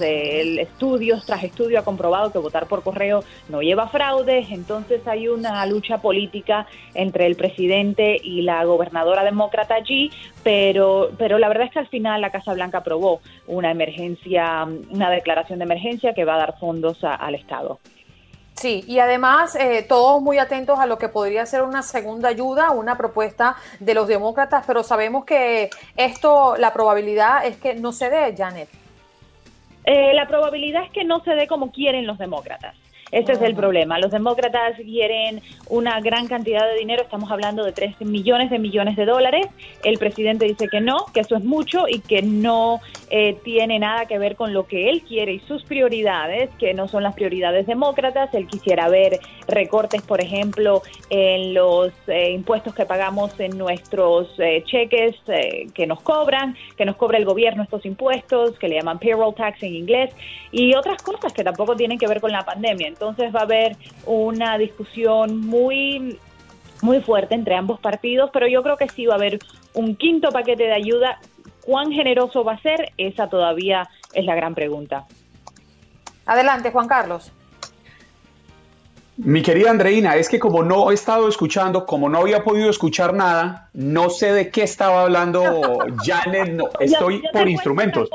el 0.00 0.58
estudios 0.58 1.26
tras 1.26 1.42
estudio 1.42 1.80
ha 1.80 1.84
comprobado 1.84 2.30
que 2.30 2.38
votar 2.38 2.66
por 2.66 2.82
correo 2.82 3.24
no 3.48 3.60
lleva 3.60 3.88
fraudes, 3.88 4.50
entonces 4.50 5.06
hay 5.06 5.28
una 5.28 5.66
lucha 5.66 5.98
política 5.98 6.66
entre 6.94 7.26
el 7.26 7.34
presidente 7.34 8.16
y 8.22 8.42
la 8.42 8.64
gobernadora 8.64 9.24
demócrata 9.24 9.74
allí, 9.74 10.10
pero, 10.44 11.10
pero 11.18 11.38
la 11.38 11.48
verdad 11.48 11.66
es 11.66 11.72
que 11.72 11.78
al 11.80 11.88
final 11.88 12.20
la 12.20 12.30
Casa 12.30 12.54
Blanca 12.54 12.78
aprobó 12.78 13.20
una 13.46 13.70
emergencia, 13.70 14.66
una 14.90 15.10
declaración 15.10 15.58
de 15.58 15.64
emergencia 15.64 16.14
que 16.14 16.24
va 16.24 16.36
a 16.36 16.38
dar 16.38 16.58
fondos 16.58 16.77
al 17.02 17.34
Estado. 17.34 17.78
Sí, 18.54 18.82
y 18.88 18.98
además 18.98 19.54
eh, 19.54 19.86
todos 19.88 20.20
muy 20.20 20.38
atentos 20.38 20.80
a 20.80 20.86
lo 20.86 20.98
que 20.98 21.08
podría 21.08 21.46
ser 21.46 21.62
una 21.62 21.82
segunda 21.82 22.28
ayuda, 22.28 22.72
una 22.72 22.96
propuesta 22.96 23.54
de 23.78 23.94
los 23.94 24.08
demócratas, 24.08 24.64
pero 24.66 24.82
sabemos 24.82 25.24
que 25.24 25.70
esto, 25.96 26.56
la 26.56 26.72
probabilidad 26.72 27.46
es 27.46 27.56
que 27.56 27.74
no 27.74 27.92
se 27.92 28.10
dé, 28.10 28.34
Janet. 28.36 28.68
Eh, 29.84 30.12
la 30.12 30.26
probabilidad 30.26 30.82
es 30.82 30.90
que 30.90 31.04
no 31.04 31.22
se 31.22 31.36
dé 31.36 31.46
como 31.46 31.70
quieren 31.70 32.04
los 32.04 32.18
demócratas. 32.18 32.74
Ese 33.10 33.32
es 33.32 33.42
el 33.42 33.54
problema. 33.54 33.98
Los 33.98 34.10
demócratas 34.10 34.76
quieren 34.76 35.40
una 35.68 36.00
gran 36.00 36.26
cantidad 36.26 36.68
de 36.68 36.78
dinero, 36.78 37.02
estamos 37.02 37.30
hablando 37.30 37.64
de 37.64 37.72
13 37.72 38.04
millones 38.04 38.50
de 38.50 38.58
millones 38.58 38.96
de 38.96 39.06
dólares. 39.06 39.46
El 39.82 39.98
presidente 39.98 40.44
dice 40.44 40.68
que 40.68 40.80
no, 40.80 41.06
que 41.14 41.20
eso 41.20 41.36
es 41.36 41.44
mucho 41.44 41.88
y 41.88 42.00
que 42.00 42.22
no 42.22 42.80
eh, 43.10 43.36
tiene 43.44 43.78
nada 43.78 44.06
que 44.06 44.18
ver 44.18 44.36
con 44.36 44.52
lo 44.52 44.66
que 44.66 44.90
él 44.90 45.02
quiere 45.02 45.32
y 45.32 45.40
sus 45.40 45.64
prioridades, 45.64 46.50
que 46.58 46.74
no 46.74 46.88
son 46.88 47.02
las 47.02 47.14
prioridades 47.14 47.66
demócratas. 47.66 48.32
Él 48.34 48.46
quisiera 48.46 48.88
ver 48.88 49.18
recortes, 49.46 50.02
por 50.02 50.20
ejemplo, 50.20 50.82
en 51.08 51.54
los 51.54 51.92
eh, 52.08 52.32
impuestos 52.32 52.74
que 52.74 52.84
pagamos 52.84 53.38
en 53.40 53.56
nuestros 53.56 54.28
eh, 54.38 54.62
cheques 54.66 55.16
que 55.74 55.86
nos 55.86 56.00
cobran, 56.02 56.56
que 56.76 56.84
nos 56.84 56.96
cobra 56.96 57.18
el 57.18 57.24
gobierno 57.24 57.62
estos 57.62 57.84
impuestos, 57.86 58.58
que 58.58 58.68
le 58.68 58.76
llaman 58.76 58.98
payroll 58.98 59.34
tax 59.34 59.62
en 59.62 59.74
inglés, 59.74 60.14
y 60.52 60.74
otras 60.74 61.02
cosas 61.02 61.32
que 61.32 61.44
tampoco 61.44 61.76
tienen 61.76 61.98
que 61.98 62.06
ver 62.06 62.20
con 62.20 62.32
la 62.32 62.44
pandemia. 62.44 62.88
Entonces 62.98 63.32
va 63.32 63.40
a 63.40 63.44
haber 63.44 63.76
una 64.06 64.58
discusión 64.58 65.38
muy 65.46 66.18
muy 66.82 67.00
fuerte 67.00 67.36
entre 67.36 67.54
ambos 67.54 67.78
partidos, 67.78 68.30
pero 68.32 68.48
yo 68.48 68.62
creo 68.64 68.76
que 68.76 68.88
sí 68.88 69.06
va 69.06 69.14
a 69.14 69.16
haber 69.16 69.38
un 69.74 69.94
quinto 69.94 70.30
paquete 70.30 70.64
de 70.64 70.74
ayuda. 70.74 71.20
¿Cuán 71.64 71.92
generoso 71.92 72.42
va 72.42 72.54
a 72.54 72.60
ser? 72.60 72.92
Esa 72.96 73.28
todavía 73.28 73.88
es 74.14 74.24
la 74.24 74.34
gran 74.34 74.54
pregunta. 74.54 75.06
Adelante, 76.26 76.72
Juan 76.72 76.88
Carlos. 76.88 77.32
Mi 79.20 79.42
querida 79.42 79.70
Andreina, 79.70 80.14
es 80.14 80.28
que 80.28 80.38
como 80.38 80.62
no 80.62 80.92
he 80.92 80.94
estado 80.94 81.28
escuchando, 81.28 81.86
como 81.86 82.08
no 82.08 82.18
había 82.18 82.44
podido 82.44 82.70
escuchar 82.70 83.14
nada, 83.14 83.68
no 83.72 84.10
sé 84.10 84.32
de 84.32 84.48
qué 84.50 84.62
estaba 84.62 85.02
hablando 85.02 85.42
Janet, 86.04 86.52
no, 86.52 86.68
estoy 86.78 87.22
por 87.32 87.48
instrumentos. 87.48 88.08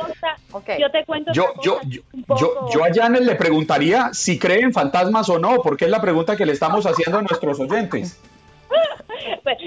Yo 0.79 0.91
te 0.91 1.03
cuento 1.03 1.33
yo, 1.33 1.47
yo, 1.61 1.81
yo, 1.83 2.69
yo, 2.73 2.85
a 2.85 2.93
Janet 2.93 3.23
le 3.23 3.35
preguntaría 3.35 4.13
si 4.13 4.39
cree 4.39 4.61
en 4.61 4.71
fantasmas 4.71 5.27
o 5.27 5.37
no, 5.39 5.61
porque 5.61 5.85
es 5.85 5.91
la 5.91 5.99
pregunta 5.99 6.37
que 6.37 6.45
le 6.45 6.53
estamos 6.53 6.85
haciendo 6.85 7.19
a 7.19 7.21
nuestros 7.21 7.59
oyentes. 7.59 8.19
Pues, 9.43 9.57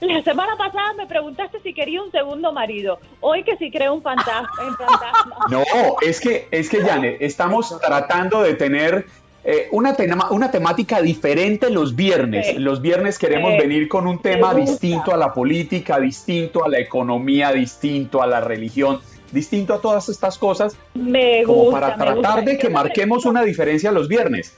la, 0.00 0.22
semana 0.22 0.56
pasada 0.56 0.92
me 0.94 1.06
preguntaste 1.06 1.58
si 1.60 1.74
quería 1.74 2.02
un 2.02 2.12
segundo 2.12 2.52
marido. 2.52 2.98
Hoy 3.20 3.42
que 3.42 3.56
si 3.56 3.70
creo 3.70 3.94
un 3.94 4.02
fantasma, 4.02 4.48
en 4.60 4.74
fantasma. 4.76 5.36
No, 5.50 5.62
es 6.00 6.20
que, 6.20 6.48
es 6.50 6.68
que 6.68 6.82
Janet, 6.82 7.16
estamos 7.20 7.76
tratando 7.80 8.42
de 8.42 8.54
tener 8.54 9.06
eh, 9.46 9.68
una, 9.72 9.94
una 10.30 10.50
temática 10.50 11.02
diferente 11.02 11.68
los 11.68 11.94
viernes. 11.94 12.56
Los 12.58 12.80
viernes 12.80 13.18
queremos 13.18 13.52
venir 13.58 13.88
con 13.88 14.06
un 14.06 14.22
tema 14.22 14.54
distinto 14.54 15.12
a 15.12 15.18
la 15.18 15.34
política, 15.34 16.00
distinto 16.00 16.64
a 16.64 16.68
la 16.68 16.78
economía, 16.78 17.52
distinto 17.52 18.22
a 18.22 18.26
la 18.26 18.40
religión, 18.40 19.00
distinto 19.32 19.74
a 19.74 19.82
todas 19.82 20.08
estas 20.08 20.38
cosas. 20.38 20.76
Me 20.94 21.42
como 21.44 21.70
para 21.70 21.94
tratar 21.96 22.42
de 22.44 22.56
que 22.56 22.70
marquemos 22.70 23.26
una 23.26 23.42
diferencia 23.42 23.92
los 23.92 24.08
viernes. 24.08 24.56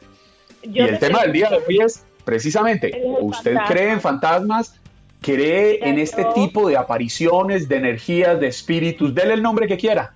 y 0.62 0.78
el 0.78 1.00
tema 1.00 1.22
del 1.22 1.32
día 1.32 1.50
de 1.50 1.56
hoy 1.56 1.80
es 1.80 2.04
precisamente, 2.24 3.02
¿usted 3.20 3.56
cree 3.66 3.90
en 3.90 4.00
fantasmas? 4.00 4.76
¿Cree 5.20 5.80
en 5.82 5.98
este 5.98 6.24
tipo 6.34 6.68
de 6.68 6.76
apariciones, 6.76 7.68
de 7.68 7.76
energías, 7.76 8.38
de 8.38 8.46
espíritus? 8.46 9.12
Dele 9.12 9.34
el 9.34 9.42
nombre 9.42 9.66
que 9.66 9.76
quiera 9.76 10.12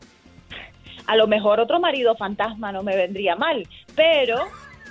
a 1.10 1.16
lo 1.16 1.26
mejor 1.26 1.58
otro 1.58 1.80
marido 1.80 2.14
fantasma 2.14 2.70
no 2.70 2.84
me 2.84 2.94
vendría 2.94 3.34
mal, 3.34 3.66
pero 3.96 4.36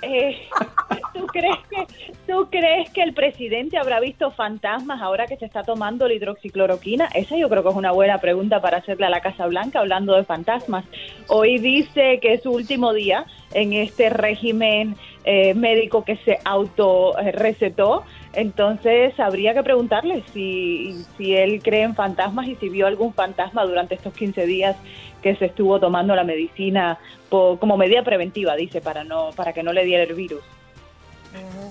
eh, 0.02 0.36
¿tú, 1.14 1.26
crees 1.28 1.56
que, 1.70 1.86
¿tú 2.30 2.46
crees 2.50 2.90
que 2.90 3.02
el 3.02 3.14
presidente 3.14 3.78
habrá 3.78 4.00
visto 4.00 4.30
fantasmas 4.30 5.00
ahora 5.00 5.26
que 5.26 5.38
se 5.38 5.46
está 5.46 5.62
tomando 5.62 6.06
la 6.06 6.12
hidroxicloroquina? 6.12 7.06
Esa 7.14 7.38
yo 7.38 7.48
creo 7.48 7.62
que 7.62 7.70
es 7.70 7.74
una 7.74 7.92
buena 7.92 8.18
pregunta 8.18 8.60
para 8.60 8.76
hacerle 8.76 9.06
a 9.06 9.08
la 9.08 9.22
Casa 9.22 9.46
Blanca 9.46 9.78
hablando 9.78 10.14
de 10.14 10.24
fantasmas. 10.24 10.84
Hoy 11.28 11.56
dice 11.56 12.18
que 12.20 12.34
es 12.34 12.42
su 12.42 12.50
último 12.50 12.92
día 12.92 13.24
en 13.54 13.72
este 13.72 14.10
régimen 14.10 14.96
eh, 15.24 15.54
médico 15.54 16.04
que 16.04 16.16
se 16.16 16.38
auto 16.44 17.14
recetó. 17.32 18.04
Entonces 18.32 19.18
habría 19.18 19.54
que 19.54 19.62
preguntarle 19.62 20.22
si, 20.32 21.04
si 21.16 21.34
él 21.34 21.60
cree 21.62 21.82
en 21.82 21.94
fantasmas 21.94 22.46
y 22.46 22.54
si 22.56 22.68
vio 22.68 22.86
algún 22.86 23.12
fantasma 23.12 23.64
durante 23.64 23.96
estos 23.96 24.14
15 24.14 24.46
días 24.46 24.76
que 25.20 25.34
se 25.36 25.46
estuvo 25.46 25.80
tomando 25.80 26.14
la 26.14 26.24
medicina 26.24 26.98
como 27.28 27.76
medida 27.76 28.02
preventiva, 28.02 28.54
dice, 28.56 28.80
para 28.80 29.04
no 29.04 29.30
para 29.34 29.52
que 29.52 29.62
no 29.62 29.72
le 29.72 29.84
diera 29.84 30.04
el 30.04 30.14
virus. 30.14 30.42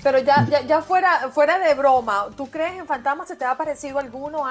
Pero 0.03 0.19
ya, 0.19 0.47
ya, 0.67 0.81
fuera, 0.81 1.29
fuera 1.31 1.59
de 1.59 1.73
broma, 1.73 2.27
¿tú 2.37 2.49
crees 2.49 2.73
en 2.73 2.85
fantasmas? 2.85 3.27
¿Se 3.27 3.35
te 3.35 3.43
ha 3.43 3.57
parecido 3.57 3.99
alguno 3.99 4.43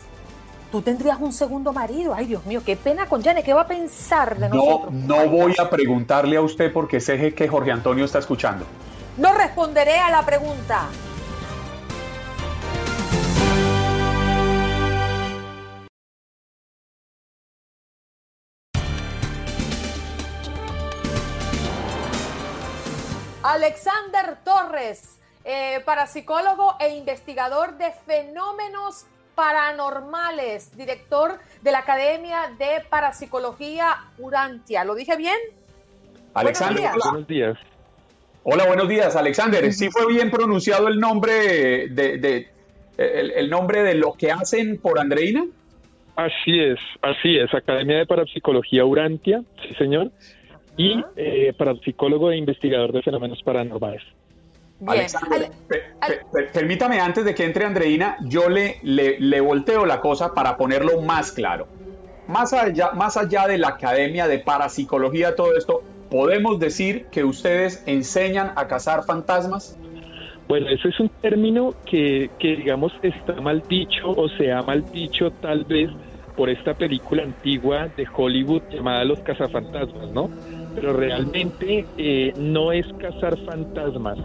tú 0.74 0.82
tendrías 0.82 1.20
un 1.20 1.32
segundo 1.32 1.72
marido. 1.72 2.12
Ay, 2.14 2.26
Dios 2.26 2.44
mío, 2.46 2.60
qué 2.66 2.74
pena 2.74 3.06
con 3.06 3.22
Janet. 3.22 3.44
¿Qué 3.44 3.54
va 3.54 3.60
a 3.60 3.68
pensar 3.68 4.36
de 4.36 4.48
nosotros? 4.48 4.92
No 4.92 5.28
voy 5.28 5.54
a 5.56 5.70
preguntarle 5.70 6.36
a 6.36 6.40
usted 6.40 6.72
porque 6.72 6.98
sé 6.98 7.32
que 7.32 7.46
Jorge 7.46 7.70
Antonio 7.70 8.04
está 8.04 8.18
escuchando. 8.18 8.66
No 9.16 9.32
responderé 9.34 10.00
a 10.00 10.10
la 10.10 10.26
pregunta. 10.26 10.88
Alexander 23.44 24.38
Torres, 24.42 25.20
eh, 25.44 25.80
parapsicólogo 25.84 26.74
e 26.80 26.96
investigador 26.96 27.78
de 27.78 27.92
fenómenos 27.92 29.06
paranormales, 29.34 30.76
director 30.76 31.38
de 31.62 31.72
la 31.72 31.80
Academia 31.80 32.52
de 32.58 32.82
Parapsicología 32.88 33.96
Urantia. 34.18 34.84
¿Lo 34.84 34.94
dije 34.94 35.16
bien? 35.16 35.36
Alexander, 36.34 36.90
buenos 37.02 37.26
días. 37.26 37.58
Hola, 38.42 38.66
buenos 38.66 38.88
días, 38.88 39.16
Alexander. 39.16 39.72
¿Sí 39.72 39.90
fue 39.90 40.06
bien 40.12 40.30
pronunciado 40.30 40.88
el 40.88 41.00
nombre 41.00 41.88
de, 41.88 42.48
el, 42.98 43.50
nombre 43.50 43.82
de 43.82 43.94
lo 43.94 44.12
que 44.12 44.30
hacen 44.30 44.78
por 44.78 44.98
Andreina? 44.98 45.46
Así 46.16 46.60
es, 46.60 46.78
así 47.02 47.36
es. 47.38 47.52
Academia 47.54 47.98
de 47.98 48.06
Parapsicología 48.06 48.84
Urantia, 48.84 49.42
sí 49.62 49.74
señor. 49.76 50.10
Y 50.76 51.02
eh, 51.16 51.52
parapsicólogo 51.56 52.32
e 52.32 52.36
investigador 52.36 52.92
de 52.92 53.02
fenómenos 53.02 53.42
paranormales 53.42 54.02
permítame 56.52 57.00
antes 57.00 57.24
de 57.24 57.34
que 57.34 57.44
entre 57.44 57.64
Andreina, 57.64 58.16
yo 58.22 58.48
le, 58.48 58.78
le, 58.82 59.40
volteo 59.40 59.86
la 59.86 60.00
cosa 60.00 60.34
para 60.34 60.56
ponerlo 60.56 61.00
más 61.00 61.32
claro. 61.32 61.66
Más 62.26 62.52
allá, 62.52 62.92
más 62.92 63.16
allá 63.16 63.46
de 63.46 63.58
la 63.58 63.68
academia 63.68 64.26
de 64.26 64.38
parapsicología, 64.38 65.34
todo 65.36 65.56
esto, 65.56 65.82
¿podemos 66.10 66.58
decir 66.58 67.06
que 67.10 67.24
ustedes 67.24 67.82
enseñan 67.86 68.52
a 68.56 68.66
cazar 68.66 69.04
fantasmas? 69.04 69.78
Bueno, 70.48 70.68
eso 70.68 70.88
es 70.88 71.00
un 71.00 71.08
término 71.20 71.74
que, 71.86 72.30
que, 72.38 72.56
digamos 72.56 72.92
está 73.02 73.34
mal 73.40 73.62
dicho 73.68 74.10
o 74.10 74.28
se 74.28 74.52
ha 74.52 74.62
mal 74.62 74.84
dicho 74.92 75.30
tal 75.40 75.64
vez 75.64 75.90
por 76.36 76.50
esta 76.50 76.74
película 76.74 77.22
antigua 77.22 77.88
de 77.96 78.06
Hollywood 78.12 78.62
llamada 78.70 79.04
Los 79.04 79.20
cazafantasmas, 79.20 80.10
¿no? 80.12 80.28
Pero 80.74 80.92
realmente 80.92 81.86
eh, 81.96 82.32
no 82.36 82.72
es 82.72 82.86
cazar 82.94 83.38
fantasmas, 83.44 84.18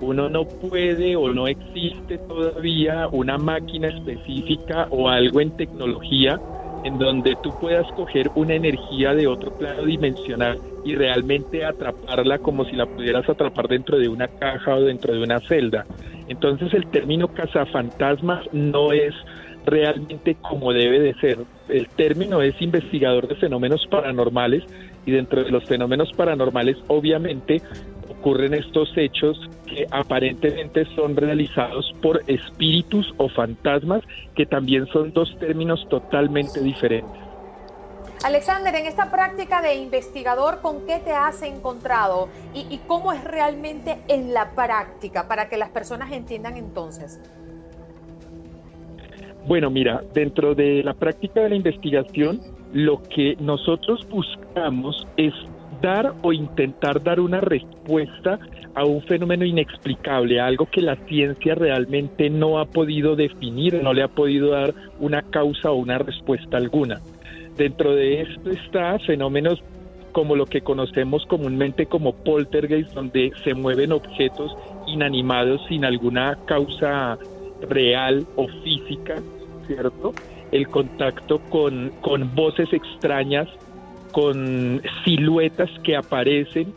uno 0.00 0.28
no 0.28 0.44
puede 0.44 1.16
o 1.16 1.32
no 1.32 1.48
existe 1.48 2.18
todavía 2.18 3.08
una 3.08 3.38
máquina 3.38 3.88
específica 3.88 4.86
o 4.90 5.08
algo 5.08 5.40
en 5.40 5.50
tecnología 5.56 6.40
en 6.84 6.98
donde 6.98 7.36
tú 7.42 7.52
puedas 7.60 7.90
coger 7.92 8.30
una 8.34 8.54
energía 8.54 9.14
de 9.14 9.26
otro 9.26 9.50
plano 9.52 9.82
dimensional 9.82 10.58
y 10.84 10.94
realmente 10.94 11.64
atraparla 11.64 12.38
como 12.38 12.64
si 12.64 12.76
la 12.76 12.86
pudieras 12.86 13.28
atrapar 13.28 13.68
dentro 13.68 13.98
de 13.98 14.08
una 14.08 14.28
caja 14.28 14.76
o 14.76 14.80
dentro 14.82 15.12
de 15.12 15.22
una 15.22 15.40
celda. 15.40 15.84
Entonces 16.28 16.72
el 16.74 16.86
término 16.86 17.28
cazafantasmas 17.28 18.46
no 18.52 18.92
es 18.92 19.14
realmente 19.66 20.36
como 20.36 20.72
debe 20.72 21.00
de 21.00 21.14
ser. 21.14 21.38
El 21.68 21.88
término 21.88 22.40
es 22.42 22.60
investigador 22.62 23.28
de 23.28 23.34
fenómenos 23.34 23.86
paranormales 23.90 24.62
y 25.04 25.10
dentro 25.10 25.42
de 25.42 25.50
los 25.50 25.64
fenómenos 25.64 26.12
paranormales 26.12 26.76
obviamente 26.86 27.60
ocurren 28.28 28.52
estos 28.52 28.90
hechos 28.96 29.38
que 29.66 29.86
aparentemente 29.90 30.84
son 30.94 31.16
realizados 31.16 31.94
por 32.02 32.22
espíritus 32.26 33.14
o 33.16 33.28
fantasmas, 33.30 34.02
que 34.36 34.44
también 34.44 34.86
son 34.88 35.12
dos 35.14 35.34
términos 35.38 35.86
totalmente 35.88 36.60
diferentes. 36.60 37.10
Alexander, 38.24 38.74
en 38.74 38.86
esta 38.86 39.10
práctica 39.10 39.62
de 39.62 39.76
investigador, 39.76 40.60
¿con 40.60 40.86
qué 40.86 40.98
te 40.98 41.12
has 41.12 41.40
encontrado 41.42 42.28
y, 42.52 42.66
y, 42.68 42.78
cómo 42.86 43.12
es 43.12 43.24
realmente 43.24 43.98
en 44.08 44.34
la 44.34 44.50
práctica 44.50 45.26
para 45.26 45.48
que 45.48 45.56
las 45.56 45.70
personas 45.70 46.12
entiendan 46.12 46.56
entonces? 46.56 47.20
Bueno, 49.46 49.70
mira, 49.70 50.02
dentro 50.12 50.54
de 50.54 50.82
la 50.82 50.92
práctica 50.92 51.40
de 51.40 51.48
la 51.48 51.54
investigación, 51.54 52.40
lo 52.74 53.02
que 53.04 53.36
nosotros 53.40 54.06
buscamos 54.10 55.06
es 55.16 55.32
dar 55.80 56.14
o 56.22 56.32
intentar 56.32 57.02
dar 57.02 57.20
una 57.20 57.40
respuesta 57.40 58.38
a 58.74 58.84
un 58.84 59.02
fenómeno 59.02 59.44
inexplicable, 59.44 60.40
algo 60.40 60.66
que 60.66 60.82
la 60.82 60.96
ciencia 61.06 61.54
realmente 61.54 62.30
no 62.30 62.58
ha 62.58 62.66
podido 62.66 63.16
definir, 63.16 63.82
no 63.82 63.92
le 63.92 64.02
ha 64.02 64.08
podido 64.08 64.50
dar 64.50 64.74
una 65.00 65.22
causa 65.22 65.70
o 65.70 65.76
una 65.76 65.98
respuesta 65.98 66.56
alguna. 66.56 67.00
Dentro 67.56 67.94
de 67.94 68.22
esto 68.22 68.50
está 68.50 68.98
fenómenos 69.00 69.60
como 70.12 70.36
lo 70.36 70.46
que 70.46 70.60
conocemos 70.60 71.24
comúnmente 71.26 71.86
como 71.86 72.12
poltergeist, 72.12 72.92
donde 72.92 73.32
se 73.44 73.54
mueven 73.54 73.92
objetos 73.92 74.56
inanimados 74.86 75.60
sin 75.68 75.84
alguna 75.84 76.38
causa 76.46 77.18
real 77.68 78.26
o 78.36 78.46
física, 78.62 79.16
¿cierto? 79.66 80.14
El 80.50 80.68
contacto 80.68 81.40
con, 81.50 81.90
con 82.00 82.34
voces 82.34 82.72
extrañas 82.72 83.48
con 84.18 84.82
siluetas 85.04 85.70
que 85.84 85.94
aparecen 85.94 86.74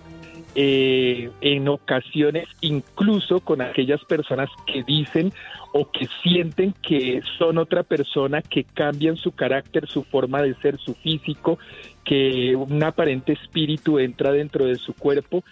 eh, 0.53 1.31
en 1.41 1.67
ocasiones 1.69 2.47
incluso 2.61 3.39
con 3.39 3.61
aquellas 3.61 4.05
personas 4.05 4.47
que 4.67 4.83
dicen 4.83 5.33
o 5.73 5.89
que 5.89 6.07
sienten 6.21 6.75
que 6.83 7.23
son 7.39 7.57
otra 7.57 7.81
persona, 7.81 8.43
que 8.43 8.63
cambian 8.63 9.15
su 9.17 9.31
carácter, 9.31 9.87
su 9.87 10.03
forma 10.03 10.43
de 10.43 10.53
ser, 10.61 10.77
su 10.77 10.93
físico, 10.93 11.57
que 12.05 12.55
un 12.55 12.83
aparente 12.83 13.33
espíritu 13.33 13.97
entra 13.97 14.31
dentro 14.31 14.65
de 14.65 14.75
su 14.75 14.93
cuerpo, 14.93 15.43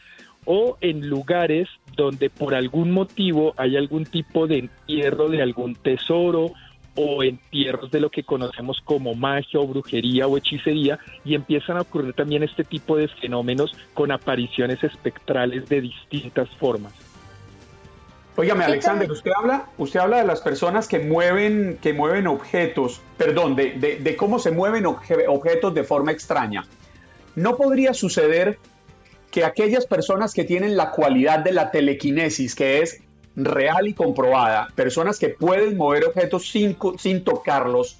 o 0.45 0.77
en 0.81 1.09
lugares 1.09 1.69
donde 1.95 2.29
por 2.29 2.53
algún 2.53 2.91
motivo 2.91 3.55
hay 3.57 3.77
algún 3.77 4.05
tipo 4.05 4.45
de 4.45 4.59
entierro 4.59 5.27
de 5.29 5.41
algún 5.41 5.73
tesoro 5.73 6.51
o 7.01 7.23
entierros 7.23 7.89
de 7.91 8.01
lo 8.01 8.09
que 8.09 8.23
conocemos 8.23 8.81
como 8.83 9.15
magia 9.15 9.61
o 9.61 9.65
brujería 9.65 10.27
o 10.27 10.37
hechicería 10.37 10.99
y 11.23 11.33
empiezan 11.33 11.77
a 11.77 11.81
ocurrir 11.81 12.13
también 12.13 12.43
este 12.43 12.65
tipo 12.65 12.97
de 12.97 13.07
fenómenos 13.07 13.73
con 13.93 14.11
apariciones 14.11 14.83
espectrales 14.83 15.69
de 15.69 15.79
distintas 15.79 16.49
formas. 16.59 16.91
Óigame, 18.35 18.65
Alexander, 18.65 19.09
usted 19.09 19.31
habla, 19.37 19.69
usted 19.77 19.99
habla 20.01 20.17
de 20.17 20.25
las 20.25 20.41
personas 20.41 20.89
que 20.89 20.99
mueven, 20.99 21.77
que 21.81 21.93
mueven 21.93 22.27
objetos, 22.27 23.01
perdón, 23.17 23.55
de, 23.55 23.71
de 23.71 24.15
cómo 24.17 24.37
se 24.37 24.51
mueven 24.51 24.85
objetos 24.85 25.73
de 25.73 25.83
forma 25.85 26.11
extraña. 26.11 26.65
¿No 27.35 27.55
podría 27.55 27.93
suceder 27.93 28.57
que 29.31 29.45
aquellas 29.45 29.85
personas 29.85 30.33
que 30.33 30.43
tienen 30.43 30.75
la 30.75 30.91
cualidad 30.91 31.39
de 31.39 31.53
la 31.53 31.71
telequinesis, 31.71 32.55
que 32.55 32.81
es 32.81 33.01
real 33.35 33.87
y 33.87 33.93
comprobada, 33.93 34.67
personas 34.75 35.19
que 35.19 35.29
pueden 35.29 35.77
mover 35.77 36.05
objetos 36.05 36.47
sin, 36.47 36.77
sin 36.97 37.23
tocarlos, 37.23 37.97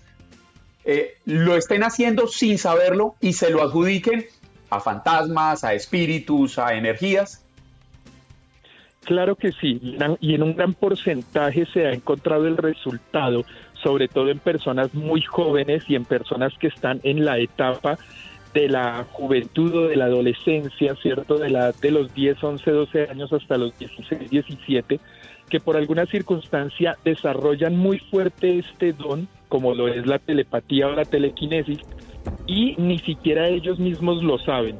eh, 0.85 1.15
lo 1.25 1.55
estén 1.55 1.83
haciendo 1.83 2.27
sin 2.27 2.57
saberlo 2.57 3.15
y 3.21 3.33
se 3.33 3.49
lo 3.49 3.61
adjudiquen 3.61 4.25
a 4.69 4.79
fantasmas, 4.79 5.63
a 5.63 5.73
espíritus, 5.73 6.59
a 6.59 6.73
energías? 6.73 7.45
Claro 9.05 9.35
que 9.35 9.51
sí, 9.53 9.79
y 10.19 10.35
en 10.35 10.43
un 10.43 10.55
gran 10.55 10.73
porcentaje 10.73 11.65
se 11.73 11.87
ha 11.87 11.91
encontrado 11.93 12.45
el 12.47 12.57
resultado, 12.57 13.43
sobre 13.81 14.07
todo 14.07 14.29
en 14.29 14.39
personas 14.39 14.93
muy 14.93 15.21
jóvenes 15.21 15.83
y 15.87 15.95
en 15.95 16.05
personas 16.05 16.53
que 16.59 16.67
están 16.67 16.99
en 17.03 17.25
la 17.25 17.39
etapa 17.39 17.97
de 18.53 18.67
la 18.67 19.05
juventud 19.11 19.73
o 19.75 19.87
de 19.87 19.95
la 19.95 20.05
adolescencia, 20.05 20.95
¿cierto? 21.01 21.37
De, 21.37 21.49
la, 21.49 21.71
de 21.71 21.91
los 21.91 22.13
10, 22.13 22.43
11, 22.43 22.71
12 22.71 23.03
años 23.09 23.31
hasta 23.31 23.57
los 23.57 23.77
16, 23.79 24.29
17, 24.29 24.99
que 25.49 25.59
por 25.59 25.75
alguna 25.75 26.05
circunstancia 26.05 26.97
desarrollan 27.03 27.75
muy 27.75 27.99
fuerte 27.99 28.59
este 28.59 28.93
don, 28.93 29.27
como 29.47 29.73
lo 29.73 29.87
es 29.87 30.05
la 30.05 30.19
telepatía 30.19 30.87
o 30.87 30.91
la 30.91 31.05
telequinesis, 31.05 31.79
y 32.47 32.75
ni 32.77 32.99
siquiera 32.99 33.47
ellos 33.47 33.79
mismos 33.79 34.23
lo 34.23 34.37
saben. 34.39 34.77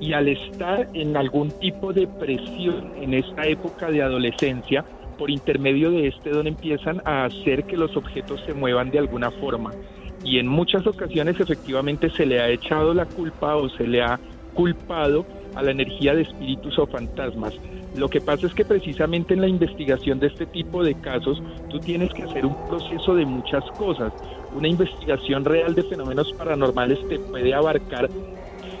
Y 0.00 0.12
al 0.12 0.28
estar 0.28 0.88
en 0.94 1.16
algún 1.16 1.50
tipo 1.60 1.92
de 1.92 2.06
presión 2.06 2.92
en 3.00 3.14
esta 3.14 3.46
época 3.46 3.90
de 3.90 4.02
adolescencia, 4.02 4.84
por 5.18 5.30
intermedio 5.30 5.90
de 5.90 6.08
este 6.08 6.30
don 6.30 6.46
empiezan 6.46 7.00
a 7.04 7.24
hacer 7.24 7.64
que 7.64 7.76
los 7.76 7.96
objetos 7.96 8.40
se 8.44 8.54
muevan 8.54 8.90
de 8.90 8.98
alguna 8.98 9.30
forma. 9.30 9.70
Y 10.24 10.38
en 10.38 10.48
muchas 10.48 10.86
ocasiones 10.86 11.38
efectivamente 11.38 12.10
se 12.10 12.26
le 12.26 12.40
ha 12.40 12.48
echado 12.48 12.94
la 12.94 13.06
culpa 13.06 13.56
o 13.56 13.68
se 13.68 13.86
le 13.86 14.02
ha 14.02 14.18
culpado 14.54 15.24
a 15.54 15.62
la 15.62 15.70
energía 15.70 16.14
de 16.14 16.22
espíritus 16.22 16.78
o 16.78 16.86
fantasmas. 16.86 17.54
Lo 17.94 18.08
que 18.08 18.20
pasa 18.20 18.48
es 18.48 18.54
que 18.54 18.64
precisamente 18.64 19.34
en 19.34 19.40
la 19.40 19.48
investigación 19.48 20.18
de 20.18 20.26
este 20.26 20.46
tipo 20.48 20.82
de 20.82 20.96
casos 20.96 21.40
tú 21.68 21.78
tienes 21.78 22.12
que 22.12 22.24
hacer 22.24 22.44
un 22.44 22.56
proceso 22.66 23.14
de 23.14 23.24
muchas 23.24 23.64
cosas. 23.76 24.12
Una 24.50 24.66
investigación 24.66 25.44
real 25.44 25.76
de 25.76 25.84
fenómenos 25.84 26.32
paranormales 26.36 26.98
te 27.06 27.20
puede 27.20 27.54
abarcar 27.54 28.10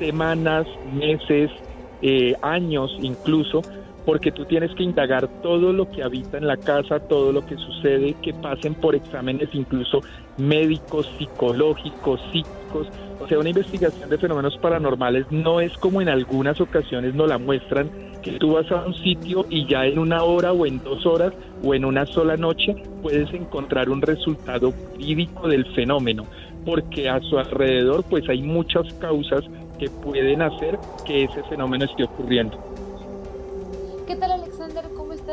semanas, 0.00 0.66
meses, 0.82 1.52
eh, 2.00 2.34
años 2.42 2.92
incluso, 2.98 3.64
porque 4.04 4.32
tú 4.32 4.44
tienes 4.44 4.74
que 4.74 4.82
indagar 4.82 5.28
todo 5.42 5.72
lo 5.72 5.90
que 5.90 6.02
habita 6.02 6.36
en 6.38 6.46
la 6.46 6.56
casa, 6.56 7.00
todo 7.00 7.32
lo 7.32 7.44
que 7.44 7.56
sucede, 7.56 8.14
que 8.22 8.34
pasen 8.34 8.74
por 8.74 8.94
exámenes 8.94 9.48
incluso 9.52 10.00
médicos, 10.36 11.08
psicológicos, 11.18 12.20
psíquicos. 12.30 12.88
O 13.18 13.26
sea, 13.28 13.38
una 13.38 13.50
investigación 13.50 14.10
de 14.10 14.18
fenómenos 14.18 14.58
paranormales 14.58 15.26
no 15.30 15.60
es 15.60 15.72
como 15.78 16.02
en 16.02 16.08
algunas 16.08 16.60
ocasiones 16.60 17.14
nos 17.14 17.28
la 17.28 17.38
muestran, 17.38 17.90
que 18.22 18.32
tú 18.38 18.52
vas 18.52 18.70
a 18.72 18.86
un 18.86 18.94
sitio 18.94 19.46
y 19.50 19.66
ya 19.66 19.86
en 19.86 19.98
una 19.98 20.22
hora 20.24 20.52
o 20.52 20.66
en 20.66 20.82
dos 20.82 21.04
horas 21.06 21.32
o 21.62 21.74
en 21.74 21.84
una 21.84 22.06
sola 22.06 22.36
noche 22.36 22.74
puedes 23.02 23.32
encontrar 23.34 23.90
un 23.90 24.00
resultado 24.00 24.72
crítico 24.94 25.48
del 25.48 25.66
fenómeno, 25.74 26.26
porque 26.64 27.08
a 27.08 27.20
su 27.20 27.38
alrededor 27.38 28.02
pues 28.08 28.28
hay 28.28 28.42
muchas 28.42 28.92
causas 28.94 29.44
que 29.78 29.90
pueden 29.90 30.42
hacer 30.42 30.78
que 31.04 31.24
ese 31.24 31.42
fenómeno 31.44 31.84
esté 31.84 32.04
ocurriendo. 32.04 32.73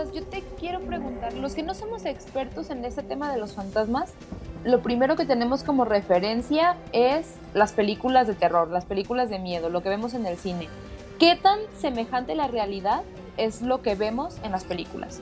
Yo 0.09 0.23
te 0.23 0.43
quiero 0.59 0.79
preguntar, 0.79 1.33
los 1.33 1.53
que 1.53 1.61
no 1.61 1.75
somos 1.75 2.05
expertos 2.05 2.71
en 2.71 2.83
este 2.83 3.03
tema 3.03 3.31
de 3.31 3.37
los 3.37 3.53
fantasmas, 3.53 4.13
lo 4.63 4.81
primero 4.81 5.15
que 5.15 5.25
tenemos 5.25 5.63
como 5.63 5.85
referencia 5.85 6.75
es 6.91 7.35
las 7.53 7.73
películas 7.73 8.25
de 8.27 8.33
terror, 8.33 8.69
las 8.69 8.85
películas 8.85 9.29
de 9.29 9.37
miedo, 9.37 9.69
lo 9.69 9.83
que 9.83 9.89
vemos 9.89 10.13
en 10.13 10.25
el 10.25 10.37
cine. 10.37 10.67
¿Qué 11.19 11.35
tan 11.35 11.59
semejante 11.77 12.35
la 12.35 12.47
realidad 12.47 13.03
es 13.37 13.61
lo 13.61 13.81
que 13.81 13.95
vemos 13.95 14.37
en 14.43 14.51
las 14.51 14.63
películas? 14.63 15.21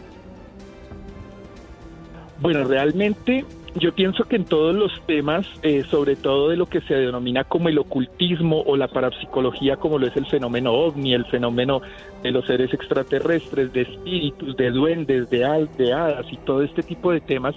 Bueno, 2.40 2.64
realmente 2.64 3.46
yo 3.80 3.94
pienso 3.94 4.26
que 4.26 4.36
en 4.36 4.46
todos 4.46 4.76
los 4.76 4.92
temas, 5.06 5.48
eh, 5.64 5.84
sobre 5.90 6.16
todo 6.16 6.50
de 6.50 6.58
lo 6.58 6.66
que 6.66 6.82
se 6.82 6.94
denomina 6.94 7.44
como 7.44 7.70
el 7.70 7.78
ocultismo 7.78 8.62
o 8.66 8.76
la 8.76 8.88
parapsicología, 8.88 9.78
como 9.78 9.98
lo 9.98 10.08
es 10.08 10.16
el 10.16 10.26
fenómeno 10.26 10.74
ovni, 10.74 11.14
el 11.14 11.26
fenómeno 11.26 11.82
de 12.22 12.32
los 12.32 12.46
seres 12.46 12.74
extraterrestres, 12.74 13.72
de 13.74 13.82
espíritus, 13.82 14.56
de 14.58 14.72
duendes, 14.72 15.30
de, 15.30 15.46
hadas 15.46 16.26
y 16.32 16.38
todo 16.38 16.62
este 16.62 16.84
tipo 16.84 17.12
de 17.12 17.22
temas, 17.22 17.56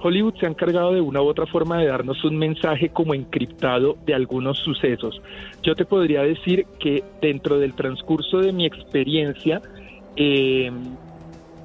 Hollywood 0.00 0.34
se 0.38 0.46
ha 0.46 0.48
encargado 0.48 0.92
de 0.92 1.00
una 1.00 1.22
u 1.22 1.26
otra 1.26 1.46
forma 1.46 1.78
de 1.78 1.86
darnos 1.86 2.22
un 2.24 2.36
mensaje 2.36 2.88
como 2.88 3.14
encriptado 3.14 3.96
de 4.04 4.14
algunos 4.14 4.58
sucesos. 4.58 5.20
Yo 5.62 5.74
te 5.74 5.84
podría 5.84 6.22
decir 6.22 6.66
que 6.80 7.04
dentro 7.20 7.58
del 7.58 7.74
transcurso 7.74 8.38
de 8.38 8.52
mi 8.52 8.66
experiencia, 8.66 9.62
eh, 10.16 10.70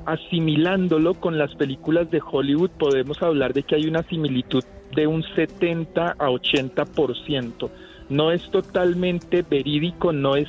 asimilándolo 0.07 1.15
con 1.15 1.37
las 1.37 1.53
películas 1.55 2.09
de 2.09 2.21
Hollywood, 2.25 2.71
podemos 2.79 3.21
hablar 3.21 3.53
de 3.53 3.63
que 3.63 3.75
hay 3.75 3.87
una 3.87 4.03
similitud 4.03 4.63
de 4.95 5.05
un 5.05 5.21
70 5.35 6.15
a 6.17 6.29
80%. 6.29 7.69
No 8.09 8.31
es 8.31 8.49
totalmente 8.49 9.41
verídico, 9.41 10.13
no 10.13 10.37
es 10.37 10.47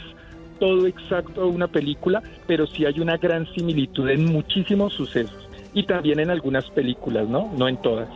todo 0.61 0.87
exacto 0.87 1.49
una 1.49 1.67
película, 1.67 2.23
pero 2.47 2.69
sí 2.69 2.87
hay 2.87 3.01
una 3.01 3.17
gran 3.17 3.53
similitud 3.53 4.09
en 4.09 4.27
muchísimos 4.27 4.93
sucesos 4.93 5.49
y 5.75 5.85
también 5.85 6.21
en 6.21 6.31
algunas 6.31 6.71
películas, 6.71 7.29
¿no? 7.29 7.53
No 7.59 7.67
en 7.67 7.79
todas. 7.79 8.09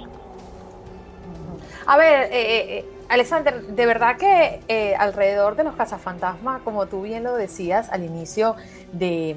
A 1.87 1.97
ver, 1.97 2.31
eh, 2.31 2.79
eh, 2.79 2.85
Alexander, 3.09 3.61
de 3.63 3.87
verdad 3.87 4.17
que 4.17 4.61
eh, 4.69 4.95
alrededor 4.95 5.57
de 5.57 5.65
los 5.65 5.75
cazafantasmas, 5.75 6.63
como 6.63 6.87
tú 6.87 7.03
bien 7.03 7.25
lo 7.25 7.35
decías 7.35 7.91
al 7.91 8.05
inicio 8.05 8.55
de, 8.93 9.35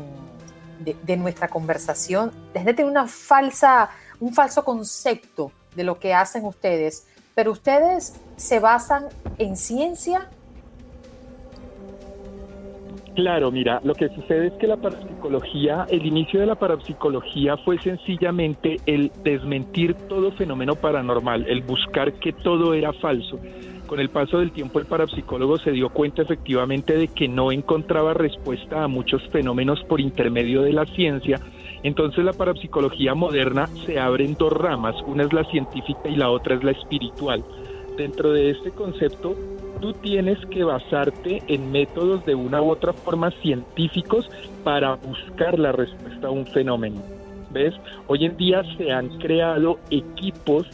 nuestra 1.17 1.47
conversación, 1.47 2.31
desde 2.53 2.73
tiene 2.73 2.91
una 2.91 3.07
falsa, 3.07 3.89
un 4.19 4.33
falso 4.33 4.63
concepto 4.63 5.51
de 5.75 5.83
lo 5.83 5.99
que 5.99 6.13
hacen 6.13 6.45
ustedes, 6.45 7.07
pero 7.33 7.51
ustedes 7.51 8.13
se 8.37 8.59
basan 8.59 9.05
en 9.37 9.57
ciencia 9.57 10.29
Claro, 13.15 13.49
mira, 13.49 13.79
lo 13.85 13.95
que 13.95 14.09
sucede 14.09 14.47
es 14.47 14.53
que 14.53 14.67
la 14.67 14.75
parapsicología, 14.75 15.87
el 15.89 16.05
inicio 16.05 16.41
de 16.41 16.47
la 16.47 16.55
parapsicología 16.55 17.55
fue 17.55 17.79
sencillamente 17.79 18.75
el 18.85 19.09
desmentir 19.23 19.95
todo 20.09 20.33
fenómeno 20.33 20.75
paranormal, 20.75 21.45
el 21.47 21.61
buscar 21.61 22.11
que 22.15 22.33
todo 22.33 22.73
era 22.73 22.91
falso. 22.91 23.39
Con 23.87 23.99
el 23.99 24.09
paso 24.09 24.39
del 24.39 24.51
tiempo 24.51 24.79
el 24.79 24.87
parapsicólogo 24.87 25.59
se 25.59 25.71
dio 25.71 25.89
cuenta 25.89 26.23
efectivamente 26.23 26.97
de 26.97 27.07
que 27.07 27.27
no 27.27 27.51
encontraba 27.51 28.15
respuesta 28.15 28.83
a 28.83 28.87
muchos 28.87 29.21
fenómenos 29.29 29.83
por 29.83 30.01
intermedio 30.01 30.63
de 30.63 30.73
la 30.73 30.85
ciencia. 30.85 31.39
Entonces 31.83 32.25
la 32.25 32.33
parapsicología 32.33 33.13
moderna 33.13 33.67
se 33.85 33.99
abre 33.99 34.25
en 34.25 34.33
dos 34.33 34.51
ramas, 34.51 34.95
una 35.05 35.23
es 35.23 35.33
la 35.33 35.43
científica 35.45 36.09
y 36.09 36.15
la 36.15 36.31
otra 36.31 36.55
es 36.55 36.63
la 36.63 36.71
espiritual. 36.71 37.43
Dentro 37.95 38.31
de 38.31 38.49
este 38.49 38.71
concepto 38.71 39.35
tú 39.79 39.93
tienes 39.93 40.43
que 40.47 40.63
basarte 40.63 41.43
en 41.47 41.71
métodos 41.71 42.25
de 42.25 42.33
una 42.33 42.63
u 42.63 42.71
otra 42.71 42.91
forma 42.91 43.29
científicos 43.43 44.27
para 44.63 44.95
buscar 44.95 45.59
la 45.59 45.71
respuesta 45.71 46.27
a 46.27 46.31
un 46.31 46.47
fenómeno. 46.47 47.03
¿Ves? 47.51 47.75
Hoy 48.07 48.25
en 48.25 48.35
día 48.35 48.63
se 48.77 48.91
han 48.91 49.09
creado 49.19 49.79
equipos 49.91 50.67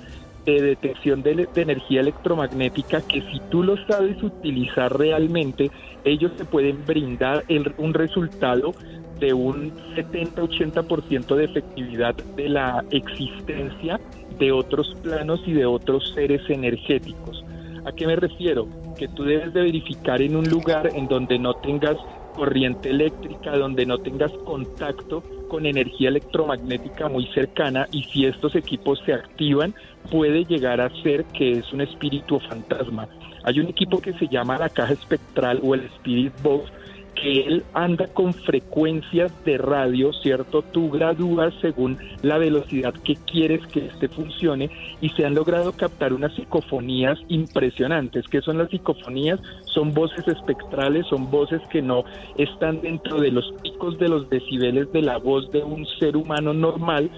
de 0.45 0.61
detección 0.61 1.21
de, 1.23 1.47
energía 1.55 2.01
electromagnética 2.01 3.01
que 3.01 3.21
si 3.31 3.39
tú 3.49 3.63
lo 3.63 3.77
sabes 3.85 4.21
utilizar 4.23 4.97
realmente, 4.97 5.71
ellos 6.03 6.35
te 6.35 6.45
pueden 6.45 6.85
brindar 6.85 7.43
un 7.77 7.93
resultado 7.93 8.73
de 9.19 9.33
un 9.33 9.71
70-80% 9.95 11.35
de 11.35 11.45
efectividad 11.45 12.15
de 12.15 12.49
la 12.49 12.83
existencia 12.89 13.99
de 14.39 14.51
otros 14.51 14.95
planos 15.03 15.41
y 15.45 15.53
de 15.53 15.65
otros 15.65 16.11
seres 16.15 16.41
energéticos. 16.49 17.45
¿A 17.85 17.91
qué 17.91 18.07
me 18.07 18.15
refiero? 18.15 18.67
Que 18.97 19.07
tú 19.07 19.23
debes 19.23 19.53
de 19.53 19.61
verificar 19.61 20.21
en 20.21 20.35
un 20.35 20.49
lugar 20.49 20.89
en 20.95 21.07
donde 21.07 21.37
no 21.37 21.53
tengas 21.55 21.97
corriente 22.35 22.89
eléctrica, 22.89 23.55
donde 23.57 23.85
no 23.85 23.99
tengas 23.99 24.31
contacto 24.45 25.23
con 25.51 25.65
energía 25.65 26.07
electromagnética 26.07 27.09
muy 27.09 27.27
cercana 27.33 27.85
y 27.91 28.03
si 28.03 28.25
estos 28.25 28.55
equipos 28.55 29.01
se 29.05 29.11
activan 29.11 29.75
puede 30.09 30.45
llegar 30.45 30.79
a 30.79 30.89
ser 31.03 31.25
que 31.25 31.51
es 31.51 31.73
un 31.73 31.81
espíritu 31.81 32.39
fantasma. 32.39 33.09
Hay 33.43 33.59
un 33.59 33.67
equipo 33.67 33.99
que 33.99 34.13
se 34.13 34.29
llama 34.29 34.57
la 34.57 34.69
caja 34.69 34.93
espectral 34.93 35.59
o 35.61 35.75
el 35.75 35.81
Spirit 35.97 36.31
Box 36.41 36.71
que 37.15 37.41
él 37.41 37.63
anda 37.73 38.07
con 38.07 38.33
frecuencias 38.33 39.31
de 39.45 39.57
radio, 39.57 40.13
¿cierto? 40.13 40.61
Tú 40.61 40.89
gradúas 40.89 41.53
según 41.61 41.97
la 42.21 42.37
velocidad 42.37 42.93
que 43.03 43.15
quieres 43.15 43.65
que 43.67 43.85
este 43.87 44.07
funcione 44.07 44.69
y 45.01 45.09
se 45.09 45.25
han 45.25 45.35
logrado 45.35 45.73
captar 45.73 46.13
unas 46.13 46.33
psicofonías 46.35 47.19
impresionantes. 47.27 48.25
¿Qué 48.27 48.41
son 48.41 48.57
las 48.57 48.69
psicofonías? 48.69 49.39
Son 49.65 49.93
voces 49.93 50.27
espectrales, 50.27 51.05
son 51.07 51.29
voces 51.29 51.61
que 51.71 51.81
no 51.81 52.03
están 52.37 52.81
dentro 52.81 53.19
de 53.19 53.31
los 53.31 53.51
picos 53.61 53.97
de 53.99 54.09
los 54.09 54.29
decibeles 54.29 54.91
de 54.91 55.01
la 55.01 55.17
voz 55.17 55.51
de 55.51 55.63
un 55.63 55.85
ser 55.99 56.17
humano 56.17 56.53
normal, 56.53 57.09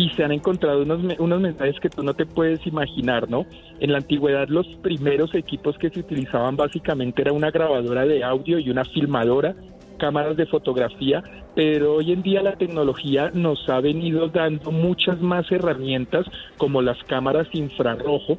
y 0.00 0.08
se 0.16 0.24
han 0.24 0.32
encontrado 0.32 0.82
unos, 0.82 1.00
unos 1.18 1.40
mensajes 1.42 1.78
que 1.78 1.90
tú 1.90 2.02
no 2.02 2.14
te 2.14 2.24
puedes 2.24 2.66
imaginar, 2.66 3.28
¿no? 3.28 3.44
En 3.80 3.92
la 3.92 3.98
antigüedad 3.98 4.48
los 4.48 4.66
primeros 4.82 5.34
equipos 5.34 5.76
que 5.76 5.90
se 5.90 6.00
utilizaban 6.00 6.56
básicamente 6.56 7.20
era 7.20 7.34
una 7.34 7.50
grabadora 7.50 8.06
de 8.06 8.24
audio 8.24 8.58
y 8.58 8.70
una 8.70 8.86
filmadora, 8.86 9.54
cámaras 9.98 10.38
de 10.38 10.46
fotografía, 10.46 11.22
pero 11.54 11.96
hoy 11.96 12.12
en 12.12 12.22
día 12.22 12.42
la 12.42 12.56
tecnología 12.56 13.30
nos 13.34 13.68
ha 13.68 13.80
venido 13.80 14.28
dando 14.28 14.72
muchas 14.72 15.20
más 15.20 15.52
herramientas 15.52 16.24
como 16.56 16.80
las 16.80 16.96
cámaras 17.04 17.46
infrarrojo 17.52 18.38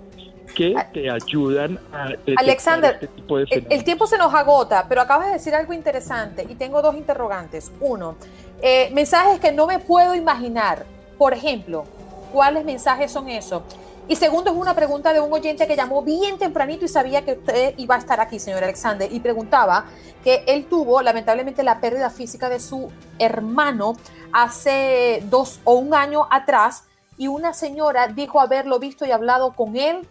que 0.56 0.74
ah. 0.76 0.90
te 0.92 1.12
ayudan 1.12 1.80
a 1.94 2.10
Alexander, 2.38 2.96
este 2.96 3.08
tipo 3.08 3.38
de 3.38 3.46
el, 3.52 3.68
el, 3.70 3.84
tiempo 3.84 4.08
se 4.08 4.18
nos 4.18 4.34
agota, 4.34 4.88
pero 4.90 5.02
acabas 5.02 5.28
de 5.28 5.34
decir 5.34 5.54
algo 5.54 5.74
interesante 5.74 6.48
y 6.50 6.56
tengo 6.56 6.82
dos 6.82 6.96
interrogantes. 6.96 7.72
Uno, 7.80 8.16
eh, 8.64 8.90
mensajes 8.94 9.40
que 9.40 9.52
no 9.52 9.68
me 9.68 9.78
puedo 9.78 10.16
imaginar 10.16 10.86
por 11.22 11.36
ejemplo, 11.36 11.86
¿cuáles 12.34 12.66
mensajes 12.66 13.12
son 13.12 13.30
esos? 13.30 13.62
Y 14.08 14.16
segundo, 14.16 14.50
es 14.50 14.58
una 14.58 14.74
pregunta 14.74 15.14
de 15.14 15.20
un 15.20 15.32
oyente 15.32 15.68
que 15.68 15.76
llamó 15.76 16.02
bien 16.02 16.40
tempranito 16.40 16.84
y 16.84 16.88
sabía 16.88 17.24
que 17.24 17.34
usted 17.34 17.76
iba 17.78 17.94
a 17.94 18.00
estar 18.00 18.20
aquí, 18.20 18.40
señor 18.40 18.64
Alexander, 18.64 19.08
y 19.14 19.20
preguntaba 19.20 19.86
que 20.24 20.44
él 20.48 20.66
tuvo 20.66 21.00
lamentablemente 21.04 21.62
la 21.62 21.80
pérdida 21.80 22.10
física 22.10 22.50
de 22.50 22.60
su 22.60 22.90
hermano 23.20 23.94
hace 24.34 25.24
dos 25.30 25.60
o 25.64 25.76
un 25.76 25.94
año 25.94 26.26
atrás 26.32 26.86
y 27.20 27.28
una 27.28 27.54
señora 27.54 28.08
dijo 28.08 28.42
haberlo 28.42 28.80
visto 28.80 29.06
y 29.06 29.12
hablado 29.12 29.54
con 29.54 29.76
él 29.76 30.08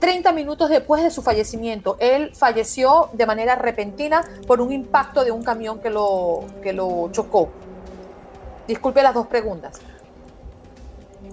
30 0.00 0.32
minutos 0.32 0.70
después 0.70 1.04
de 1.04 1.12
su 1.12 1.22
fallecimiento. 1.22 1.96
Él 2.00 2.34
falleció 2.34 3.10
de 3.12 3.26
manera 3.26 3.54
repentina 3.54 4.24
por 4.48 4.60
un 4.60 4.72
impacto 4.72 5.22
de 5.22 5.30
un 5.30 5.44
camión 5.44 5.78
que 5.78 5.90
lo, 5.90 6.40
que 6.64 6.72
lo 6.72 7.10
chocó. 7.12 7.48
Disculpe 8.66 9.04
las 9.04 9.14
dos 9.14 9.28
preguntas. 9.28 9.80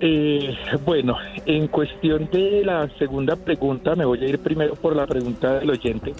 Eh, 0.01 0.53
bueno, 0.83 1.17
en 1.45 1.67
cuestión 1.67 2.27
de 2.31 2.63
la 2.65 2.89
segunda 2.97 3.35
pregunta, 3.35 3.95
me 3.95 4.03
voy 4.03 4.23
a 4.23 4.27
ir 4.27 4.39
primero 4.39 4.75
por 4.75 4.95
la 4.95 5.07
pregunta 5.07 5.59
del 5.59 5.69
oyente. 5.69 6.13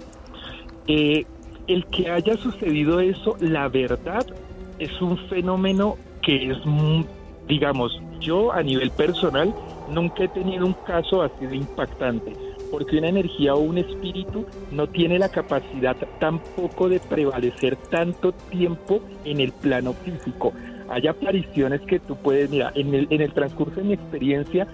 Eh, 0.88 1.26
el 1.68 1.86
que 1.88 2.10
haya 2.10 2.38
sucedido 2.38 3.00
eso, 3.00 3.36
la 3.40 3.68
verdad, 3.68 4.26
es 4.80 5.02
un 5.02 5.18
fenómeno 5.28 5.98
que 6.22 6.52
es, 6.52 6.58
digamos, 7.48 8.00
yo 8.20 8.54
a 8.54 8.64
nivel 8.64 8.92
personal 8.92 9.54
nunca 9.90 10.24
he 10.24 10.28
tenido 10.30 10.66
un 10.66 10.76
caso 10.86 11.22
así 11.22 11.46
de 11.46 11.58
impactante, 11.58 12.34
porque 12.72 12.98
una 12.98 13.10
energía 13.10 13.56
o 13.56 13.60
un 13.60 13.78
espíritu 13.78 14.46
no 14.72 14.88
tiene 14.88 15.20
la 15.20 15.30
capacidad 15.30 15.98
tampoco 16.20 16.88
de 16.88 17.00
prevalecer 17.00 17.76
tanto 17.76 18.32
tiempo 18.32 19.02
en 19.26 19.42
el 19.42 19.52
plano 19.52 19.94
físico 19.94 20.54
hay 20.90 21.08
apariciones 21.08 21.82
que 21.82 22.00
tú 22.00 22.16
puedes, 22.16 22.50
mira, 22.50 22.72
en 22.76 22.94
el, 22.94 23.08
en 23.10 23.22
el 23.22 23.34
transcurso 23.34 23.76
de 23.76 23.84
mi 23.84 23.94
experiencia, 23.94 24.68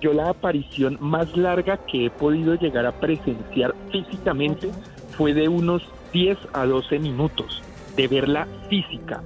yo 0.00 0.12
la 0.12 0.30
aparición 0.30 0.96
más 1.00 1.34
larga 1.36 1.78
que 1.90 2.06
he 2.06 2.10
podido 2.10 2.54
llegar 2.54 2.86
a 2.86 2.92
presenciar 2.92 3.74
físicamente 3.90 4.70
fue 5.16 5.34
de 5.34 5.48
unos 5.48 5.82
10 6.12 6.38
a 6.52 6.64
12 6.64 6.98
minutos 6.98 7.62
de 7.96 8.06
verla 8.06 8.46
física. 8.68 9.22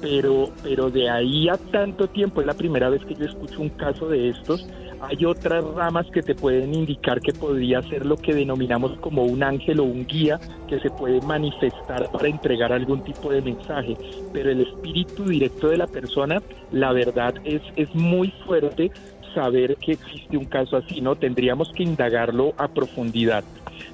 Pero, 0.00 0.50
pero 0.62 0.90
de 0.90 1.08
ahí 1.08 1.48
a 1.48 1.56
tanto 1.56 2.06
tiempo, 2.08 2.40
es 2.40 2.46
la 2.46 2.54
primera 2.54 2.90
vez 2.90 3.02
que 3.06 3.14
yo 3.14 3.24
escucho 3.24 3.62
un 3.62 3.70
caso 3.70 4.08
de 4.08 4.30
estos, 4.30 4.66
hay 5.08 5.24
otras 5.24 5.64
ramas 5.64 6.06
que 6.12 6.22
te 6.22 6.34
pueden 6.34 6.74
indicar 6.74 7.20
que 7.20 7.32
podría 7.32 7.82
ser 7.82 8.06
lo 8.06 8.16
que 8.16 8.34
denominamos 8.34 8.98
como 8.98 9.24
un 9.24 9.42
ángel 9.42 9.80
o 9.80 9.84
un 9.84 10.06
guía 10.06 10.38
que 10.68 10.80
se 10.80 10.90
puede 10.90 11.20
manifestar 11.22 12.10
para 12.10 12.28
entregar 12.28 12.72
algún 12.72 13.02
tipo 13.04 13.30
de 13.30 13.42
mensaje. 13.42 13.96
Pero 14.32 14.50
el 14.50 14.62
espíritu 14.62 15.24
directo 15.24 15.68
de 15.68 15.78
la 15.78 15.86
persona, 15.86 16.42
la 16.72 16.92
verdad 16.92 17.34
es, 17.44 17.62
es 17.76 17.94
muy 17.94 18.32
fuerte 18.46 18.90
saber 19.34 19.76
que 19.76 19.92
existe 19.92 20.36
un 20.36 20.44
caso 20.44 20.76
así, 20.76 21.00
¿no? 21.00 21.16
Tendríamos 21.16 21.72
que 21.72 21.82
indagarlo 21.82 22.54
a 22.56 22.68
profundidad. 22.68 23.44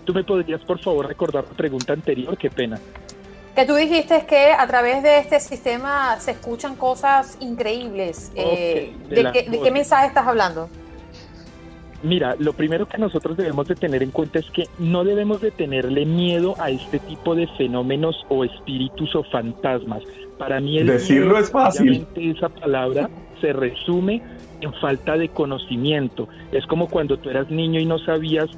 ¿Tú 0.05 0.13
me 0.13 0.23
podrías, 0.23 0.61
por 0.63 0.79
favor, 0.79 1.07
recordar 1.07 1.45
la 1.49 1.57
pregunta 1.57 1.93
anterior? 1.93 2.37
Qué 2.37 2.51
pena. 2.51 2.79
Que 3.55 3.65
tú 3.65 3.75
dijiste 3.75 4.27
que 4.27 4.53
a 4.53 4.67
través 4.67 5.03
de 5.03 5.19
este 5.19 5.41
sistema 5.41 6.19
se 6.21 6.33
escuchan 6.33 6.77
cosas 6.77 7.37
increíbles. 7.41 8.31
Eh, 8.35 8.93
¿de, 9.09 9.33
qué, 9.33 9.51
¿De 9.51 9.61
qué 9.61 9.71
mensaje 9.71 10.07
estás 10.07 10.27
hablando? 10.27 10.69
Mira, 12.03 12.35
lo 12.39 12.55
primero 12.55 12.87
que 12.87 12.99
nosotros 12.99 13.37
debemos 13.37 13.69
de 13.69 13.75
tener 13.75 14.03
en 14.03 14.11
cuenta 14.11 14.39
es 14.39 14.51
que 14.51 14.65
no 14.79 15.05
debemos 15.05 15.41
de 15.41 15.51
tenerle 15.51 16.07
miedo 16.07 16.55
a 16.59 16.71
este 16.71 16.99
tipo 16.99 17.35
de 17.35 17.47
fenómenos 17.59 18.25
o 18.29 18.45
espíritus 18.45 19.15
o 19.15 19.23
fantasmas. 19.25 20.03
Para 20.39 20.61
mí 20.61 20.79
el 20.79 20.87
decirlo 20.87 21.39
es 21.39 21.51
fácil. 21.51 22.07
Esa 22.15 22.49
palabra 22.49 23.11
se 23.41 23.53
resume 23.53 24.23
en 24.61 24.73
falta 24.75 25.17
de 25.17 25.29
conocimiento. 25.29 26.29
Es 26.53 26.67
como 26.67 26.89
cuando 26.89 27.17
tú 27.19 27.31
eras 27.31 27.51
niño 27.51 27.81
y 27.81 27.87
no 27.87 27.99
sabías 27.99 28.51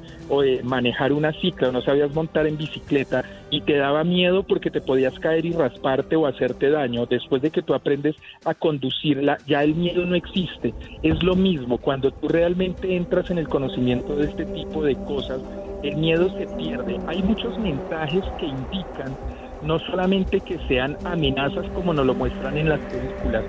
manejar 0.63 1.13
una 1.13 1.31
cicla, 1.33 1.69
o 1.69 1.71
no 1.71 1.81
sabías 1.81 2.13
montar 2.13 2.47
en 2.47 2.57
bicicleta 2.57 3.23
y 3.51 3.61
te 3.61 3.77
daba 3.77 4.03
miedo 4.03 4.43
porque 4.43 4.71
te 4.71 4.81
podías 4.81 5.19
caer 5.19 5.45
y 5.45 5.51
rasparte 5.51 6.15
o 6.15 6.25
hacerte 6.25 6.71
daño. 6.71 7.05
Después 7.05 7.41
de 7.41 7.51
que 7.51 7.61
tú 7.61 7.73
aprendes 7.73 8.15
a 8.45 8.53
conducirla, 8.55 9.37
ya 9.45 9.63
el 9.63 9.75
miedo 9.75 10.05
no 10.05 10.15
existe. 10.15 10.73
Es 11.03 11.21
lo 11.21 11.35
mismo, 11.35 11.77
cuando 11.77 12.11
tú 12.11 12.27
realmente 12.27 12.95
entras 12.95 13.29
en 13.29 13.37
el 13.37 13.47
conocimiento 13.47 14.15
de 14.15 14.25
este 14.25 14.45
tipo 14.45 14.83
de 14.83 14.95
cosas, 14.95 15.39
el 15.83 15.97
miedo 15.97 16.29
se 16.37 16.47
pierde. 16.55 16.97
Hay 17.07 17.21
muchos 17.21 17.59
mensajes 17.59 18.23
que 18.39 18.47
indican 18.47 19.15
no 19.63 19.79
solamente 19.79 20.39
que 20.41 20.59
sean 20.67 20.97
amenazas 21.05 21.65
como 21.73 21.93
nos 21.93 22.05
lo 22.05 22.13
muestran 22.13 22.57
en 22.57 22.69
las 22.69 22.79
películas, 22.81 23.43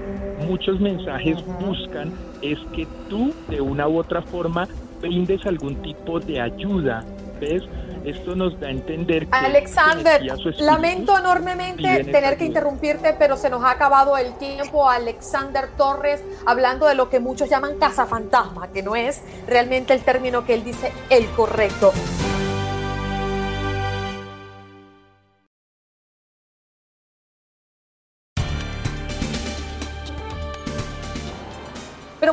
muchos 0.47 0.81
mensajes 0.81 1.37
buscan 1.61 2.13
es 2.43 2.59
que 2.75 2.87
tú 3.09 3.33
de 3.49 3.61
una 3.61 3.89
u 3.89 3.99
otra 3.99 4.23
forma 4.23 4.69
brindes 5.01 5.45
algún 5.47 5.77
tipo 5.83 6.21
de 6.21 6.41
ayuda 6.41 7.05
vez 7.41 7.63
esto 8.05 8.37
nos 8.37 8.59
da 8.61 8.69
a 8.69 8.71
entender 8.71 9.27
que 9.27 9.35
Alexander, 9.35 10.23
lamento 10.59 11.19
enormemente 11.19 12.05
tener 12.05 12.37
que 12.37 12.45
interrumpirte, 12.45 13.15
pero 13.19 13.37
se 13.37 13.49
nos 13.49 13.65
ha 13.65 13.71
acabado 13.71 14.19
el 14.19 14.35
tiempo. 14.35 14.89
Alexander 14.89 15.69
Torres, 15.79 16.23
hablando 16.45 16.87
de 16.87 16.95
lo 16.95 17.09
que 17.09 17.19
muchos 17.19 17.49
llaman 17.49 17.79
casa 17.79 18.05
fantasma, 18.07 18.69
que 18.73 18.83
no 18.83 18.95
es 18.95 19.23
realmente 19.47 19.95
el 19.95 20.03
término 20.03 20.45
que 20.45 20.53
él 20.53 20.65
dice 20.65 20.93
el 21.09 21.27
correcto. 21.31 21.93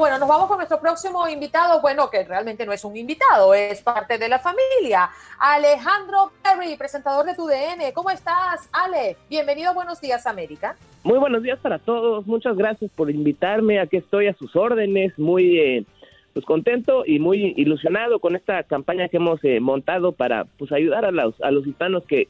Bueno, 0.01 0.17
nos 0.17 0.27
vamos 0.27 0.47
con 0.47 0.57
nuestro 0.57 0.81
próximo 0.81 1.27
invitado, 1.27 1.79
bueno, 1.79 2.09
que 2.09 2.23
realmente 2.23 2.65
no 2.65 2.73
es 2.73 2.83
un 2.83 2.97
invitado, 2.97 3.53
es 3.53 3.83
parte 3.83 4.17
de 4.17 4.29
la 4.29 4.39
familia. 4.39 5.11
Alejandro 5.37 6.31
Perry, 6.41 6.75
presentador 6.75 7.23
de 7.23 7.35
TUDN. 7.35 7.93
¿Cómo 7.93 8.09
estás, 8.09 8.67
Ale? 8.71 9.15
Bienvenido 9.29 9.75
Buenos 9.75 10.01
Días, 10.01 10.25
América. 10.25 10.75
Muy 11.03 11.19
buenos 11.19 11.43
días 11.43 11.59
para 11.59 11.77
todos. 11.77 12.25
Muchas 12.25 12.57
gracias 12.57 12.89
por 12.95 13.11
invitarme. 13.11 13.79
Aquí 13.79 13.97
estoy 13.97 14.25
a 14.25 14.33
sus 14.33 14.55
órdenes. 14.55 15.19
Muy 15.19 15.59
eh, 15.59 15.85
pues 16.33 16.45
contento 16.45 17.03
y 17.05 17.19
muy 17.19 17.53
ilusionado 17.55 18.17
con 18.17 18.35
esta 18.35 18.63
campaña 18.63 19.07
que 19.07 19.17
hemos 19.17 19.39
eh, 19.43 19.59
montado 19.59 20.13
para 20.13 20.45
pues 20.45 20.71
ayudar 20.71 21.05
a 21.05 21.11
los, 21.11 21.39
a 21.41 21.51
los 21.51 21.67
hispanos 21.67 22.05
que 22.05 22.27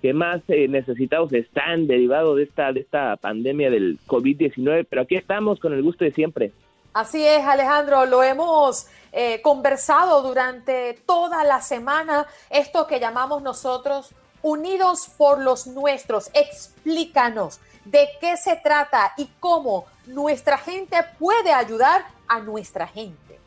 que 0.00 0.14
más 0.14 0.40
eh, 0.48 0.66
necesitados 0.66 1.30
están 1.34 1.86
derivado 1.86 2.34
de 2.34 2.44
esta 2.44 2.72
de 2.72 2.80
esta 2.80 3.16
pandemia 3.16 3.68
del 3.68 3.98
COVID-19, 4.06 4.86
pero 4.88 5.02
aquí 5.02 5.16
estamos 5.16 5.60
con 5.60 5.74
el 5.74 5.82
gusto 5.82 6.06
de 6.06 6.12
siempre. 6.12 6.52
Así 6.92 7.24
es, 7.24 7.44
Alejandro, 7.44 8.04
lo 8.06 8.22
hemos 8.22 8.88
eh, 9.12 9.40
conversado 9.42 10.22
durante 10.22 10.94
toda 11.06 11.44
la 11.44 11.60
semana, 11.60 12.26
esto 12.50 12.86
que 12.86 12.98
llamamos 12.98 13.42
nosotros 13.42 14.12
Unidos 14.42 15.08
por 15.16 15.40
los 15.40 15.66
Nuestros. 15.66 16.30
Explícanos 16.34 17.60
de 17.84 18.08
qué 18.20 18.36
se 18.36 18.56
trata 18.56 19.12
y 19.16 19.28
cómo 19.38 19.86
nuestra 20.06 20.58
gente 20.58 20.96
puede 21.18 21.52
ayudar 21.52 22.02
a 22.26 22.40
nuestra 22.40 22.86
gente. 22.86 23.38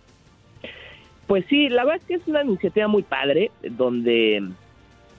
Pues 1.27 1.45
sí, 1.49 1.67
la 1.69 1.83
verdad 1.83 2.01
es 2.01 2.07
que 2.07 2.13
es 2.15 2.27
una 2.27 2.43
iniciativa 2.43 2.87
muy 2.87 3.03
padre, 3.03 3.51
donde, 3.61 4.47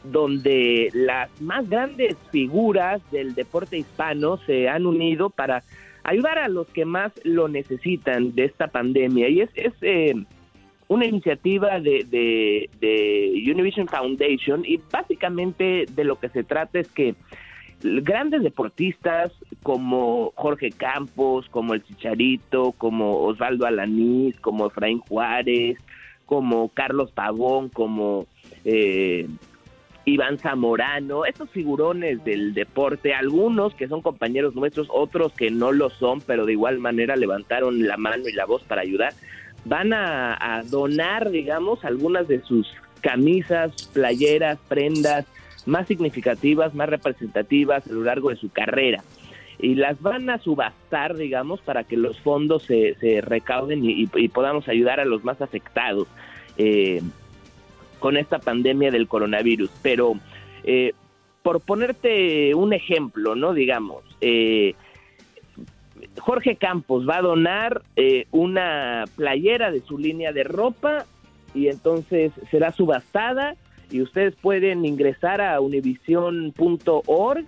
donde 0.03 0.91
las 0.93 1.29
más 1.41 1.69
grandes 1.69 2.17
figuras 2.31 3.03
del 3.11 3.35
deporte 3.35 3.79
hispano 3.79 4.39
se 4.47 4.69
han 4.69 4.87
unido 4.87 5.31
para 5.31 5.63
ayudar 6.05 6.39
a 6.39 6.49
los 6.49 6.69
que 6.69 6.85
más 6.85 7.13
lo 7.25 7.49
necesitan 7.49 8.35
de 8.35 8.45
esta 8.45 8.69
pandemia. 8.69 9.29
Y 9.29 9.41
es, 9.41 9.51
es 9.55 9.73
eh, 9.81 10.15
una 10.89 11.07
iniciativa 11.07 11.81
de, 11.81 12.07
de, 12.11 13.51
Univision 13.51 13.89
Foundation 13.89 14.65
y 14.65 14.81
básicamente 14.93 15.87
de 15.91 16.05
lo 16.05 16.17
que 16.17 16.29
se 16.29 16.45
trata 16.45 16.79
es 16.79 16.89
que 16.89 17.15
grandes 17.83 18.43
deportistas 18.43 19.33
como 19.63 20.33
Jorge 20.37 20.71
Campos, 20.71 21.49
como 21.51 21.75
el 21.75 21.83
Chicharito, 21.85 22.73
como 22.73 23.19
Osvaldo 23.25 23.67
Alanís, 23.67 24.39
como 24.41 24.67
Efraín 24.67 24.99
Juárez, 25.01 25.79
como 26.27 26.69
Carlos 26.69 27.11
Pavón, 27.13 27.69
como 27.69 28.27
eh, 28.65 29.29
Iván 30.07 30.39
Zamorano, 30.39 31.25
estos 31.25 31.49
figurones 31.51 32.23
del 32.25 32.53
deporte, 32.53 33.15
algunos 33.15 33.75
que 33.75 33.89
son 33.89 34.03
compañeros 34.03 34.55
nuestros, 34.55 34.89
otros 34.91 35.33
que 35.33 35.51
no 35.51 35.73
lo 35.73 35.89
son, 35.91 36.21
pero 36.21 36.45
de 36.45 36.53
igual 36.53 36.79
manera 36.79 37.17
levantaron 37.17 37.87
la 37.87 37.97
mano 37.97 38.29
y 38.29 38.33
la 38.33 38.45
voz 38.45 38.63
para 38.65 38.83
ayudar, 38.83 39.15
van 39.65 39.95
a, 39.95 40.63
donar, 40.67 41.31
digamos, 41.31 41.85
algunas 41.87 42.29
de 42.29 42.43
sus 42.43 42.69
camisas, 43.01 43.89
playeras, 43.95 44.59
prendas 44.69 45.27
más 45.65 45.87
significativas, 45.87 46.75
más 46.75 46.91
representativas 46.91 47.87
a 47.87 47.93
lo 47.93 48.05
largo 48.05 48.29
de 48.29 48.37
su 48.37 48.51
carrera. 48.51 49.03
Y 49.59 49.77
las 49.77 50.01
van 50.03 50.29
a 50.29 50.39
subastar, 50.39 51.17
digamos, 51.17 51.61
para 51.63 51.85
que 51.85 51.97
los 51.97 52.21
fondos 52.21 52.65
se, 52.65 53.23
recauden 53.23 53.81
y, 53.85 54.07
podamos 54.29 54.69
ayudar 54.69 55.01
a 55.01 55.07
los 55.07 55.25
más 55.25 55.41
afectados. 55.41 56.09
Eh, 56.59 57.01
con 58.05 58.19
esta 58.19 58.39
pandemia 58.39 58.91
del 58.91 59.09
coronavirus. 59.09 59.71
Pero 59.81 60.13
eh, 60.63 60.93
por 61.43 61.63
ponerte 61.63 62.55
un 62.55 62.75
ejemplo, 62.75 63.35
¿no? 63.35 63.55
Digamos, 63.55 64.03
eh, 64.21 64.75
Jorge 66.19 66.57
Campos 66.57 67.09
va 67.09 67.17
a 67.17 67.23
donar 67.23 67.81
eh, 67.97 68.27
una 68.31 69.05
playera 69.17 69.71
de 69.71 69.81
su 69.81 69.97
línea 69.97 70.33
de 70.35 70.45
ropa 70.45 71.07
y 71.55 71.69
entonces 71.69 72.33
será 72.51 72.73
subastada 72.73 73.57
y 73.91 74.03
ustedes 74.03 74.35
pueden 74.35 74.85
ingresar 74.85 75.41
a 75.41 75.59
univision.org 75.63 77.47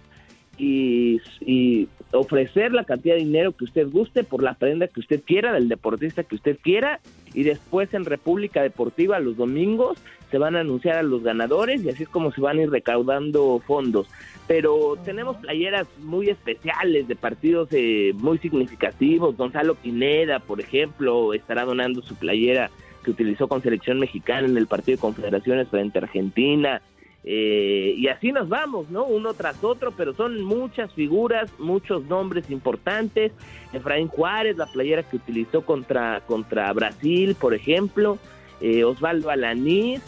y, 0.57 1.20
y, 1.42 1.86
ofrecer 2.12 2.72
la 2.72 2.84
cantidad 2.84 3.14
de 3.14 3.24
dinero 3.24 3.52
que 3.52 3.64
usted 3.64 3.88
guste 3.90 4.24
por 4.24 4.42
la 4.42 4.54
prenda 4.54 4.88
que 4.88 5.00
usted 5.00 5.22
quiera, 5.24 5.52
del 5.52 5.68
deportista 5.68 6.24
que 6.24 6.36
usted 6.36 6.59
quiera 6.62 7.00
y 7.34 7.42
después 7.42 7.92
en 7.94 8.04
República 8.04 8.62
Deportiva 8.62 9.18
los 9.18 9.36
domingos 9.36 9.98
se 10.30 10.38
van 10.38 10.57
a 10.57 10.61
anunciar 10.61 10.96
a 10.96 11.02
los 11.02 11.22
ganadores 11.22 11.82
y 11.82 11.88
así 11.88 12.04
es 12.04 12.09
como 12.09 12.32
se 12.32 12.40
van 12.40 12.59
a 12.59 12.62
ir 12.62 12.70
recaudando 12.70 13.61
fondos. 13.66 14.09
Pero 14.46 14.96
tenemos 15.04 15.36
playeras 15.36 15.86
muy 16.02 16.28
especiales 16.28 17.09
de 17.09 17.16
partidos 17.16 17.68
eh, 17.72 18.12
muy 18.14 18.38
significativos. 18.38 19.36
Gonzalo 19.36 19.74
Pineda, 19.74 20.38
por 20.40 20.61
ejemplo, 20.61 21.34
estará 21.34 21.64
donando 21.64 22.02
su 22.02 22.14
playera 22.16 22.70
que 23.04 23.11
utilizó 23.11 23.48
con 23.48 23.62
selección 23.62 24.00
mexicana 24.00 24.48
en 24.48 24.57
el 24.57 24.66
partido 24.66 24.96
de 24.96 25.00
confederaciones 25.00 25.68
frente 25.68 25.98
a 25.98 26.02
Argentina. 26.02 26.82
Eh, 27.29 27.95
y 27.97 28.07
así 28.07 28.31
nos 28.31 28.49
vamos, 28.49 28.89
¿no? 28.89 29.05
Uno 29.05 29.35
tras 29.35 29.62
otro, 29.64 29.93
pero 29.97 30.14
son 30.14 30.43
muchas 30.45 30.93
figuras, 30.95 31.51
muchos 31.59 32.05
nombres 32.05 32.51
importantes. 32.51 33.33
Efraín 33.72 34.09
Juárez, 34.09 34.57
la 34.57 34.66
playera 34.66 35.03
que 35.03 35.16
utilizó 35.16 35.62
contra, 35.62 36.20
contra 36.27 36.72
Brasil, 36.72 37.37
por 37.39 37.53
ejemplo. 37.53 38.18
Eh, 38.61 38.85
Osvaldo 38.85 39.31
Alanís, 39.31 40.01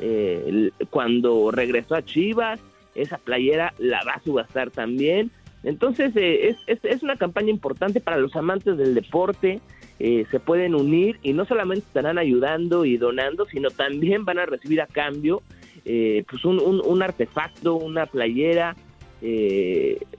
eh, 0.00 0.70
cuando 0.90 1.50
regresó 1.52 1.94
a 1.94 2.04
Chivas, 2.04 2.60
esa 2.94 3.18
playera 3.18 3.72
la 3.78 4.02
va 4.04 4.14
a 4.14 4.22
subastar 4.22 4.70
también. 4.70 5.30
Entonces 5.62 6.14
eh, 6.16 6.56
es, 6.66 6.84
es, 6.84 7.02
una 7.02 7.16
campaña 7.16 7.50
importante 7.50 8.00
para 8.00 8.18
los 8.18 8.36
amantes 8.36 8.76
del 8.76 8.94
deporte, 8.94 9.60
eh, 9.98 10.26
se 10.30 10.40
pueden 10.40 10.74
unir 10.74 11.18
y 11.22 11.32
no 11.32 11.44
solamente 11.46 11.86
estarán 11.86 12.18
ayudando 12.18 12.84
y 12.84 12.96
donando, 12.96 13.46
sino 13.46 13.70
también 13.70 14.24
van 14.24 14.38
a 14.38 14.46
recibir 14.46 14.82
a 14.82 14.86
cambio 14.86 15.42
pues 15.84 16.44
un, 16.44 16.60
un, 16.60 17.02
artefacto, 17.02 17.74
una 17.74 18.06
playera 18.06 18.74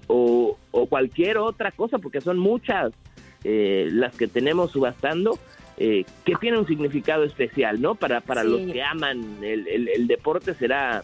o, 0.07 0.57
o, 0.71 0.85
cualquier 0.87 1.37
otra 1.37 1.71
cosa, 1.71 1.97
porque 1.97 2.21
son 2.21 2.37
muchas 2.37 2.93
las 3.43 4.15
que 4.15 4.27
tenemos 4.27 4.71
subastando 4.71 5.37
eh, 5.77 6.05
que 6.23 6.35
tiene 6.35 6.57
un 6.57 6.65
significado 6.65 7.25
especial, 7.25 7.81
¿no? 7.81 7.95
Para, 7.95 8.21
para 8.21 8.45
los 8.45 8.61
que 8.61 8.81
aman 8.81 9.43
el, 9.43 9.67
el, 9.67 10.07
deporte 10.07 10.53
será 10.53 11.03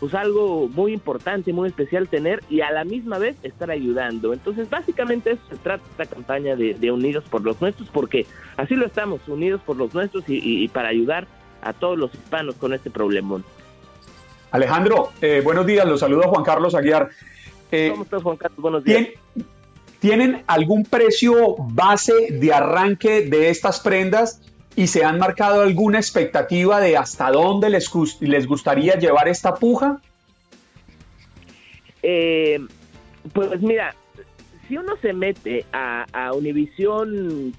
pues 0.00 0.14
algo 0.14 0.66
muy 0.66 0.92
importante, 0.92 1.52
muy 1.52 1.68
especial 1.68 2.08
tener 2.08 2.42
y 2.50 2.62
a 2.62 2.72
la 2.72 2.82
misma 2.82 3.18
vez 3.18 3.36
estar 3.44 3.70
ayudando. 3.70 4.32
Entonces, 4.32 4.68
básicamente 4.68 5.32
eso 5.32 5.42
se 5.48 5.56
trata 5.58 5.84
esta 5.90 6.06
campaña 6.06 6.56
de, 6.56 6.90
Unidos 6.90 7.22
por 7.30 7.42
los 7.42 7.60
Nuestros, 7.60 7.88
porque 7.90 8.26
así 8.56 8.74
lo 8.74 8.86
estamos, 8.86 9.20
unidos 9.28 9.60
por 9.64 9.76
los 9.76 9.94
nuestros 9.94 10.24
y, 10.26 10.66
para 10.68 10.88
ayudar 10.88 11.28
a 11.62 11.72
todos 11.72 11.96
los 11.96 12.12
hispanos 12.12 12.56
con 12.56 12.72
este 12.72 12.90
problemón. 12.90 13.44
Alejandro, 14.50 15.12
eh, 15.20 15.40
buenos 15.44 15.64
días, 15.66 15.86
los 15.86 16.00
saludo 16.00 16.22
Juan 16.22 16.44
Carlos 16.44 16.74
Aguiar. 16.74 17.10
Eh, 17.70 17.88
¿Cómo 17.90 18.02
estás, 18.02 18.22
Juan 18.22 18.36
Carlos? 18.36 18.60
Buenos 18.60 18.84
días. 18.84 19.08
¿Tienen 20.00 20.42
algún 20.46 20.84
precio 20.84 21.56
base 21.58 22.28
de 22.30 22.52
arranque 22.52 23.22
de 23.22 23.50
estas 23.50 23.80
prendas 23.80 24.40
y 24.74 24.86
se 24.86 25.04
han 25.04 25.18
marcado 25.18 25.60
alguna 25.62 25.98
expectativa 25.98 26.80
de 26.80 26.96
hasta 26.96 27.30
dónde 27.30 27.70
les, 27.70 27.90
les 28.20 28.46
gustaría 28.46 28.94
llevar 28.98 29.28
esta 29.28 29.54
puja? 29.54 30.00
Eh, 32.02 32.60
pues 33.32 33.60
mira, 33.60 33.94
si 34.66 34.76
uno 34.76 34.96
se 35.02 35.12
mete 35.12 35.66
a, 35.72 36.06
a 36.12 36.32
univision.org, 36.32 37.52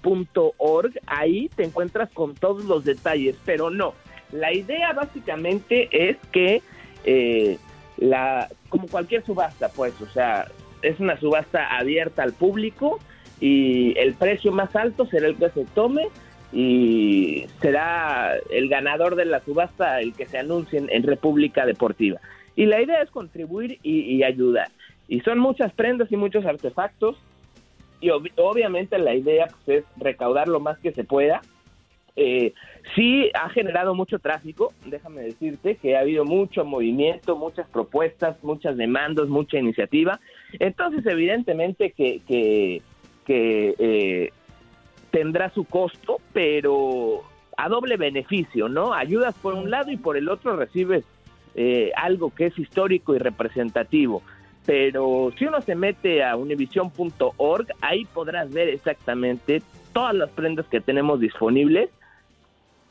ahí 1.06 1.50
te 1.56 1.64
encuentras 1.64 2.10
con 2.12 2.34
todos 2.36 2.66
los 2.66 2.84
detalles, 2.84 3.36
pero 3.46 3.70
no. 3.70 3.94
La 4.32 4.54
idea 4.54 4.94
básicamente 4.94 5.89
es 5.92 6.18
que, 6.32 6.62
eh, 7.04 7.58
la, 7.97 8.47
como 8.70 8.88
cualquier 8.88 9.26
subasta, 9.26 9.70
pues, 9.70 9.99
o 10.02 10.08
sea, 10.08 10.47
es 10.82 10.99
una 10.99 11.20
subasta 11.20 11.78
abierta 11.78 12.24
al 12.24 12.34
público 12.34 12.99
y 13.39 13.97
el 13.97 14.14
precio 14.14 14.52
más 14.52 14.76
alto 14.76 15.06
será 15.06 15.28
el 15.28 15.36
que 15.36 15.49
se 15.49 15.66
tome 15.66 16.08
y 16.54 17.45
será 17.62 18.36
el 18.49 18.68
ganador 18.68 19.16
de 19.16 19.26
la 19.26 19.39
subasta 19.41 20.02
el 20.02 20.14
que 20.14 20.26
se 20.26 20.38
anuncie 20.38 20.84
en, 20.88 21.04
República 21.04 21.66
Deportiva. 21.66 22.20
Y 22.56 22.66
la 22.66 22.82
idea 22.82 23.02
es 23.02 23.10
contribuir 23.10 23.80
y, 23.84 24.24
ayudar. 24.24 24.70
Y 25.08 25.22
son 25.22 25.39
muchas 25.39 25.72
prendas 25.74 26.12
y 26.12 26.18
muchos 26.18 26.45
artefactos 26.45 27.18
y 28.02 28.10
obviamente 28.10 28.97
la 28.97 29.14
idea 29.14 29.47
pues, 29.66 29.80
es 29.80 29.86
recaudar 29.97 30.47
lo 30.47 30.60
más 30.60 30.80
que 30.80 30.91
se 30.91 31.04
pueda 31.04 31.41
Eh, 32.16 32.53
sí 32.95 33.30
ha 33.34 33.49
generado 33.49 33.95
mucho 33.95 34.20
tráfico, 34.20 34.74
déjame 34.86 35.22
decirte 35.22 35.76
que 35.76 35.95
ha 35.95 36.01
habido 36.01 36.26
mucho 36.26 36.66
movimiento, 36.66 37.38
muchas 37.38 37.68
propuestas, 37.70 38.43
muchas 38.43 38.76
demandas, 38.78 39.28
mucha 39.28 39.57
iniciativa. 39.57 40.20
Entonces, 40.59 41.05
evidentemente 41.05 41.91
que, 41.91 42.22
que, 42.28 42.82
eh, 43.28 44.32
tendrá 45.09 45.49
su 45.51 45.64
costo, 45.64 46.20
pero 46.34 47.24
a 47.57 47.70
doble 47.70 47.97
beneficio, 47.97 48.68
¿no? 48.68 48.93
Ayudas 48.93 49.36
por 49.36 49.53
un 49.53 49.70
lado 49.70 49.91
y 49.91 49.97
por 49.97 50.18
el 50.18 50.30
otro 50.30 50.55
recibes 50.55 51.05
eh, 51.55 51.91
algo 51.95 52.34
que 52.34 52.47
es 52.47 52.59
histórico 52.59 53.16
y 53.16 53.20
representativo. 53.20 54.22
Pero 54.66 55.32
si 55.38 55.45
uno 55.45 55.62
se 55.62 55.76
mete 55.76 56.24
a 56.24 56.36
univision.org, 56.36 57.68
ahí 57.82 58.05
podrás 58.05 58.51
ver 58.53 58.70
exactamente 58.70 59.62
todas 59.93 60.14
las 60.14 60.30
prendas 60.30 60.68
que 60.68 60.82
tenemos 60.82 61.20
disponibles 61.20 61.89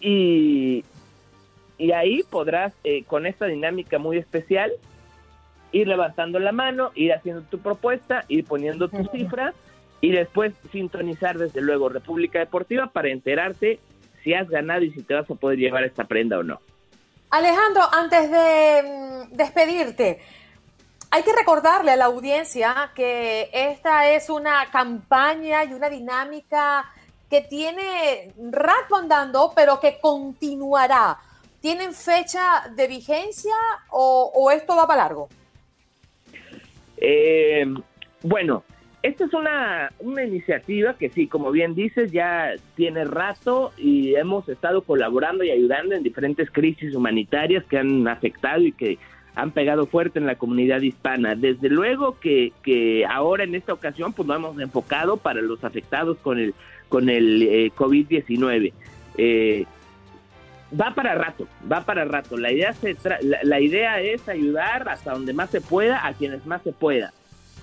y, 0.01 0.84
y 1.78 1.92
ahí 1.92 2.22
podrás, 2.22 2.72
eh, 2.84 3.05
con 3.05 3.26
esta 3.26 3.46
dinámica 3.46 3.98
muy 3.98 4.18
especial, 4.18 4.72
ir 5.72 5.86
levantando 5.86 6.38
la 6.38 6.53
mano, 6.53 6.90
ir 6.94 7.12
haciendo 7.12 7.42
tu 7.42 7.59
propuesta, 7.59 8.24
ir 8.28 8.44
poniendo 8.44 8.88
tu 8.88 9.05
cifra 9.12 9.55
y 10.01 10.11
después 10.12 10.53
sintonizar 10.72 11.38
desde 11.38 11.61
luego 11.61 11.88
República 11.88 12.38
Deportiva 12.38 12.88
para 12.88 13.11
enterarte 13.11 13.78
si 14.24 14.34
has 14.34 14.48
ganado 14.48 14.82
y 14.82 14.90
si 14.90 15.03
te 15.03 15.14
vas 15.14 15.30
a 15.30 15.34
poder 15.34 15.59
llevar 15.59 15.84
esta 15.84 16.05
prenda 16.05 16.38
o 16.38 16.42
no. 16.42 16.61
Alejandro, 17.30 17.82
antes 17.92 18.30
de 18.30 18.82
mm, 19.30 19.36
despedirte, 19.36 20.20
hay 21.11 21.22
que 21.22 21.32
recordarle 21.32 21.92
a 21.92 21.96
la 21.96 22.07
audiencia 22.07 22.90
que 22.94 23.51
esta 23.53 24.11
es 24.11 24.30
una 24.30 24.66
campaña 24.70 25.64
y 25.64 25.72
una 25.72 25.88
dinámica 25.88 26.84
que 27.30 27.40
tiene 27.42 28.32
rato 28.50 28.96
andando, 28.96 29.52
pero 29.54 29.78
que 29.80 29.98
continuará. 30.00 31.16
¿Tienen 31.60 31.94
fecha 31.94 32.68
de 32.74 32.88
vigencia 32.88 33.54
o, 33.90 34.50
esto 34.50 34.74
va 34.74 34.86
para 34.86 35.04
largo? 35.04 35.28
Eh, 36.96 37.64
bueno, 38.22 38.64
esta 39.02 39.24
es 39.24 39.32
una, 39.32 39.92
una 40.00 40.24
iniciativa 40.24 40.94
que 40.94 41.08
sí, 41.10 41.28
como 41.28 41.52
bien 41.52 41.74
dices, 41.74 42.10
ya 42.10 42.54
tiene 42.74 43.04
rato 43.04 43.72
y 43.76 44.14
hemos 44.16 44.48
estado 44.48 44.82
colaborando 44.82 45.44
y 45.44 45.50
ayudando 45.50 45.94
en 45.94 46.02
diferentes 46.02 46.50
crisis 46.50 46.94
humanitarias 46.94 47.64
que 47.64 47.78
han 47.78 48.08
afectado 48.08 48.62
y 48.62 48.72
que 48.72 48.98
han 49.34 49.52
pegado 49.52 49.86
fuerte 49.86 50.18
en 50.18 50.26
la 50.26 50.36
comunidad 50.36 50.80
hispana. 50.80 51.34
Desde 51.34 51.68
luego 51.68 52.18
que, 52.18 52.52
que 52.62 53.06
ahora 53.06 53.44
en 53.44 53.54
esta 53.54 53.72
ocasión 53.72 54.12
pues 54.12 54.26
lo 54.26 54.34
hemos 54.34 54.58
enfocado 54.58 55.16
para 55.16 55.40
los 55.40 55.62
afectados 55.62 56.18
con 56.18 56.38
el 56.38 56.54
con 56.91 57.09
el 57.09 57.43
eh, 57.43 57.72
COVID-19. 57.74 58.74
Eh, 59.16 59.64
va 60.78 60.95
para 60.95 61.14
rato, 61.14 61.49
va 61.70 61.86
para 61.86 62.05
rato. 62.05 62.36
La 62.36 62.53
idea, 62.53 62.74
se 62.74 62.95
la, 63.43 63.61
idea 63.61 64.01
es 64.03 64.28
ayudar 64.28 64.86
hasta 64.91 65.12
donde 65.12 65.32
más 65.32 65.49
se 65.49 65.62
pueda 65.62 66.07
a 66.07 66.12
quienes 66.12 66.45
más 66.45 66.62
se 66.62 66.72
pueda. 66.72 67.14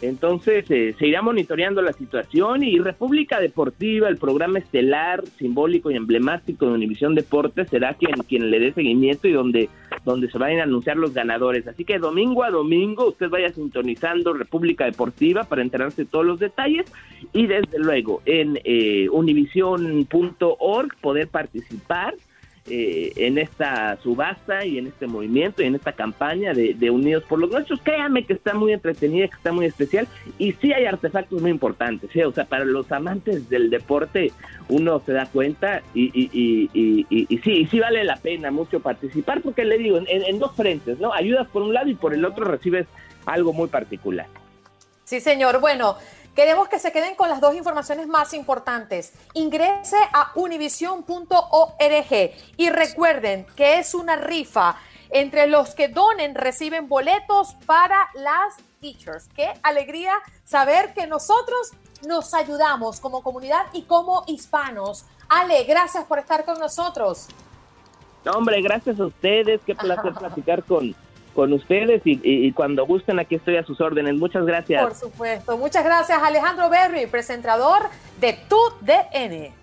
Entonces 0.01 0.69
eh, 0.69 0.95
se 0.97 1.07
irá 1.07 1.21
monitoreando 1.21 1.81
la 1.81 1.93
situación 1.93 2.63
y 2.63 2.77
República 2.79 3.39
Deportiva, 3.39 4.07
el 4.09 4.17
programa 4.17 4.59
estelar, 4.59 5.23
simbólico 5.37 5.89
y 5.89 5.95
emblemático 5.95 6.65
de 6.65 6.73
Univisión 6.73 7.15
Deportes, 7.15 7.69
será 7.69 7.95
quien, 7.95 8.13
quien 8.27 8.51
le 8.51 8.59
dé 8.59 8.73
seguimiento 8.73 9.27
y 9.27 9.31
donde, 9.31 9.69
donde 10.05 10.29
se 10.29 10.37
vayan 10.37 10.59
a 10.59 10.63
anunciar 10.63 10.97
los 10.97 11.13
ganadores. 11.13 11.67
Así 11.67 11.83
que 11.83 11.97
domingo 11.97 12.43
a 12.43 12.51
domingo 12.51 13.07
usted 13.07 13.29
vaya 13.29 13.49
sintonizando 13.49 14.33
República 14.33 14.85
Deportiva 14.85 15.43
para 15.45 15.61
enterarse 15.61 16.03
de 16.03 16.09
todos 16.09 16.25
los 16.25 16.39
detalles 16.39 16.85
y 17.33 17.47
desde 17.47 17.79
luego 17.79 18.21
en 18.25 18.59
eh, 18.63 19.09
univision.org 19.09 20.95
poder 21.01 21.27
participar 21.27 22.13
eh, 22.69 23.13
en 23.15 23.37
esta 23.37 23.97
subasta 24.01 24.65
y 24.65 24.77
en 24.77 24.87
este 24.87 25.07
movimiento 25.07 25.61
y 25.61 25.65
en 25.65 25.75
esta 25.75 25.93
campaña 25.93 26.53
de, 26.53 26.91
Unidos 26.91 27.23
por 27.27 27.39
los 27.39 27.49
Nuestros. 27.49 27.81
Créanme 27.81 28.23
que 28.25 28.33
está 28.33 28.53
muy 28.53 28.73
entretenida, 28.73 29.27
que 29.27 29.35
está 29.35 29.51
muy 29.51 29.65
especial 29.65 30.07
y 30.37 30.53
sí 30.53 30.73
hay 30.73 30.85
artefactos 30.85 31.41
muy 31.41 31.51
importantes. 31.51 32.15
¿eh? 32.15 32.25
O 32.25 32.31
sea, 32.31 32.45
para 32.45 32.65
los 32.65 32.91
amantes 32.91 33.49
del 33.49 33.69
deporte 33.69 34.31
uno 34.69 35.01
se 35.05 35.13
da 35.13 35.25
cuenta 35.25 35.81
y, 35.93 36.11
y, 36.13 36.69
y, 36.73 37.37
sí, 37.39 37.67
sí 37.69 37.79
vale 37.79 38.03
la 38.03 38.17
pena 38.17 38.51
mucho 38.51 38.79
participar 38.79 39.41
porque 39.41 39.65
le 39.65 39.77
digo, 39.77 39.97
en, 39.97 40.07
en 40.07 40.39
dos 40.39 40.55
frentes, 40.55 40.99
¿no? 40.99 41.13
Ayudas 41.13 41.47
por 41.47 41.61
un 41.61 41.73
lado 41.73 41.89
y 41.89 41.95
por 41.95 42.13
el 42.13 42.25
otro 42.25 42.45
recibes 42.45 42.87
algo 43.25 43.53
muy 43.53 43.67
particular. 43.67 44.27
Sí, 45.07 45.21
señor. 45.21 45.61
Bueno, 45.61 45.95
Queremos 46.37 46.69
que 46.69 46.77
se 46.77 46.91
queden 46.91 47.15
con 47.15 47.29
las 47.29 47.41
dos 47.41 47.55
informaciones 47.55 48.05
más 48.05 48.31
importantes. 48.31 49.11
Ingrese 49.33 49.97
a 50.13 50.33
univision.org 50.35 51.01
y 52.57 52.69
recuerden 52.69 53.47
que 53.55 53.79
es 53.79 53.95
una 53.95 54.17
rifa. 54.17 54.75
Entre 55.09 55.47
los 55.47 55.73
que 55.73 55.87
donen 55.87 56.35
reciben 56.35 56.87
boletos 56.87 57.55
para 57.65 58.09
las 58.13 58.55
teachers. 58.79 59.27
Qué 59.35 59.51
alegría 59.63 60.13
saber 60.43 60.93
que 60.93 61.07
nosotros 61.07 61.71
nos 62.05 62.35
ayudamos 62.35 62.99
como 62.99 63.23
comunidad 63.23 63.65
y 63.73 63.85
como 63.85 64.23
hispanos. 64.27 65.05
Ale, 65.29 65.63
gracias 65.63 66.05
por 66.05 66.19
estar 66.19 66.45
con 66.45 66.59
nosotros. 66.59 67.29
hombre, 68.31 68.61
gracias 68.61 68.99
a 68.99 69.07
ustedes. 69.07 69.59
Qué 69.65 69.73
placer 69.73 70.13
platicar 70.19 70.63
con, 70.63 70.95
con 71.37 71.53
ustedes 71.53 72.01
y, 72.03 72.51
cuando 72.53 72.87
gusten 72.87 73.19
aquí 73.19 73.35
estoy 73.35 73.57
a 73.57 73.63
sus 73.63 73.79
órdenes. 73.79 74.15
Muchas 74.15 74.43
gracias. 74.43 74.81
Por 74.81 74.95
supuesto. 74.95 75.55
Muchas 75.55 75.85
gracias 75.85 76.19
Alejandro 76.19 76.67
Berry, 76.67 77.05
presentador 77.05 77.83
de 78.19 78.39
Tu 78.49 78.57
DN. 78.81 79.53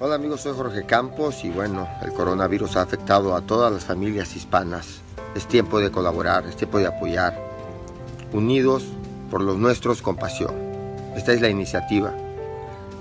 Hola 0.00 0.16
amigos, 0.16 0.42
soy 0.42 0.52
Jorge 0.52 0.84
Campos 0.84 1.42
y 1.42 1.48
bueno, 1.48 1.88
el 2.02 2.12
coronavirus 2.12 2.76
ha 2.76 2.82
afectado 2.82 3.34
a 3.34 3.40
todas 3.40 3.72
las 3.72 3.86
familias 3.86 4.36
hispanas. 4.36 5.00
Es 5.34 5.46
tiempo 5.46 5.80
de 5.80 5.90
colaborar, 5.90 6.44
es 6.44 6.56
tiempo 6.56 6.78
de 6.78 6.88
apoyar. 6.88 7.34
Unidos 8.34 8.84
por 9.30 9.40
los 9.40 9.56
nuestros 9.56 10.02
con 10.02 10.16
pasión. 10.16 10.54
Esta 11.16 11.32
es 11.32 11.40
la 11.40 11.48
iniciativa 11.48 12.12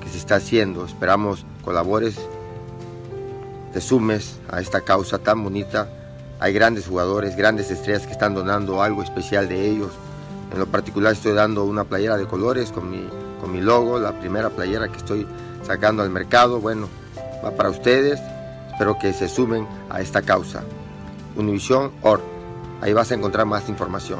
que 0.01 0.07
se 0.07 0.17
está 0.17 0.35
haciendo. 0.35 0.85
Esperamos 0.85 1.45
colabores, 1.61 2.15
te 3.73 3.81
sumes 3.81 4.39
a 4.49 4.61
esta 4.61 4.79
causa 4.79 5.17
tan 5.17 5.43
bonita 5.43 5.89
hay 6.43 6.51
grandes 6.51 6.87
jugadores, 6.87 7.37
grandes 7.37 7.71
estrellas 7.71 8.05
que 8.05 8.11
están 8.11 8.33
donando 8.33 8.81
algo 8.81 9.01
especial 9.01 9.47
de 9.47 9.65
ellos. 9.65 9.93
En 10.51 10.59
lo 10.59 10.65
particular 10.65 11.13
estoy 11.13 11.31
dando 11.31 11.63
una 11.63 11.85
playera 11.85 12.17
de 12.17 12.27
colores 12.27 12.69
con 12.69 12.91
mi, 12.91 13.07
con 13.39 13.53
mi 13.53 13.61
logo, 13.61 13.97
la 13.97 14.19
primera 14.19 14.49
playera 14.49 14.89
que 14.89 14.97
estoy 14.97 15.25
sacando 15.65 16.03
al 16.03 16.09
mercado. 16.09 16.59
Bueno, 16.59 16.89
va 17.41 17.51
para 17.51 17.69
ustedes. 17.69 18.19
Espero 18.69 18.99
que 18.99 19.13
se 19.13 19.29
sumen 19.29 19.65
a 19.89 20.01
esta 20.01 20.21
causa. 20.21 20.63
Univision 21.37 21.93
Org. 22.01 22.21
Ahí 22.81 22.91
vas 22.91 23.09
a 23.11 23.15
encontrar 23.15 23.45
más 23.45 23.69
información. 23.69 24.19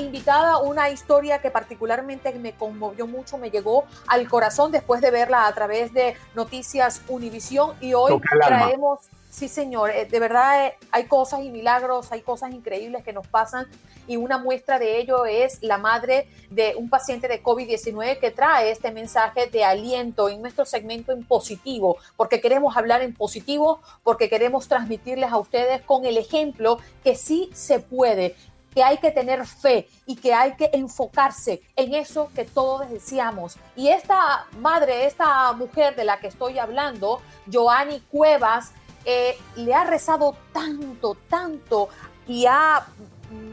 Invitada, 0.00 0.58
una 0.58 0.90
historia 0.90 1.40
que 1.40 1.50
particularmente 1.50 2.32
me 2.34 2.52
conmovió 2.52 3.06
mucho, 3.06 3.38
me 3.38 3.50
llegó 3.50 3.84
al 4.06 4.28
corazón 4.28 4.72
después 4.72 5.00
de 5.00 5.10
verla 5.10 5.46
a 5.46 5.54
través 5.54 5.92
de 5.92 6.14
Noticias 6.34 7.02
Univisión 7.08 7.76
y 7.80 7.94
hoy 7.94 8.20
traemos, 8.46 9.00
sí 9.30 9.48
señor, 9.48 9.90
eh, 9.90 10.06
de 10.06 10.20
verdad 10.20 10.66
eh, 10.66 10.74
hay 10.90 11.04
cosas 11.04 11.40
y 11.40 11.50
milagros, 11.50 12.12
hay 12.12 12.22
cosas 12.22 12.52
increíbles 12.52 13.04
que 13.04 13.12
nos 13.12 13.26
pasan 13.26 13.66
y 14.08 14.16
una 14.16 14.38
muestra 14.38 14.78
de 14.78 14.98
ello 14.98 15.26
es 15.26 15.62
la 15.62 15.78
madre 15.78 16.28
de 16.50 16.74
un 16.76 16.88
paciente 16.88 17.28
de 17.28 17.42
COVID-19 17.42 18.18
que 18.18 18.30
trae 18.30 18.70
este 18.70 18.90
mensaje 18.90 19.46
de 19.46 19.64
aliento 19.64 20.28
en 20.28 20.40
nuestro 20.40 20.64
segmento 20.64 21.12
en 21.12 21.24
positivo, 21.24 21.98
porque 22.16 22.40
queremos 22.40 22.76
hablar 22.76 23.02
en 23.02 23.14
positivo, 23.14 23.80
porque 24.02 24.30
queremos 24.30 24.66
transmitirles 24.66 25.30
a 25.30 25.38
ustedes 25.38 25.82
con 25.82 26.06
el 26.06 26.16
ejemplo 26.16 26.78
que 27.04 27.14
sí 27.14 27.50
se 27.52 27.80
puede 27.80 28.34
que 28.78 28.84
hay 28.84 28.98
que 28.98 29.10
tener 29.10 29.44
fe 29.44 29.88
y 30.06 30.14
que 30.14 30.32
hay 30.32 30.54
que 30.54 30.70
enfocarse 30.72 31.60
en 31.74 31.94
eso 31.94 32.30
que 32.32 32.44
todos 32.44 32.88
deseamos. 32.88 33.56
Y 33.74 33.88
esta 33.88 34.46
madre, 34.60 35.04
esta 35.04 35.52
mujer 35.52 35.96
de 35.96 36.04
la 36.04 36.20
que 36.20 36.28
estoy 36.28 36.60
hablando, 36.60 37.20
Joanny 37.52 37.98
Cuevas, 38.02 38.70
eh, 39.04 39.36
le 39.56 39.74
ha 39.74 39.82
rezado 39.82 40.36
tanto, 40.52 41.16
tanto 41.28 41.88
y 42.28 42.46
ha 42.46 42.86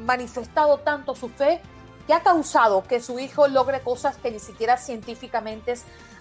manifestado 0.06 0.78
tanto 0.78 1.16
su 1.16 1.30
fe 1.30 1.60
que 2.06 2.14
ha 2.14 2.22
causado 2.22 2.84
que 2.84 3.02
su 3.02 3.18
hijo 3.18 3.48
logre 3.48 3.80
cosas 3.80 4.18
que 4.18 4.30
ni 4.30 4.38
siquiera 4.38 4.78
científicamente 4.78 5.74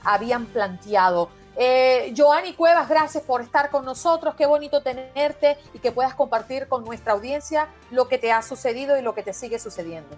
habían 0.02 0.46
planteado. 0.46 1.28
Eh, 1.56 2.12
Joanny 2.16 2.54
Cuevas, 2.54 2.88
gracias 2.88 3.22
por 3.22 3.40
estar 3.40 3.70
con 3.70 3.84
nosotros. 3.84 4.34
Qué 4.34 4.46
bonito 4.46 4.82
tenerte 4.82 5.56
y 5.72 5.78
que 5.78 5.92
puedas 5.92 6.14
compartir 6.14 6.66
con 6.66 6.84
nuestra 6.84 7.12
audiencia 7.12 7.68
lo 7.90 8.08
que 8.08 8.18
te 8.18 8.32
ha 8.32 8.42
sucedido 8.42 8.98
y 8.98 9.02
lo 9.02 9.14
que 9.14 9.22
te 9.22 9.32
sigue 9.32 9.58
sucediendo. 9.58 10.16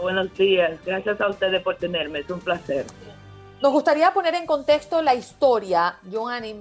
Buenos 0.00 0.32
días, 0.34 0.78
gracias 0.84 1.20
a 1.20 1.28
ustedes 1.28 1.62
por 1.62 1.76
tenerme, 1.76 2.20
es 2.20 2.30
un 2.30 2.40
placer. 2.40 2.86
nos 3.60 3.72
gustaría 3.72 4.12
poner 4.12 4.34
en 4.34 4.46
contexto 4.46 5.02
la 5.02 5.14
historia, 5.14 5.98
Joanny. 6.10 6.54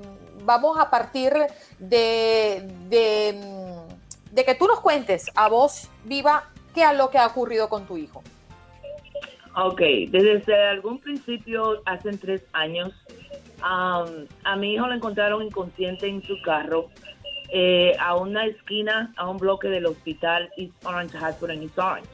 Vamos 0.44 0.80
a 0.80 0.90
partir 0.90 1.34
de, 1.78 2.64
de, 2.88 4.46
que 4.46 4.56
tú 4.56 4.66
nos 4.66 4.80
cuentes 4.80 5.30
a 5.36 5.50
voz 5.50 5.90
viva 6.06 6.50
qué 6.74 6.84
es 6.84 6.98
lo 6.98 7.10
que 7.10 7.18
ha 7.18 7.28
ocurrido 7.28 7.70
con 7.70 7.86
tu 7.86 7.98
hijo. 7.98 8.24
Ok, 9.56 9.82
desde 10.10 10.68
algún 10.70 11.00
principio, 11.00 11.82
hace 11.86 12.12
tres 12.18 12.44
años, 12.54 12.94
a 13.62 14.56
mi 14.58 14.74
hijo 14.74 14.88
lo 14.88 14.94
encontraron 14.94 15.42
inconsciente 15.42 16.08
en 16.08 16.22
su 16.24 16.40
carro 16.42 16.90
eh, 17.50 17.96
a 18.00 18.16
una 18.16 18.46
esquina, 18.46 19.14
a 19.16 19.30
un 19.30 19.38
bloque 19.38 19.70
del 19.70 19.86
hospital 19.86 20.50
East 20.58 20.74
Orange 20.86 21.18
Hospital 21.18 21.54
en 21.54 21.64
East 21.64 21.80
Orange. 21.80 22.10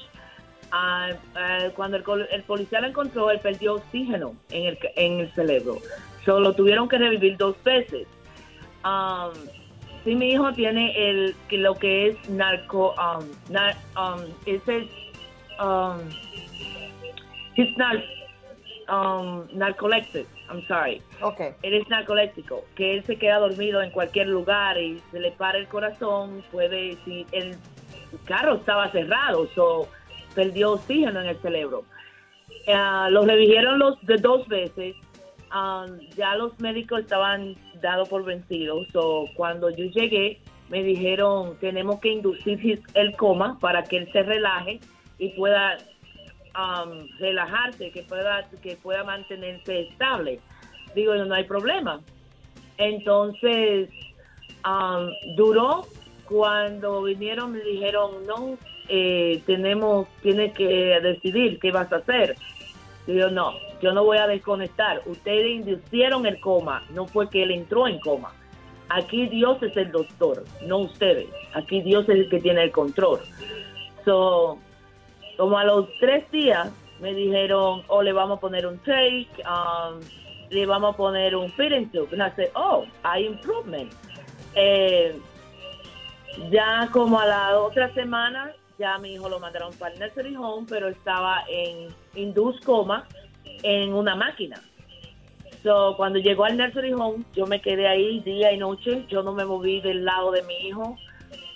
Ah, 0.72 1.10
ah, 1.36 1.70
cuando 1.76 1.98
el, 1.98 2.44
policía 2.44 2.82
lo 2.82 2.88
encontró, 2.88 3.32
él 3.32 3.40
perdió 3.40 3.76
oxígeno 3.76 4.36
en 4.52 4.68
el, 4.68 4.80
en 4.96 5.20
el 5.22 5.32
cerebro. 5.34 5.78
Solo 6.24 6.54
tuvieron 6.54 6.88
que 6.88 6.98
revivir 6.98 7.38
dos 7.38 7.56
veces. 7.64 8.08
Um, 8.86 9.34
sí, 10.04 10.16
mi 10.16 10.32
hijo 10.32 10.52
tiene 10.54 10.94
el 11.10 11.36
lo 11.52 11.76
que 11.76 12.10
es 12.10 12.30
narco, 12.30 12.94
um, 12.94 13.26
um, 13.98 14.22
ese, 14.46 14.88
um, 15.60 16.00
he's 17.56 17.76
um, 18.90 19.48
I'm 20.54 20.66
sorry. 20.68 21.02
Okay. 21.22 21.52
Él 21.64 21.74
es 21.74 21.90
narcoléctico, 21.90 22.64
que 22.76 22.96
él 22.96 23.04
se 23.06 23.18
queda 23.18 23.40
dormido 23.40 23.82
en 23.82 23.90
cualquier 23.90 24.28
lugar 24.28 24.78
y 24.78 25.02
se 25.12 25.20
le 25.20 25.32
para 25.32 25.58
el 25.58 25.68
corazón, 25.68 26.44
puede, 26.52 26.96
si 27.04 27.26
el 27.32 27.58
carro 28.26 28.56
estaba 28.56 28.92
cerrado, 28.92 29.48
so 29.56 29.88
perdió 30.36 30.74
oxígeno 30.74 31.22
en 31.22 31.28
el 31.28 31.42
cerebro. 31.42 31.84
Uh, 32.68 33.10
lo 33.10 33.26
revivieron 33.26 33.80
los 33.80 34.00
de 34.06 34.18
dos 34.18 34.48
veces. 34.48 34.96
Um, 35.54 36.00
ya 36.16 36.36
los 36.36 36.60
médicos 36.60 37.02
estaban 37.02 37.56
dados 37.82 38.10
por 38.10 38.24
vencidos. 38.24 38.88
So, 38.92 39.26
cuando 39.36 39.70
yo 39.70 39.86
llegué, 39.86 40.40
me 40.70 40.84
dijeron 40.84 41.58
tenemos 41.60 42.00
que 42.00 42.10
inducir 42.10 42.82
el 42.94 43.16
coma 43.16 43.58
para 43.60 43.84
que 43.84 43.98
él 43.98 44.12
se 44.12 44.24
relaje 44.24 44.80
y 45.20 45.30
pueda 45.30 45.78
um, 46.58 47.08
relajarse, 47.20 47.92
que 47.92 48.04
pueda 48.04 48.48
que 48.62 48.76
pueda 48.76 49.04
mantenerse 49.04 49.82
estable. 49.82 50.40
Digo, 50.96 51.16
no 51.16 51.34
hay 51.34 51.44
problema. 51.46 52.02
Entonces, 52.78 53.90
um, 54.66 55.10
duró 55.36 55.86
cuando 56.26 57.04
vinieron 57.04 57.52
me 57.52 57.60
dijeron 57.60 58.26
no 58.26 58.58
eh, 58.90 59.42
tenemos, 59.46 60.08
tiene 60.22 60.52
que 60.52 61.00
decidir 61.02 61.60
qué 61.60 61.72
vas 61.72 61.92
a 61.92 61.98
hacer. 61.98 62.36
yo 63.08 63.30
no, 63.30 63.54
yo 63.82 63.94
no 63.94 64.04
voy 64.04 64.18
a 64.18 64.28
desconectar. 64.28 65.02
Ustedes 65.06 65.52
inducieron 65.52 66.26
el 66.26 66.40
coma, 66.40 66.84
no 66.94 67.06
fue 67.06 67.30
que 67.30 67.44
él 67.44 67.52
entró 67.52 67.88
en 67.88 68.00
coma. 68.00 68.34
Aquí 68.90 69.28
Dios 69.28 69.62
es 69.64 69.76
el 69.78 69.92
doctor, 69.92 70.44
no 70.68 70.80
ustedes. 70.80 71.28
Aquí 71.54 71.82
Dios 71.82 72.08
es 72.10 72.16
el 72.16 72.30
que 72.30 72.40
tiene 72.40 72.64
el 72.64 72.72
control. 72.72 73.22
So, 74.06 74.60
como 75.38 75.58
a 75.58 75.64
los 75.64 75.88
tres 76.00 76.30
días 76.32 76.70
me 77.00 77.14
dijeron, 77.14 77.84
oh, 77.88 78.02
le 78.02 78.14
vamos 78.14 78.38
a 78.38 78.42
poner 78.42 78.66
un 78.66 78.78
take, 78.80 79.28
um, 79.46 80.00
le 80.50 80.66
vamos 80.66 80.94
a 80.94 80.98
poner 80.98 81.36
un 81.36 81.50
feeding 81.52 81.90
tube. 81.92 82.10
Y 82.12 82.42
I 82.42 82.48
oh, 82.56 82.86
hay 83.04 83.26
improvement. 83.26 83.92
Eh, 84.56 85.20
ya 86.50 86.90
como 86.92 87.20
a 87.20 87.26
la 87.26 87.60
otra 87.60 87.94
semana 87.94 88.54
ya 88.78 88.98
mi 88.98 89.14
hijo 89.14 89.30
lo 89.30 89.40
mandaron 89.40 89.74
para 89.74 89.94
el 89.94 90.00
nursery 90.00 90.36
home, 90.36 90.66
pero 90.70 90.88
estaba 90.88 91.44
en 91.48 91.90
induced 92.16 92.64
coma 92.64 93.08
en 93.64 93.94
una 93.94 94.16
máquina. 94.16 94.62
So, 95.64 95.96
cuando 95.96 96.20
llegó 96.20 96.46
al 96.46 96.58
nursery 96.58 96.94
home, 96.94 97.24
yo 97.34 97.46
me 97.46 97.62
quedé 97.62 97.88
ahí 97.88 98.20
día 98.22 98.52
y 98.52 98.58
noche, 98.58 99.06
yo 99.08 99.24
no 99.24 99.32
me 99.32 99.46
moví 99.46 99.80
del 99.80 100.04
lado 100.04 100.32
de 100.32 100.44
mi 100.44 100.56
hijo, 100.68 100.98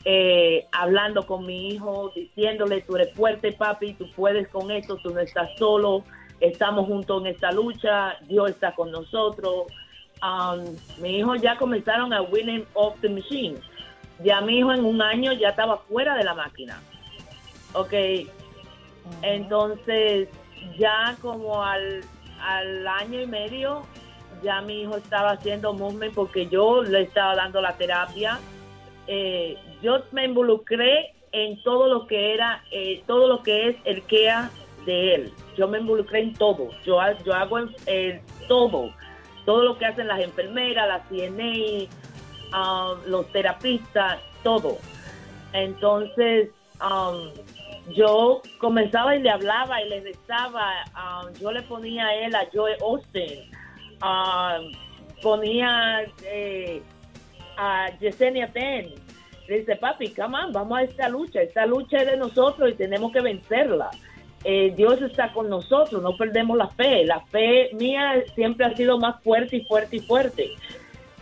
eh, 0.10 0.66
hablando 0.72 1.28
con 1.28 1.46
mi 1.46 1.68
hijo, 1.68 2.14
diciéndole, 2.16 2.80
tú 2.80 2.96
eres 2.96 3.14
fuerte, 3.14 3.52
papi, 3.52 3.94
tú 3.96 4.10
puedes 4.16 4.48
con 4.48 4.72
esto, 4.72 4.96
tú 4.96 5.10
no 5.10 5.20
estás 5.20 5.50
solo, 5.58 6.06
estamos 6.40 6.86
juntos 6.86 7.24
en 7.24 7.28
esta 7.28 7.52
lucha, 7.52 8.16
Dios 8.22 8.52
está 8.52 8.74
con 8.74 8.90
nosotros. 8.90 9.66
Um, 10.24 10.64
mi 11.02 11.18
hijo 11.18 11.36
ya 11.36 11.58
comenzaron 11.58 12.14
a 12.14 12.22
winning 12.22 12.66
off 12.74 12.96
the 13.02 13.10
machine. 13.10 13.58
Ya 14.24 14.40
mi 14.40 14.60
hijo 14.60 14.72
en 14.72 14.86
un 14.86 15.02
año 15.02 15.34
ya 15.34 15.50
estaba 15.50 15.80
fuera 15.80 16.16
de 16.16 16.24
la 16.24 16.34
máquina. 16.34 16.80
Ok, 17.74 17.94
entonces 19.24 20.30
ya 20.78 21.18
como 21.22 21.62
al, 21.62 22.02
año 22.88 23.20
y 23.20 23.28
medio, 23.28 23.82
ya 24.42 24.62
mi 24.62 24.84
hijo 24.84 24.96
estaba 24.96 25.32
haciendo 25.32 25.74
movement 25.74 26.14
porque 26.14 26.48
yo 26.48 26.82
le 26.82 27.02
estaba 27.02 27.36
dando 27.36 27.60
la 27.60 27.76
terapia. 27.76 28.40
Eh, 29.08 29.58
yo 29.82 30.04
me 30.12 30.26
involucré 30.26 31.14
en 31.32 31.62
todo 31.64 31.88
lo 31.88 32.08
que 32.08 32.34
era, 32.34 32.64
eh, 32.72 33.04
todo 33.06 33.28
lo 33.28 33.44
que 33.44 33.70
es 33.70 33.76
el 33.86 34.04
KEA 34.04 34.50
de 34.86 35.16
él. 35.16 35.34
Yo 35.58 35.68
me 35.68 35.80
involucré 35.80 36.22
en 36.22 36.34
todo. 36.34 36.70
Yo, 36.86 37.00
yo 37.26 37.34
hago 37.34 37.60
eh, 37.86 38.22
todo. 38.48 38.92
Todo 39.46 39.64
lo 39.64 39.78
que 39.78 39.86
hacen 39.86 40.08
las 40.08 40.20
enfermeras, 40.20 40.88
las 40.88 41.08
CNA, 41.08 41.88
um, 42.58 43.00
los 43.06 43.32
terapistas, 43.32 44.20
todo. 44.44 44.78
Entonces, 45.54 46.50
um, 46.82 47.32
yo 47.94 48.42
comenzaba 48.60 49.16
y 49.16 49.22
le 49.22 49.30
hablaba 49.30 49.82
y 49.82 49.90
le 49.90 50.02
rezaba. 50.02 50.74
Um, 50.96 51.34
yo 51.40 51.52
le 51.52 51.62
ponía 51.64 52.08
a 52.08 52.16
él 52.16 52.36
a 52.36 52.48
Joe 52.54 52.76
Austin. 52.82 53.52
Um, 54.02 54.72
ponía 55.22 56.06
eh, 56.24 56.82
a 57.58 57.90
Yesenia 58.00 58.52
Ten. 58.52 59.07
Le 59.48 59.60
dice, 59.60 59.76
papi, 59.76 60.10
come 60.10 60.38
on, 60.38 60.52
vamos 60.52 60.78
a 60.78 60.84
esta 60.84 61.10
lucha. 61.10 61.42
Esta 61.42 61.66
lucha 61.66 61.98
es 62.00 62.12
de 62.12 62.18
nosotros 62.18 62.72
y 62.72 62.74
tenemos 62.74 63.12
que 63.12 63.22
vencerla. 63.22 63.90
Eh, 64.44 64.74
Dios 64.76 65.02
está 65.02 65.34
con 65.34 65.50
nosotros, 65.50 66.02
no 66.02 66.16
perdemos 66.16 66.58
la 66.58 66.68
fe. 66.68 67.06
La 67.06 67.22
fe 67.28 67.70
mía 67.74 68.24
siempre 68.36 68.66
ha 68.66 68.76
sido 68.76 69.00
más 69.00 69.22
fuerte 69.24 69.58
y 69.58 69.66
fuerte 69.66 69.98
y 69.98 70.00
fuerte. 70.00 70.52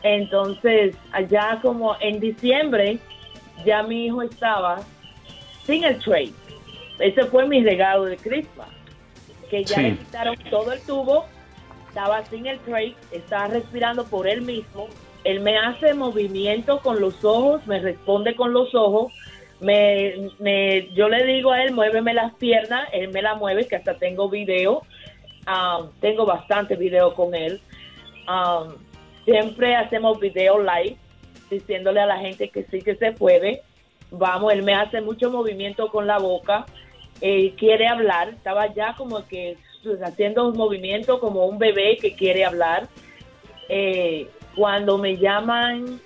Entonces, 0.03 0.95
allá 1.11 1.59
como 1.61 1.95
en 1.99 2.19
diciembre, 2.19 2.99
ya 3.65 3.83
mi 3.83 4.05
hijo 4.05 4.21
estaba 4.21 4.81
sin 5.65 5.83
el 5.83 5.97
trade 5.99 6.33
ese 6.99 7.25
fue 7.25 7.47
mi 7.47 7.63
regalo 7.63 8.05
de 8.05 8.17
Christmas. 8.17 8.67
Que 9.49 9.63
ya 9.63 9.79
le 9.79 9.97
quitaron 9.97 10.35
todo 10.49 10.71
el 10.71 10.81
tubo, 10.81 11.25
estaba 11.87 12.25
sin 12.25 12.47
el 12.47 12.59
tray, 12.59 12.95
estaba 13.11 13.47
respirando 13.47 14.05
por 14.05 14.27
él 14.27 14.41
mismo. 14.41 14.87
Él 15.25 15.41
me 15.41 15.57
hace 15.57 15.93
movimiento 15.93 16.79
con 16.79 17.01
los 17.01 17.25
ojos, 17.25 17.65
me 17.67 17.79
responde 17.79 18.35
con 18.35 18.53
los 18.53 18.73
ojos. 18.73 19.11
Me, 19.59 20.29
me, 20.39 20.89
yo 20.93 21.09
le 21.09 21.25
digo 21.25 21.51
a 21.51 21.63
él, 21.63 21.73
muéveme 21.73 22.13
las 22.13 22.33
piernas, 22.35 22.87
él 22.93 23.11
me 23.11 23.21
la 23.21 23.35
mueve, 23.35 23.67
que 23.67 23.75
hasta 23.75 23.97
tengo 23.97 24.29
video. 24.29 24.83
Um, 25.47 25.89
tengo 25.99 26.25
bastante 26.25 26.75
video 26.75 27.13
con 27.13 27.35
él. 27.35 27.59
Um, 28.27 28.75
siempre 29.25 29.75
hacemos 29.75 30.19
video 30.19 30.59
live, 30.59 30.97
diciéndole 31.49 31.99
a 31.99 32.05
la 32.05 32.19
gente 32.19 32.49
que 32.49 32.63
sí 32.63 32.81
que 32.81 32.95
se 32.95 33.11
puede. 33.11 33.61
Vamos, 34.11 34.53
él 34.53 34.63
me 34.63 34.73
hace 34.73 35.01
mucho 35.01 35.29
movimiento 35.29 35.89
con 35.89 36.07
la 36.07 36.19
boca 36.19 36.65
eh, 37.21 37.53
quiere 37.57 37.87
hablar, 37.87 38.29
estaba 38.29 38.73
ya 38.73 38.93
como 38.97 39.25
que 39.27 39.57
pues, 39.83 40.01
haciendo 40.01 40.47
un 40.47 40.57
movimiento 40.57 41.19
como 41.19 41.45
un 41.45 41.57
bebé 41.57 41.97
que 41.97 42.15
quiere 42.15 42.43
hablar. 42.43 42.87
Eh, 43.69 44.27
cuando 44.55 44.97
me 44.97 45.17
llaman, 45.17 45.99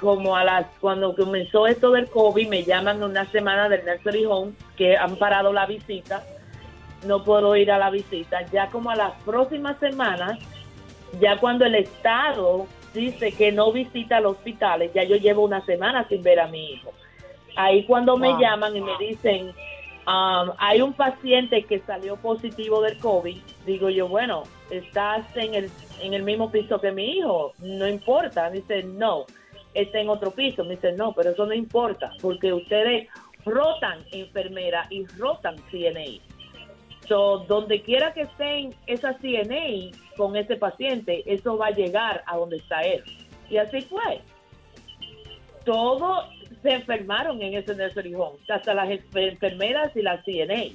como 0.00 0.36
a 0.36 0.44
las, 0.44 0.66
cuando 0.80 1.14
comenzó 1.14 1.66
esto 1.66 1.90
del 1.90 2.08
COVID, 2.08 2.48
me 2.48 2.62
llaman 2.62 3.02
una 3.02 3.24
semana 3.30 3.68
del 3.68 3.84
nursery 3.84 4.24
home 4.26 4.52
que 4.76 4.96
han 4.96 5.16
parado 5.16 5.52
la 5.52 5.66
visita, 5.66 6.22
no 7.06 7.24
puedo 7.24 7.56
ir 7.56 7.70
a 7.70 7.78
la 7.78 7.90
visita. 7.90 8.42
Ya 8.52 8.68
como 8.70 8.90
a 8.90 8.96
las 8.96 9.12
próximas 9.24 9.78
semanas, 9.78 10.38
ya 11.20 11.38
cuando 11.38 11.64
el 11.64 11.74
Estado 11.74 12.66
dice 12.92 13.32
que 13.32 13.52
no 13.52 13.72
visita 13.72 14.20
los 14.20 14.36
hospitales, 14.36 14.92
ya 14.94 15.04
yo 15.04 15.16
llevo 15.16 15.44
una 15.44 15.64
semana 15.64 16.06
sin 16.08 16.22
ver 16.22 16.40
a 16.40 16.46
mi 16.48 16.72
hijo. 16.72 16.92
Ahí 17.56 17.84
cuando 17.84 18.16
me 18.18 18.36
llaman 18.38 18.76
y 18.76 18.80
me 18.82 18.98
dicen, 18.98 19.54
Um, 20.06 20.52
hay 20.58 20.82
un 20.82 20.92
paciente 20.92 21.64
que 21.64 21.80
salió 21.80 22.16
positivo 22.16 22.80
del 22.80 22.96
COVID. 22.98 23.38
Digo 23.66 23.90
yo, 23.90 24.06
bueno, 24.06 24.44
estás 24.70 25.24
en 25.34 25.54
el, 25.54 25.70
en 26.00 26.14
el 26.14 26.22
mismo 26.22 26.50
piso 26.50 26.80
que 26.80 26.92
mi 26.92 27.18
hijo, 27.18 27.52
no 27.58 27.88
importa. 27.88 28.48
Dice, 28.50 28.84
no, 28.84 29.26
está 29.74 29.98
en 29.98 30.08
otro 30.08 30.30
piso. 30.30 30.62
Me 30.64 30.76
dice, 30.76 30.92
no, 30.92 31.12
pero 31.12 31.30
eso 31.30 31.44
no 31.44 31.54
importa, 31.54 32.12
porque 32.22 32.52
ustedes 32.52 33.08
rotan 33.44 34.04
enfermera 34.12 34.86
y 34.90 35.06
rotan 35.18 35.56
CNA. 35.70 36.20
So, 37.08 37.38
donde 37.48 37.82
quiera 37.82 38.12
que 38.14 38.22
estén 38.22 38.74
esa 38.86 39.14
CNA 39.18 39.90
con 40.16 40.36
ese 40.36 40.56
paciente, 40.56 41.22
eso 41.26 41.56
va 41.56 41.68
a 41.68 41.70
llegar 41.70 42.22
a 42.26 42.36
donde 42.36 42.56
está 42.58 42.82
él. 42.82 43.02
Y 43.50 43.56
así 43.56 43.80
fue. 43.82 44.20
Todo 45.64 46.28
se 46.66 46.72
enfermaron 46.72 47.40
en 47.40 47.54
ese 47.54 47.76
nursery 47.76 48.12
home, 48.14 48.38
hasta 48.48 48.74
las 48.74 48.88
enfermeras 48.90 49.94
y 49.94 50.02
las 50.02 50.24
CNA. 50.24 50.74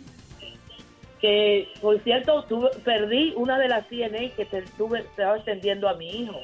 que 1.20 1.68
por 1.82 2.00
cierto 2.00 2.46
perdí 2.86 3.34
una 3.36 3.60
de 3.60 3.68
las 3.68 3.86
CNA 3.88 4.34
que 4.38 4.46
te, 4.46 4.60
estaba 4.60 5.36
atendiendo 5.36 5.90
a 5.90 5.96
mi 5.96 6.10
hijo. 6.10 6.40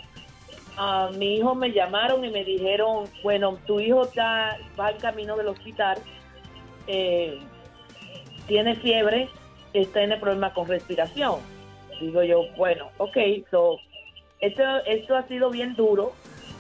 A 0.76 1.12
mi 1.18 1.38
hijo 1.38 1.56
me 1.56 1.72
llamaron 1.72 2.26
y 2.26 2.30
me 2.30 2.44
dijeron, 2.44 3.06
bueno, 3.24 3.58
tu 3.66 3.80
hijo 3.80 4.04
está, 4.04 4.58
va 4.78 4.92
en 4.92 4.98
camino 4.98 5.38
del 5.38 5.48
hospital, 5.48 5.98
eh, 6.88 7.40
tiene 8.48 8.76
fiebre, 8.76 9.30
está 9.72 10.02
en 10.02 10.12
el 10.12 10.20
problema 10.20 10.54
con 10.54 10.68
respiración. 10.68 11.40
Digo 12.02 12.22
yo, 12.22 12.44
bueno, 12.58 12.90
ok, 12.98 13.18
so, 13.50 13.80
esto, 14.42 14.64
esto 14.86 15.16
ha 15.16 15.24
sido 15.28 15.50
bien 15.50 15.74
duro 15.76 16.14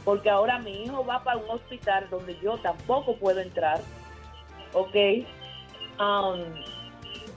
porque 0.07 0.29
ahora 0.29 0.57
mi 0.57 0.83
hijo 0.83 1.05
va 1.05 1.21
para 1.21 1.35
un 1.35 1.49
hospital 1.49 2.07
donde 2.09 2.39
yo 2.41 2.57
tampoco 2.59 3.17
puedo 3.17 3.41
entrar, 3.41 3.81
ok. 4.71 4.95
Um, 5.99 6.45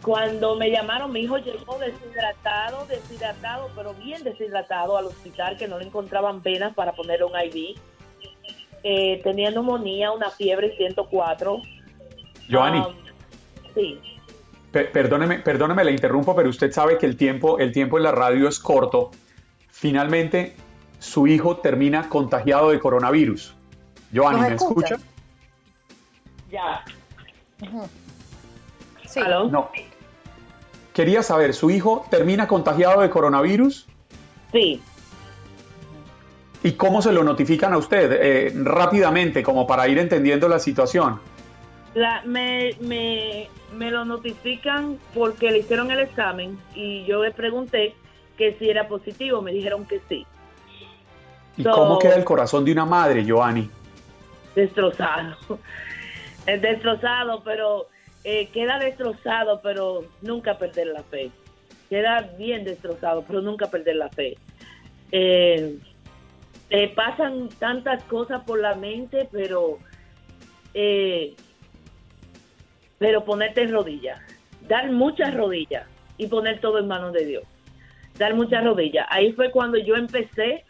cuando 0.01 0.55
me 0.55 0.71
llamaron, 0.71 1.13
mi 1.13 1.23
hijo 1.23 1.39
llegó 1.39 1.81
deshidratado, 1.81 2.87
deshidratado, 2.87 3.71
pero 3.75 3.93
bien 3.95 4.23
deshidratado 4.23 4.97
al 4.97 5.07
hospital, 5.07 5.57
que 5.57 5.67
no 5.67 5.81
le 5.81 5.87
encontraban 5.87 6.45
venas 6.45 6.73
para 6.77 6.93
poner 6.93 7.25
un 7.25 7.33
IV. 7.33 7.75
Eh, 8.85 9.21
tenía 9.25 9.51
neumonía, 9.51 10.13
una 10.13 10.31
fiebre 10.31 10.77
104. 10.77 11.61
Joanny. 12.49 12.79
Um, 12.79 12.95
sí. 13.75 14.01
perdóneme, 14.71 15.41
perdóneme, 15.41 15.83
le 15.83 15.91
interrumpo, 15.91 16.37
pero 16.37 16.49
usted 16.49 16.71
sabe 16.71 16.99
que 16.99 17.07
el 17.07 17.17
tiempo, 17.17 17.59
el 17.59 17.73
tiempo 17.73 17.97
en 17.97 18.05
la 18.05 18.13
radio 18.13 18.47
es 18.47 18.61
corto. 18.61 19.11
Finalmente, 19.73 20.55
su 21.01 21.27
hijo 21.27 21.57
termina 21.57 22.09
contagiado 22.09 22.71
de 22.71 22.79
coronavirus. 22.79 23.55
Joanny, 24.15 24.41
¿me 24.43 24.55
escucha? 24.55 24.97
Ya. 26.51 26.85
Sí. 29.07 29.21
No. 29.51 29.71
Quería 30.93 31.23
saber, 31.23 31.55
¿su 31.55 31.71
hijo 31.71 32.05
termina 32.11 32.47
contagiado 32.47 33.01
de 33.01 33.11
coronavirus? 33.11 33.87
Sí. 34.53 34.83
¿Y 36.63 36.73
cómo 36.73 37.01
se 37.01 37.13
lo 37.13 37.25
notifican 37.25 37.73
a 37.73 37.79
usted? 37.79 38.13
Eh, 38.21 38.53
rápidamente, 38.63 39.43
como 39.43 39.67
para 39.67 39.89
ir 39.89 39.99
entendiendo 39.99 40.49
la 40.49 40.59
situación. 40.59 41.19
me, 42.27 42.77
me, 42.81 43.49
me, 43.75 43.91
lo 43.91 44.05
notifican 44.05 44.99
porque 45.15 45.51
le 45.51 45.59
hicieron 45.61 45.91
el 45.91 46.01
examen 46.01 46.59
y 46.75 47.05
yo 47.07 47.23
le 47.23 47.31
pregunté 47.31 47.95
que 48.37 48.57
si 48.59 48.69
era 48.69 48.87
positivo, 48.89 49.41
me 49.41 49.53
dijeron 49.53 49.87
que 49.87 50.01
sí. 50.09 50.27
¿Y 51.61 51.65
cómo 51.65 51.99
queda 51.99 52.17
el 52.17 52.25
corazón 52.25 52.65
de 52.65 52.73
una 52.73 52.85
madre, 52.85 53.25
Giovanni? 53.25 53.71
Destrozado. 54.55 55.37
Es 56.47 56.63
destrozado, 56.63 57.43
pero 57.45 57.89
eh, 58.25 58.49
queda 58.49 58.79
destrozado, 58.79 59.61
pero 59.63 60.05
nunca 60.23 60.59
perder 60.59 60.89
la 60.89 61.03
fe. 61.03 61.31
Queda 61.89 62.31
bien 62.39 62.65
destrozado, 62.65 63.25
pero 63.27 63.41
nunca 63.43 63.71
perder 63.71 63.97
la 63.97 64.09
fe. 64.09 64.37
Eh, 65.13 65.79
eh, 66.71 66.89
pasan 66.95 67.49
tantas 67.59 68.03
cosas 68.05 68.43
por 68.45 68.61
la 68.61 68.75
mente, 68.75 69.29
pero 69.31 69.79
pero 72.99 73.25
ponerte 73.25 73.63
en 73.63 73.73
rodillas, 73.73 74.21
dar 74.69 74.93
muchas 74.93 75.35
rodillas 75.35 75.85
y 76.17 76.29
poner 76.29 76.61
todo 76.61 76.79
en 76.79 76.87
manos 76.87 77.13
de 77.13 77.25
Dios. 77.25 77.45
Dar 78.19 78.35
muchas 78.35 78.63
rodillas. 78.63 79.07
Ahí 79.11 79.33
fue 79.33 79.51
cuando 79.51 79.79
yo 79.79 79.97
empecé 79.97 80.65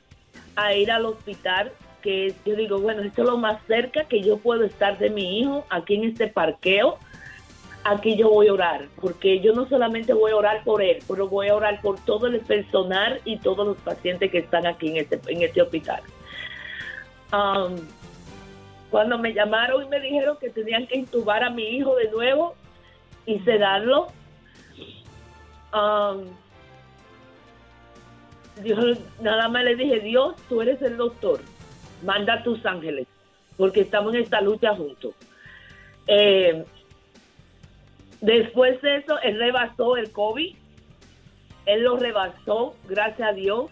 a 0.57 0.75
ir 0.75 0.91
al 0.91 1.07
hospital, 1.07 1.73
que 2.03 2.35
yo 2.45 2.57
digo, 2.57 2.79
bueno, 2.81 3.03
esto 3.03 3.23
es 3.23 3.29
lo 3.29 3.37
más 3.37 3.63
cerca 3.67 4.05
que 4.05 4.23
yo 4.23 4.39
puedo 4.39 4.65
estar 4.65 4.99
de 4.99 5.11
mi 5.11 5.41
hijo 5.41 5.67
aquí 5.71 5.95
en 5.97 6.05
este 6.05 6.29
parqueo 6.29 6.99
aquí 7.85 8.17
yo 8.17 8.31
voy 8.31 8.49
a 8.49 8.53
orar, 8.53 8.89
porque 9.01 9.41
yo 9.41 9.53
no 9.53 9.67
solamente 9.69 10.13
voy 10.13 10.33
a 10.33 10.37
orar 10.37 10.65
por 10.65 10.83
él, 10.83 11.03
pero 11.09 11.29
voy 11.29 11.49
a 11.49 11.55
orar 11.55 11.81
por 11.81 11.99
todo 12.01 12.27
el 12.27 12.41
personal 12.41 13.21
y 13.25 13.39
todos 13.39 13.67
los 13.67 13.77
pacientes 13.79 14.31
que 14.31 14.39
están 14.39 14.67
aquí 14.67 14.89
en 14.89 14.97
este, 14.99 15.21
en 15.27 15.43
este 15.43 15.63
hospital. 15.63 16.03
Um, 17.33 17.77
cuando 18.91 19.19
me 19.19 19.33
llamaron 19.33 19.85
y 19.85 19.89
me 19.89 20.01
dijeron 20.01 20.37
que 20.41 20.51
tenían 20.51 20.87
que 20.87 20.97
intubar 20.99 21.45
a 21.45 21.51
mi 21.51 21.63
hijo 21.63 21.95
de 21.97 22.11
nuevo 22.11 22.55
y 23.25 23.39
sedarlo, 23.41 24.09
um, 25.73 26.25
nada 29.21 29.49
más 29.49 29.65
le 29.65 29.77
dije, 29.77 30.01
Dios, 30.01 30.37
tú 30.49 30.63
eres 30.63 30.81
el 30.83 30.97
doctor, 30.97 31.41
manda 32.05 32.35
a 32.35 32.43
tus 32.43 32.65
ángeles, 32.67 33.07
porque 33.57 33.81
estamos 33.81 34.15
en 34.15 34.23
esta 34.23 34.41
lucha 34.41 34.75
juntos. 34.75 35.15
Eh, 36.07 36.65
Después 38.21 38.81
de 38.83 38.97
eso, 38.97 39.19
él 39.23 39.39
rebasó 39.39 39.97
el 39.97 40.13
COVID. 40.13 40.55
Él 41.67 41.83
lo 41.83 41.97
rebasó, 41.97 42.75
gracias 42.89 43.29
a 43.29 43.33
Dios. 43.33 43.71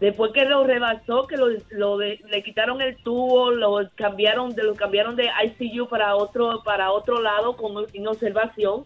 Después 0.00 0.32
que 0.32 0.44
lo 0.46 0.64
rebasó, 0.64 1.26
que 1.26 1.36
lo, 1.36 1.98
le 1.98 2.42
quitaron 2.42 2.80
el 2.80 2.96
tubo, 3.02 3.50
lo 3.50 3.88
cambiaron 3.94 4.54
de 4.54 4.62
lo 4.62 4.74
cambiaron 4.74 5.14
de 5.14 5.28
ICU 5.44 5.88
para 5.88 6.16
otro 6.16 6.62
para 6.64 6.90
otro 6.90 7.20
lado 7.20 7.54
con 7.56 7.86
sin 7.90 8.06
observación. 8.08 8.84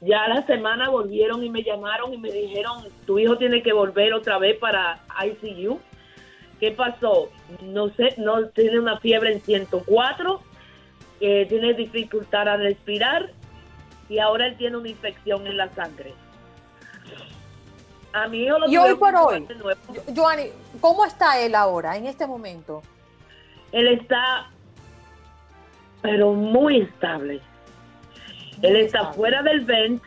Ya 0.00 0.26
la 0.28 0.46
semana 0.46 0.88
volvieron 0.88 1.44
y 1.44 1.50
me 1.50 1.62
llamaron 1.62 2.14
y 2.14 2.18
me 2.18 2.30
dijeron, 2.30 2.84
tu 3.06 3.18
hijo 3.18 3.36
tiene 3.36 3.62
que 3.62 3.72
volver 3.72 4.14
otra 4.14 4.38
vez 4.38 4.58
para 4.58 5.00
ICU. 5.22 5.78
¿Qué 6.58 6.70
pasó? 6.70 7.28
No 7.62 7.90
sé, 7.90 8.14
no 8.16 8.48
tiene 8.48 8.78
una 8.78 8.98
fiebre 8.98 9.32
en 9.32 9.40
104, 9.40 10.40
eh, 11.20 11.46
tiene 11.48 11.74
dificultad 11.74 12.48
a 12.48 12.56
respirar 12.56 13.30
y 14.08 14.18
ahora 14.18 14.46
él 14.46 14.56
tiene 14.56 14.76
una 14.76 14.88
infección 14.88 15.46
en 15.46 15.56
la 15.56 15.68
sangre. 15.74 16.14
A 18.12 18.26
mí 18.26 18.46
lo 18.46 18.68
Y 18.68 18.76
hoy 18.76 18.94
por 18.96 19.14
hoy, 19.14 19.46
Joanny, 20.14 20.50
¿cómo 20.80 21.04
está 21.04 21.40
él 21.40 21.54
ahora, 21.54 21.96
en 21.96 22.06
este 22.06 22.26
momento? 22.26 22.82
Él 23.70 23.86
está, 23.86 24.50
pero 26.02 26.32
muy 26.32 26.80
estable. 26.80 27.40
Él 28.62 28.76
está 28.76 29.12
fuera 29.12 29.42
del 29.42 29.64
vent. 29.64 30.02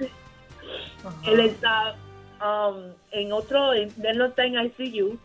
Él 1.25 1.39
está 1.39 1.95
um, 2.41 2.91
en 3.11 3.31
otro, 3.31 3.73
él 3.73 3.91
no 4.15 4.25
está 4.25 4.45
en 4.45 4.73
ICU. 4.77 5.17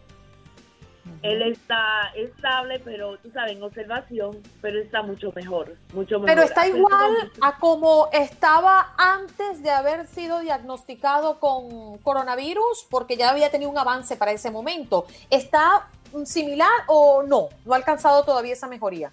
Él 1.23 1.43
está 1.43 2.13
estable, 2.15 2.81
pero 2.81 3.17
tú 3.19 3.31
sabes, 3.33 3.57
en 3.57 3.63
observación, 3.63 4.43
pero 4.61 4.79
está 4.79 5.03
mucho 5.03 5.33
mejor, 5.35 5.75
mucho 5.93 6.21
mejor. 6.21 6.27
Pero 6.27 6.43
está 6.43 6.69
igual 6.69 7.33
a 7.41 7.59
como 7.59 8.09
estaba 8.13 8.95
antes 8.97 9.63
de 9.63 9.71
haber 9.71 10.07
sido 10.07 10.41
diagnosticado 10.41 11.41
con 11.41 11.99
coronavirus, 11.99 12.87
porque 12.91 13.17
ya 13.17 13.31
había 13.31 13.51
tenido 13.51 13.71
un 13.71 13.79
avance 13.79 14.17
para 14.17 14.33
ese 14.33 14.51
momento. 14.51 15.07
¿Está 15.31 15.89
similar 16.25 16.71
o 16.87 17.23
no? 17.23 17.49
¿No 17.65 17.73
ha 17.73 17.77
alcanzado 17.77 18.23
todavía 18.25 18.53
esa 18.53 18.69
mejoría? 18.69 19.11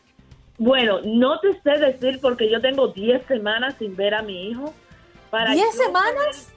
Bueno, 0.58 1.00
no 1.04 1.40
te 1.40 1.54
sé 1.62 1.80
decir 1.80 2.20
porque 2.22 2.50
yo 2.50 2.62
tengo 2.62 2.90
10 2.90 3.26
semanas 3.28 3.76
sin 3.78 3.96
ver 3.96 4.14
a 4.14 4.22
mi 4.22 4.50
hijo. 4.50 4.74
Para 5.30 5.54
¿10 5.54 5.72
semanas? 5.72 6.50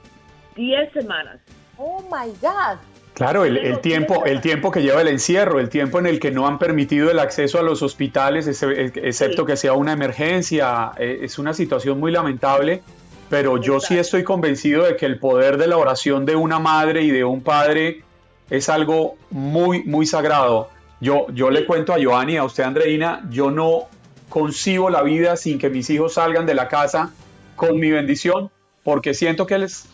10 0.55 0.93
semanas. 0.93 1.39
Oh 1.77 2.01
my 2.03 2.31
God. 2.41 2.77
Claro, 3.13 3.43
el, 3.43 3.81
tiempo, 3.81 4.25
el 4.25 4.39
tiempo 4.39 4.71
que 4.71 4.81
lleva 4.81 5.01
el 5.01 5.09
encierro, 5.09 5.59
el 5.59 5.67
tiempo 5.67 5.99
en 5.99 6.05
el 6.05 6.21
que 6.21 6.31
no 6.31 6.47
han 6.47 6.57
permitido 6.57 7.11
el 7.11 7.19
acceso 7.19 7.59
a 7.59 7.63
los 7.63 7.81
hospitales, 7.81 8.47
excepto 8.47 9.45
que 9.45 9.57
sea 9.57 9.73
una 9.73 9.91
emergencia, 9.91 10.93
eh, 10.97 11.19
es 11.23 11.37
una 11.37 11.53
situación 11.53 11.99
muy 11.99 12.13
lamentable, 12.13 12.81
pero 13.29 13.57
yo 13.57 13.81
sí 13.81 13.97
estoy 13.97 14.23
convencido 14.23 14.85
de 14.85 14.95
que 14.95 15.05
el 15.05 15.19
poder 15.19 15.57
de 15.57 15.67
la 15.67 15.75
oración 15.75 16.25
de 16.25 16.37
una 16.37 16.59
madre 16.59 17.01
y 17.01 17.11
de 17.11 17.25
un 17.25 17.41
padre 17.41 18.03
es 18.49 18.69
algo 18.69 19.17
muy, 19.31 19.83
muy 19.83 20.05
sagrado. 20.05 20.69
Yo, 21.01 21.27
yo 21.29 21.49
le 21.49 21.65
cuento 21.65 21.93
a 21.93 21.97
Joanny, 22.01 22.37
a 22.37 22.43
usted 22.43 22.63
Andreina, 22.63 23.25
yo 23.29 23.51
no 23.51 23.87
concibo 24.27 24.89
la 24.89 25.01
vida 25.01 25.35
sin 25.35 25.57
que 25.57 25.69
mis 25.69 25.89
hijos 25.89 26.15
salgan 26.15 26.45
de 26.45 26.53
la 26.53 26.67
casa 26.67 27.11
con 27.55 27.79
mi 27.79 27.91
bendición, 27.91 28.51
porque 28.83 29.13
siento 29.13 29.45
que 29.45 29.57
les 29.57 29.87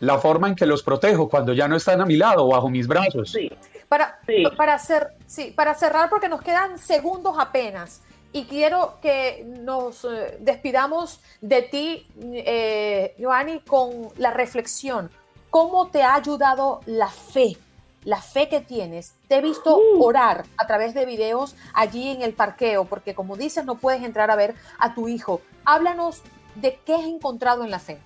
la 0.00 0.18
forma 0.18 0.48
en 0.48 0.54
que 0.54 0.66
los 0.66 0.82
protejo 0.82 1.28
cuando 1.28 1.52
ya 1.52 1.68
no 1.68 1.76
están 1.76 2.00
a 2.00 2.04
mi 2.04 2.16
lado, 2.16 2.48
bajo 2.48 2.68
mis 2.68 2.86
brazos. 2.86 3.30
Sí. 3.32 3.50
Para, 3.88 4.18
Para, 4.56 4.74
hacer, 4.74 5.12
sí, 5.26 5.52
para 5.54 5.74
cerrar, 5.74 6.10
porque 6.10 6.28
nos 6.28 6.42
quedan 6.42 6.78
segundos 6.78 7.36
apenas, 7.38 8.02
y 8.32 8.44
quiero 8.44 8.98
que 9.00 9.46
nos 9.60 10.04
eh, 10.04 10.38
despidamos 10.40 11.20
de 11.40 11.62
ti, 11.62 12.06
eh, 12.32 13.14
Joanny, 13.20 13.60
con 13.60 14.08
la 14.16 14.32
reflexión. 14.32 15.08
¿Cómo 15.50 15.88
te 15.88 16.02
ha 16.02 16.16
ayudado 16.16 16.80
la 16.86 17.08
fe? 17.08 17.56
La 18.04 18.20
fe 18.20 18.48
que 18.48 18.60
tienes. 18.60 19.14
Te 19.28 19.36
he 19.36 19.40
visto 19.40 19.76
uh. 19.76 20.02
orar 20.02 20.44
a 20.56 20.66
través 20.66 20.94
de 20.94 21.06
videos 21.06 21.56
allí 21.72 22.10
en 22.10 22.22
el 22.22 22.32
parqueo, 22.34 22.84
porque 22.84 23.14
como 23.14 23.36
dices, 23.36 23.64
no 23.64 23.76
puedes 23.76 24.02
entrar 24.02 24.30
a 24.30 24.36
ver 24.36 24.54
a 24.78 24.94
tu 24.94 25.08
hijo. 25.08 25.40
Háblanos 25.64 26.22
de 26.56 26.78
qué 26.84 26.94
has 26.94 27.04
encontrado 27.04 27.64
en 27.64 27.70
la 27.70 27.78
fe 27.78 27.98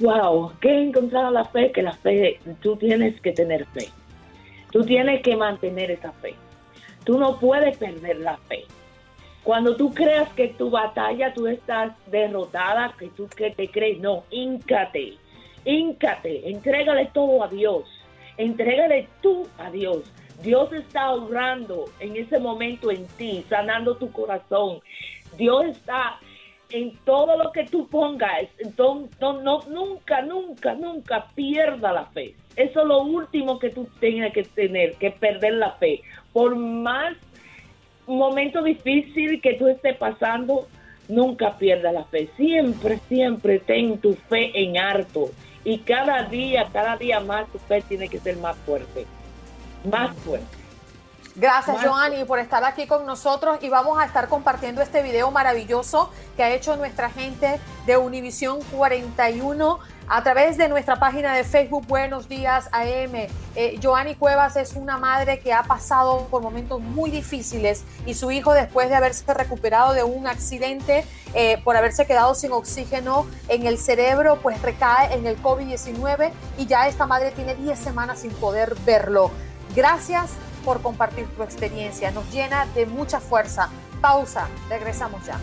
wow, 0.00 0.52
¿qué 0.60 0.68
he 0.68 0.82
encontrado 0.82 1.30
la 1.30 1.44
fe? 1.44 1.72
Que 1.72 1.82
la 1.82 1.92
fe, 1.92 2.40
tú 2.60 2.76
tienes 2.76 3.20
que 3.20 3.32
tener 3.32 3.66
fe. 3.66 3.88
Tú 4.70 4.84
tienes 4.84 5.22
que 5.22 5.36
mantener 5.36 5.90
esa 5.90 6.12
fe. 6.12 6.34
Tú 7.04 7.18
no 7.18 7.38
puedes 7.38 7.76
perder 7.78 8.18
la 8.18 8.36
fe. 8.48 8.64
Cuando 9.42 9.76
tú 9.76 9.94
creas 9.94 10.28
que 10.34 10.48
tu 10.48 10.70
batalla 10.70 11.32
tú 11.32 11.46
estás 11.46 11.92
derrotada, 12.06 12.94
que 12.98 13.08
tú 13.08 13.28
que 13.28 13.50
te 13.50 13.70
crees, 13.70 13.98
no, 13.98 14.24
íncate, 14.30 15.14
íncate, 15.64 16.50
entrégale 16.50 17.06
todo 17.14 17.42
a 17.42 17.48
Dios, 17.48 17.84
entrégale 18.38 19.08
tú 19.20 19.46
a 19.58 19.70
Dios. 19.70 20.10
Dios 20.42 20.72
está 20.72 21.10
obrando 21.10 21.86
en 22.00 22.16
ese 22.16 22.38
momento 22.38 22.90
en 22.90 23.06
ti, 23.18 23.44
sanando 23.48 23.96
tu 23.96 24.10
corazón. 24.12 24.80
Dios 25.36 25.66
está 25.66 26.18
en 26.70 26.96
todo 27.04 27.36
lo 27.36 27.50
que 27.52 27.64
tú 27.64 27.88
pongas. 27.88 28.48
Entonces, 28.58 29.10
no, 29.20 29.42
no, 29.42 29.60
nunca, 29.68 30.22
nunca, 30.22 30.74
nunca 30.74 31.26
pierda 31.34 31.92
la 31.92 32.06
fe. 32.06 32.34
Eso 32.56 32.80
es 32.80 32.86
lo 32.86 33.02
último 33.02 33.58
que 33.58 33.70
tú 33.70 33.88
tienes 34.00 34.32
que 34.32 34.44
tener, 34.44 34.94
que 34.94 35.10
perder 35.10 35.54
la 35.54 35.72
fe. 35.72 36.02
Por 36.32 36.56
más 36.56 37.16
momento 38.06 38.62
difícil 38.62 39.40
que 39.40 39.54
tú 39.54 39.66
estés 39.66 39.96
pasando, 39.96 40.68
nunca 41.08 41.56
pierda 41.56 41.92
la 41.92 42.04
fe. 42.04 42.28
Siempre, 42.36 42.98
siempre 43.08 43.58
ten 43.58 43.98
tu 43.98 44.14
fe 44.14 44.52
en 44.54 44.78
harto. 44.78 45.30
Y 45.68 45.78
cada 45.80 46.22
día, 46.22 46.66
cada 46.72 46.96
día 46.96 47.20
más 47.20 47.46
tu 47.52 47.58
fe 47.58 47.82
tiene 47.82 48.08
que 48.08 48.18
ser 48.18 48.36
más 48.38 48.56
fuerte 48.64 49.06
más 49.84 50.14
fuerte. 50.16 50.46
Gracias, 51.40 51.84
Joanny, 51.84 52.24
por 52.24 52.40
estar 52.40 52.64
aquí 52.64 52.88
con 52.88 53.06
nosotros 53.06 53.58
y 53.60 53.68
vamos 53.68 53.96
a 54.00 54.04
estar 54.04 54.26
compartiendo 54.26 54.82
este 54.82 55.02
video 55.02 55.30
maravilloso 55.30 56.10
que 56.36 56.42
ha 56.42 56.50
hecho 56.50 56.76
nuestra 56.76 57.10
gente 57.10 57.60
de 57.86 57.96
Univisión 57.96 58.58
41 58.72 59.78
a 60.08 60.22
través 60.24 60.56
de 60.56 60.68
nuestra 60.68 60.96
página 60.96 61.32
de 61.34 61.44
Facebook 61.44 61.86
Buenos 61.86 62.28
Días 62.28 62.68
AM. 62.72 63.28
Eh, 63.54 63.78
Joanny 63.80 64.16
Cuevas 64.16 64.56
es 64.56 64.72
una 64.72 64.98
madre 64.98 65.38
que 65.38 65.52
ha 65.52 65.62
pasado 65.62 66.26
por 66.28 66.42
momentos 66.42 66.80
muy 66.80 67.08
difíciles 67.08 67.84
y 68.04 68.14
su 68.14 68.32
hijo 68.32 68.52
después 68.52 68.88
de 68.88 68.96
haberse 68.96 69.32
recuperado 69.32 69.92
de 69.92 70.02
un 70.02 70.26
accidente 70.26 71.04
eh, 71.34 71.60
por 71.62 71.76
haberse 71.76 72.04
quedado 72.04 72.34
sin 72.34 72.50
oxígeno 72.50 73.28
en 73.46 73.64
el 73.64 73.78
cerebro, 73.78 74.40
pues 74.42 74.60
recae 74.60 75.14
en 75.14 75.24
el 75.24 75.40
COVID-19 75.40 76.32
y 76.56 76.66
ya 76.66 76.88
esta 76.88 77.06
madre 77.06 77.30
tiene 77.30 77.54
10 77.54 77.78
semanas 77.78 78.22
sin 78.22 78.32
poder 78.32 78.74
verlo. 78.84 79.30
Gracias 79.74 80.32
por 80.64 80.82
compartir 80.82 81.26
tu 81.36 81.42
experiencia, 81.42 82.10
nos 82.10 82.30
llena 82.32 82.66
de 82.74 82.86
mucha 82.86 83.20
fuerza. 83.20 83.68
Pausa, 84.00 84.48
regresamos 84.68 85.24
ya. 85.26 85.38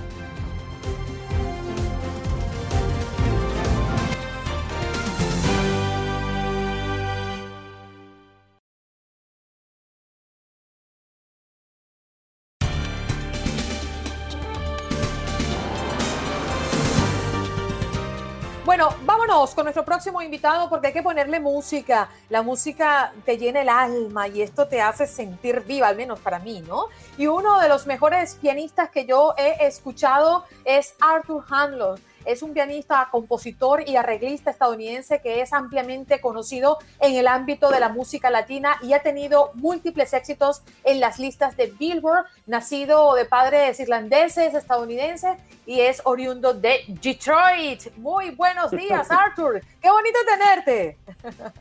Con 19.36 19.66
nuestro 19.66 19.84
próximo 19.84 20.22
invitado 20.22 20.70
porque 20.70 20.88
hay 20.88 20.94
que 20.94 21.04
ponerle 21.04 21.42
música. 21.42 22.10
La 22.30 22.42
música 22.42 23.12
te 23.26 23.38
llena 23.38 23.62
el 23.62 23.70
alma 23.70 24.30
y 24.30 24.42
esto 24.42 24.66
te 24.66 24.82
hace 24.82 25.08
sentir 25.08 25.62
viva, 25.62 25.90
al 25.90 25.98
menos 25.98 26.22
para 26.22 26.40
mí, 26.40 26.64
¿no? 26.66 26.86
Y 27.18 27.28
uno 27.28 27.60
de 27.60 27.68
los 27.68 27.86
mejores 27.86 28.36
pianistas 28.36 28.90
que 28.90 29.06
yo 29.06 29.34
he 29.38 29.68
escuchado 29.68 30.46
es 30.64 30.96
Arthur 31.02 31.44
Hanlon 31.50 32.00
es 32.26 32.42
un 32.42 32.54
pianista, 32.54 33.08
compositor 33.12 33.88
y 33.88 33.96
arreglista 33.96 34.52
estadounidense 34.52 35.22
que 35.22 35.42
es 35.42 35.54
ampliamente 35.54 36.22
conocido 36.22 36.78
en 37.00 37.16
el 37.16 37.28
ámbito 37.28 37.70
de 37.70 37.80
la 37.80 37.90
música 37.90 38.30
latina 38.30 38.78
y 38.82 38.94
ha 38.94 39.02
tenido 39.02 39.52
múltiples 39.54 40.14
éxitos 40.14 40.64
en 40.84 41.00
las 41.00 41.20
listas 41.20 41.56
de 41.58 41.68
Billboard, 41.68 42.26
nacido 42.46 43.14
de 43.16 43.26
padres 43.26 43.80
irlandeses, 43.80 44.54
estadounidenses 44.54 45.38
y 45.66 45.82
es 45.82 46.02
oriundo 46.06 46.54
de 46.54 46.82
Detroit. 46.88 47.96
Muy 47.98 48.32
buenos 48.32 48.72
días, 48.72 49.08
Arthur. 49.12 49.62
Qué 49.82 49.90
bonito 49.90 50.20
tenerte. 50.26 50.98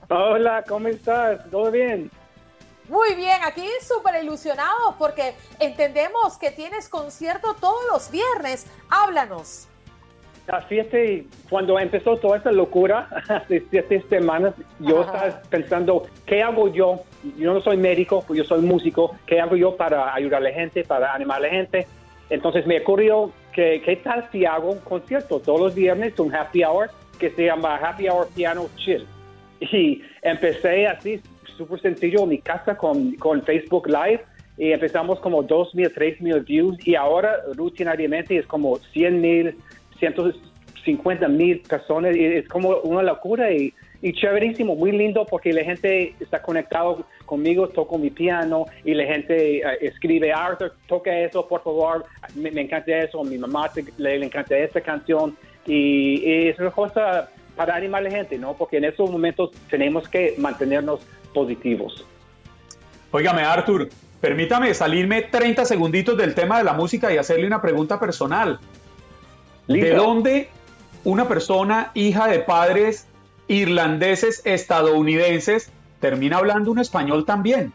Hola, 0.08 0.64
¿cómo 0.66 0.88
estás? 0.88 1.48
¿Todo 1.50 1.70
bien? 1.70 2.10
Muy 2.88 3.14
bien, 3.14 3.40
aquí 3.42 3.66
súper 3.80 4.22
ilusionados 4.22 4.94
porque 4.98 5.34
entendemos 5.58 6.36
que 6.36 6.50
tienes 6.50 6.88
concierto 6.88 7.54
todos 7.54 7.82
los 7.90 8.10
viernes. 8.10 8.66
Háblanos. 8.90 9.68
Así 10.46 10.78
es, 10.78 11.24
cuando 11.48 11.78
empezó 11.78 12.18
toda 12.18 12.36
esta 12.36 12.52
locura, 12.52 13.08
hace 13.28 13.62
siete 13.70 14.04
semanas, 14.10 14.54
yo 14.78 15.00
estaba 15.00 15.40
pensando, 15.48 16.06
¿qué 16.26 16.42
hago 16.42 16.72
yo? 16.72 17.02
Yo 17.38 17.54
no 17.54 17.62
soy 17.62 17.78
médico, 17.78 18.24
yo 18.34 18.44
soy 18.44 18.60
músico, 18.60 19.16
¿qué 19.26 19.40
hago 19.40 19.56
yo 19.56 19.76
para 19.76 20.14
ayudar 20.14 20.42
a 20.42 20.44
la 20.44 20.52
gente, 20.52 20.84
para 20.84 21.14
animar 21.14 21.38
a 21.38 21.40
la 21.40 21.48
gente? 21.48 21.86
Entonces 22.28 22.66
me 22.66 22.80
ocurrió 22.80 23.32
que, 23.54 23.80
¿qué 23.84 23.96
tal 23.96 24.28
si 24.32 24.44
hago 24.44 24.72
un 24.72 24.80
concierto 24.80 25.40
todos 25.40 25.60
los 25.60 25.74
viernes, 25.74 26.18
un 26.18 26.34
happy 26.34 26.62
hour, 26.62 26.90
que 27.18 27.30
se 27.30 27.46
llama 27.46 27.76
Happy 27.76 28.08
Hour 28.08 28.28
Piano 28.34 28.68
Chill? 28.76 29.06
Y 29.60 30.02
empecé 30.20 30.86
así, 30.86 31.22
súper 31.56 31.80
sencillo, 31.80 32.24
en 32.24 32.28
mi 32.28 32.38
casa 32.38 32.76
con, 32.76 33.12
con 33.14 33.42
Facebook 33.42 33.88
Live, 33.88 34.22
y 34.58 34.72
empezamos 34.72 35.20
como 35.20 35.42
2.000, 35.42 35.94
3.000 35.94 36.44
views, 36.44 36.86
y 36.86 36.96
ahora 36.96 37.36
rutinariamente 37.54 38.36
es 38.36 38.46
como 38.46 38.76
100.000 38.78 39.54
150 40.12 41.28
mil 41.28 41.60
personas. 41.60 42.16
Y 42.16 42.24
es 42.24 42.48
como 42.48 42.76
una 42.80 43.02
locura 43.02 43.52
y, 43.52 43.72
chéverísimo, 44.02 44.76
muy 44.76 44.92
lindo 44.92 45.24
porque 45.24 45.50
la 45.50 45.64
gente 45.64 46.14
está 46.20 46.42
conectado 46.42 47.06
conmigo, 47.24 47.68
toco 47.68 47.96
mi 47.96 48.10
piano 48.10 48.66
y 48.84 48.92
la 48.92 49.06
gente 49.06 49.60
eh, 49.60 49.78
escribe, 49.80 50.30
Arthur, 50.30 50.74
toca 50.86 51.18
eso, 51.18 51.48
por 51.48 51.62
favor, 51.62 52.04
me, 52.34 52.50
encanta 52.50 52.98
eso, 52.98 53.24
mi 53.24 53.38
mamá 53.38 53.70
le, 53.96 54.22
encanta 54.22 54.58
esta 54.58 54.82
canción 54.82 55.34
y, 55.66 56.48
es 56.48 56.58
una 56.58 56.70
cosa 56.70 57.30
para 57.56 57.76
animar 57.76 58.02
a 58.02 58.04
la 58.04 58.10
gente, 58.10 58.36
¿no? 58.36 58.52
Porque 58.52 58.76
en 58.76 58.84
esos 58.84 59.10
momentos 59.10 59.52
tenemos 59.70 60.06
que 60.06 60.34
mantenernos 60.36 61.00
positivos. 61.32 62.06
Óigame, 63.10 63.40
Arthur, 63.40 63.88
permítame 64.20 64.74
salirme 64.74 65.22
30 65.22 65.64
segunditos 65.64 66.18
del 66.18 66.34
tema 66.34 66.58
de 66.58 66.64
la 66.64 66.74
música 66.74 67.10
y 67.10 67.16
hacerle 67.16 67.46
una 67.46 67.62
pregunta 67.62 67.98
personal. 67.98 68.58
¿De 69.66 69.90
dónde 69.92 70.48
una 71.04 71.26
persona 71.28 71.90
hija 71.94 72.26
de 72.28 72.40
padres 72.40 73.06
irlandeses 73.48 74.42
estadounidenses 74.44 75.70
termina 76.00 76.38
hablando 76.38 76.70
un 76.70 76.78
español 76.78 77.24
también? 77.24 77.72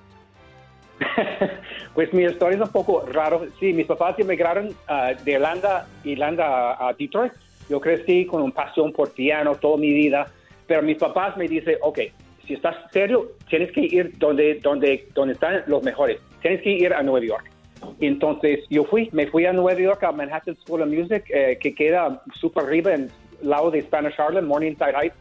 pues 1.96 2.14
mi 2.14 2.24
historia 2.24 2.58
es 2.58 2.62
un 2.62 2.72
poco 2.72 3.06
raro. 3.12 3.48
Sí, 3.60 3.74
mis 3.74 3.88
papás 3.88 4.18
emigraron 4.20 4.68
uh, 4.68 5.24
de 5.24 5.32
Irlanda, 5.32 5.88
Irlanda 6.04 6.88
a 6.88 6.94
Detroit. 6.94 7.34
Yo 7.70 7.80
crecí 7.80 8.26
con 8.26 8.42
una 8.42 8.54
pasión 8.54 8.92
por 8.92 9.12
piano 9.12 9.56
toda 9.56 9.78
mi 9.78 9.92
vida, 9.92 10.28
pero 10.68 10.82
mis 10.82 10.98
papás 10.98 11.38
me 11.38 11.48
dicen, 11.48 11.76
ok, 11.82 12.00
si 12.48 12.56
estás 12.56 12.76
serio, 12.92 13.32
tienes 13.48 13.72
que 13.72 13.82
ir 13.82 14.18
donde, 14.18 14.56
donde, 14.56 15.08
donde 15.14 15.34
están 15.34 15.64
los 15.68 15.84
mejores. 15.84 16.20
Tienes 16.42 16.62
que 16.62 16.72
ir 16.72 16.94
a 16.94 17.04
Nueva 17.04 17.26
York. 17.26 17.52
Entonces 18.00 18.60
yo 18.70 18.86
fui, 18.86 19.10
me 19.12 19.28
fui 19.28 19.46
a 19.46 19.54
Nueva 19.54 19.80
York 19.80 20.04
a 20.04 20.12
Manhattan 20.12 20.58
School 20.64 20.82
of 20.82 20.90
Music, 20.90 21.24
eh, 21.30 21.58
que 21.60 21.74
queda 21.76 22.22
súper 22.34 22.66
arriba 22.66 22.94
en 22.94 23.10
el 23.42 23.50
lado 23.50 23.72
de 23.72 23.82
Spanish 23.82 24.20
Harlem, 24.20 24.46
Morningside 24.46 24.94
Heights. 24.96 25.16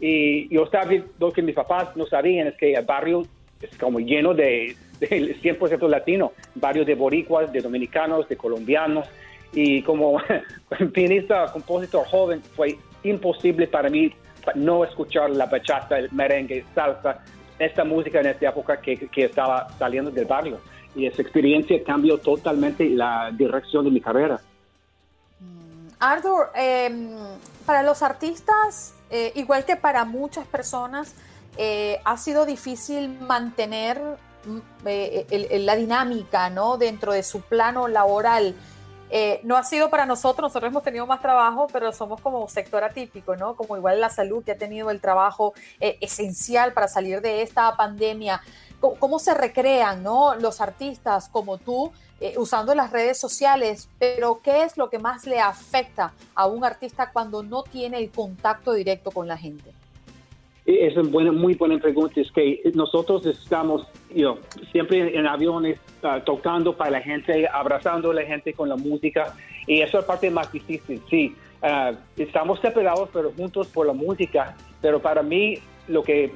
Y 0.00 0.52
yo 0.52 0.64
estaba 0.64 0.90
lo 1.18 1.32
que 1.32 1.42
mis 1.42 1.54
papás 1.54 1.96
no 1.96 2.06
sabían 2.06 2.48
es 2.48 2.56
que 2.56 2.74
el 2.74 2.84
barrio 2.84 3.22
es 3.60 3.76
como 3.78 4.00
lleno 4.00 4.34
de, 4.34 4.76
de 5.00 5.36
100% 5.40 5.88
latino, 5.88 6.32
barrios 6.56 6.86
de 6.86 6.94
boricuas, 6.94 7.52
de 7.52 7.60
dominicanos, 7.60 8.28
de 8.28 8.36
colombianos. 8.36 9.08
Y 9.52 9.82
como 9.82 10.20
pianista, 10.92 11.46
compositor 11.52 12.06
joven, 12.06 12.42
fue 12.42 12.76
imposible 13.04 13.68
para 13.68 13.88
mí 13.88 14.12
no 14.56 14.84
escuchar 14.84 15.30
la 15.30 15.46
bachata, 15.46 15.98
el 15.98 16.10
merengue, 16.12 16.64
salsa, 16.74 17.24
esta 17.58 17.84
música 17.84 18.20
en 18.20 18.26
esta 18.26 18.48
época 18.48 18.80
que, 18.80 18.96
que 18.96 19.24
estaba 19.24 19.68
saliendo 19.78 20.10
del 20.10 20.24
barrio 20.24 20.58
y 20.94 21.06
esa 21.06 21.22
experiencia 21.22 21.82
cambió 21.84 22.18
totalmente 22.18 22.88
la 22.88 23.30
dirección 23.32 23.84
de 23.84 23.90
mi 23.90 24.00
carrera. 24.00 24.40
Mm, 25.40 25.88
Arthur, 25.98 26.50
em, 26.54 27.16
para 27.66 27.82
los 27.82 28.02
artistas, 28.02 28.94
eh, 29.10 29.32
igual 29.34 29.64
que 29.64 29.76
para 29.76 30.04
muchas 30.04 30.46
personas, 30.46 31.14
eh, 31.56 32.00
ha 32.04 32.16
sido 32.16 32.46
difícil 32.46 33.08
mantener 33.20 34.00
mm, 34.44 34.58
eh, 34.86 35.60
la 35.60 35.76
dinámica 35.76 36.50
¿no? 36.50 36.76
dentro 36.78 37.12
de 37.12 37.22
su 37.22 37.40
plano 37.40 37.88
laboral. 37.88 38.54
no 39.44 39.56
ha 39.56 39.62
sido 39.62 39.90
para 39.90 40.06
nosotros, 40.06 40.48
nosotros 40.48 40.72
hemos 40.72 40.82
tenido 40.82 41.06
más 41.06 41.20
trabajo, 41.20 41.68
pero 41.72 41.92
somos 41.92 42.20
como 42.20 42.48
sector 42.48 42.82
atípico, 42.82 43.36
¿no? 43.36 43.54
Como 43.54 43.76
igual 43.76 44.00
la 44.00 44.10
salud 44.10 44.42
que 44.42 44.50
ha 44.50 44.58
tenido 44.58 44.90
el 44.90 45.00
trabajo 45.00 45.54
esencial 45.78 46.72
para 46.72 46.88
salir 46.88 47.20
de 47.20 47.42
esta 47.42 47.76
pandemia 47.76 48.40
cómo 48.92 49.18
se 49.18 49.34
recrean 49.34 50.02
¿no? 50.02 50.34
los 50.36 50.60
artistas 50.60 51.28
como 51.28 51.58
tú 51.58 51.90
eh, 52.20 52.34
usando 52.36 52.74
las 52.74 52.92
redes 52.92 53.18
sociales, 53.18 53.88
pero 53.98 54.40
¿qué 54.42 54.62
es 54.62 54.76
lo 54.76 54.88
que 54.88 54.98
más 54.98 55.26
le 55.26 55.40
afecta 55.40 56.12
a 56.34 56.46
un 56.46 56.64
artista 56.64 57.10
cuando 57.12 57.42
no 57.42 57.62
tiene 57.62 57.98
el 57.98 58.10
contacto 58.10 58.72
directo 58.72 59.10
con 59.10 59.26
la 59.26 59.36
gente? 59.36 59.72
es 60.66 60.96
una 60.96 61.10
buena, 61.10 61.32
muy 61.32 61.54
buena 61.54 61.78
pregunta. 61.78 62.20
Es 62.20 62.30
que 62.32 62.60
nosotros 62.74 63.26
estamos 63.26 63.86
siempre 64.72 65.16
en 65.16 65.26
aviones 65.26 65.78
ah, 66.02 66.22
tocando 66.24 66.76
para 66.76 66.92
la 66.92 67.00
gente, 67.00 67.46
abrazando 67.48 68.10
a 68.10 68.14
la 68.14 68.22
gente 68.22 68.52
con 68.54 68.68
la 68.68 68.76
música. 68.76 69.34
Y 69.66 69.80
eso 69.80 69.98
es 69.98 70.04
la 70.04 70.06
parte 70.06 70.30
más 70.30 70.50
difícil. 70.50 71.02
Sí, 71.10 71.34
ah, 71.62 71.92
estamos 72.16 72.60
separados, 72.60 73.10
pero 73.12 73.32
juntos 73.36 73.66
por 73.68 73.86
la 73.86 73.92
música. 73.92 74.56
Pero 74.80 75.00
para 75.00 75.22
mí, 75.22 75.58
lo 75.88 76.02
que 76.02 76.32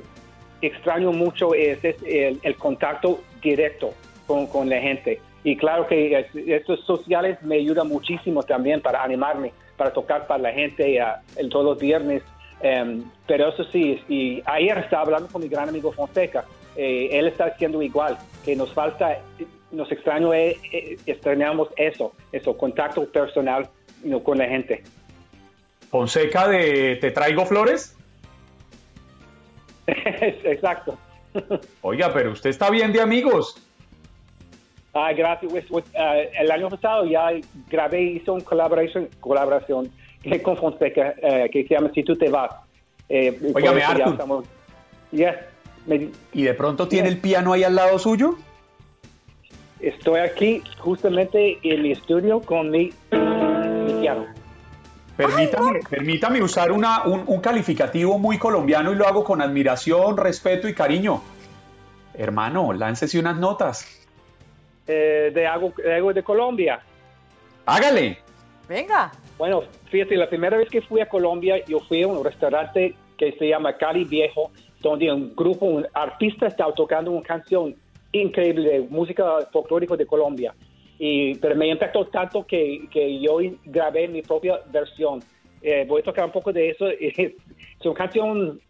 extraño 0.63 1.13
mucho 1.13 1.55
es, 1.55 1.79
el, 1.83 2.57
contacto 2.57 3.21
directo 3.43 3.95
con, 4.27 4.47
con, 4.47 4.69
la 4.69 4.81
gente. 4.81 5.21
Y 5.45 5.57
claro 5.57 5.87
que 5.87 6.27
estos 6.47 6.85
sociales 6.85 7.39
me 7.43 7.57
ayudan 7.57 7.89
muchísimo 7.89 8.43
también 8.43 8.81
para 8.81 9.03
animarme, 9.03 9.53
para 9.77 9.93
tocar 9.93 10.27
para 10.27 10.43
la 10.43 10.53
gente 10.53 11.01
uh, 11.01 11.49
todos 11.49 11.65
los 11.65 11.79
viernes. 11.79 12.23
Em, 12.61 13.05
pero 13.27 13.51
eso 13.51 13.65
sí, 13.65 14.03
y 14.09 14.43
ayer 14.45 14.79
estaba 14.79 15.03
hablando 15.03 15.29
con 15.29 15.43
mi 15.43 15.49
gran 15.49 15.69
amigo 15.69 15.93
Fonseca. 15.93 16.45
Eh, 16.77 17.09
él 17.13 17.29
está 17.29 17.47
haciendo 17.47 17.81
igual, 17.83 18.19
que 18.45 18.57
nos 18.57 18.73
falta, 18.73 19.19
nos 19.71 19.91
extraño, 19.91 20.35
eh, 20.35 20.57
extrañamos 21.07 21.69
eso, 21.77 22.13
eso, 22.33 22.57
contacto 22.57 23.05
personal 23.07 23.69
con 24.25 24.39
la 24.39 24.47
gente. 24.47 24.83
Fonseca 25.91 26.49
de 26.49 26.97
Te 26.97 27.11
Traigo 27.11 27.47
Flores. 27.47 27.97
Exacto. 30.45 30.99
Oiga, 31.83 32.13
pero 32.13 32.33
usted 32.33 32.51
está 32.51 32.71
bien 32.71 32.93
de 32.93 33.01
amigos. 33.01 33.63
Ah, 34.95 35.13
gracias. 35.13 35.51
Pues, 35.51 35.65
pues, 35.69 35.85
ah, 35.97 36.17
el 36.17 36.51
año 36.51 36.69
pasado 36.69 37.05
ya 37.07 37.31
grabé, 37.71 38.03
hice 38.03 38.31
una 38.31 38.45
colaboración, 38.45 39.09
colaboración 39.21 39.91
con 40.43 40.57
Fonseca 40.57 41.15
eh, 41.23 41.49
que 41.53 41.65
se 41.65 41.75
llama 41.75 41.91
Si 41.95 42.03
tú 42.03 42.17
te 42.17 42.29
vas. 42.29 42.51
Eh, 43.09 43.39
Oígame, 43.55 43.83
Arthur. 43.83 44.45
¿Y 46.33 46.43
de 46.43 46.55
pronto 46.55 46.89
tiene 46.89 47.09
el 47.09 47.19
piano 47.19 47.53
ahí 47.53 47.65
al 47.65 47.75
lado 47.75 47.99
suyo? 47.99 48.37
Estoy 49.81 50.21
aquí 50.21 50.63
justamente 50.79 51.59
en 51.63 51.83
mi 51.83 51.93
estudio 51.93 52.41
con 52.41 52.71
mi, 52.71 52.93
piano. 54.01 54.27
Permítame, 55.19 55.81
permítame 55.91 56.41
usar 56.41 56.71
una, 56.71 57.03
un, 57.05 57.41
calificativo 57.41 58.21
muy 58.21 58.39
colombiano 58.39 58.93
y 58.93 58.95
lo 58.95 59.05
hago 59.05 59.25
con 59.25 59.43
admiración, 59.43 60.17
respeto 60.17 60.69
y 60.69 60.75
cariño. 60.75 61.21
Hermano, 62.15 62.73
láncese 62.73 63.19
unas 63.19 63.37
notas. 63.37 64.07
Eh, 64.87 65.33
de, 65.35 65.45
algo, 65.45 65.73
de 65.77 66.15
de 66.15 66.23
Colombia. 66.23 66.81
Hágale. 67.67 68.19
Venga. 68.69 69.11
Bueno, 69.37 69.65
fíjate, 69.91 70.15
la 70.15 70.29
primera 70.29 70.57
vez 70.57 70.69
que 70.69 70.83
fui 70.83 71.01
a 71.01 71.09
Colombia, 71.09 71.65
yo 71.67 71.81
fui 71.81 72.05
a 72.05 72.07
un 72.07 72.25
restaurante 72.25 72.95
que 73.17 73.33
se 73.33 73.49
llama 73.49 73.77
Cali 73.77 74.05
Viejo, 74.05 74.53
donde 74.81 75.13
un 75.13 75.35
grupo, 75.35 75.67
un 75.67 75.85
artista 75.95 76.47
estaba 76.47 76.73
tocando 76.75 77.11
una 77.11 77.27
canción 77.27 77.75
increíble 78.13 78.71
de 78.71 78.81
música 78.89 79.25
folclórica 79.53 79.97
de 79.97 80.07
Colombia. 80.07 80.55
Y, 80.99 81.37
pero 81.37 81.55
me 81.55 81.69
impactó 81.69 82.07
tanto 82.07 82.45
que, 82.45 82.89
que 82.91 83.21
yo 83.21 83.39
grabé 83.65 84.09
mi 84.09 84.23
propia 84.23 84.61
versión. 84.71 85.21
Eh, 85.63 85.85
voy 85.89 86.01
a 86.01 86.05
tocar 86.05 86.25
un 86.25 86.33
poco 86.33 86.53
de 86.53 86.71
eso. 86.71 86.89
es 87.01 87.35
una 87.85 87.95
canción, 87.95 88.61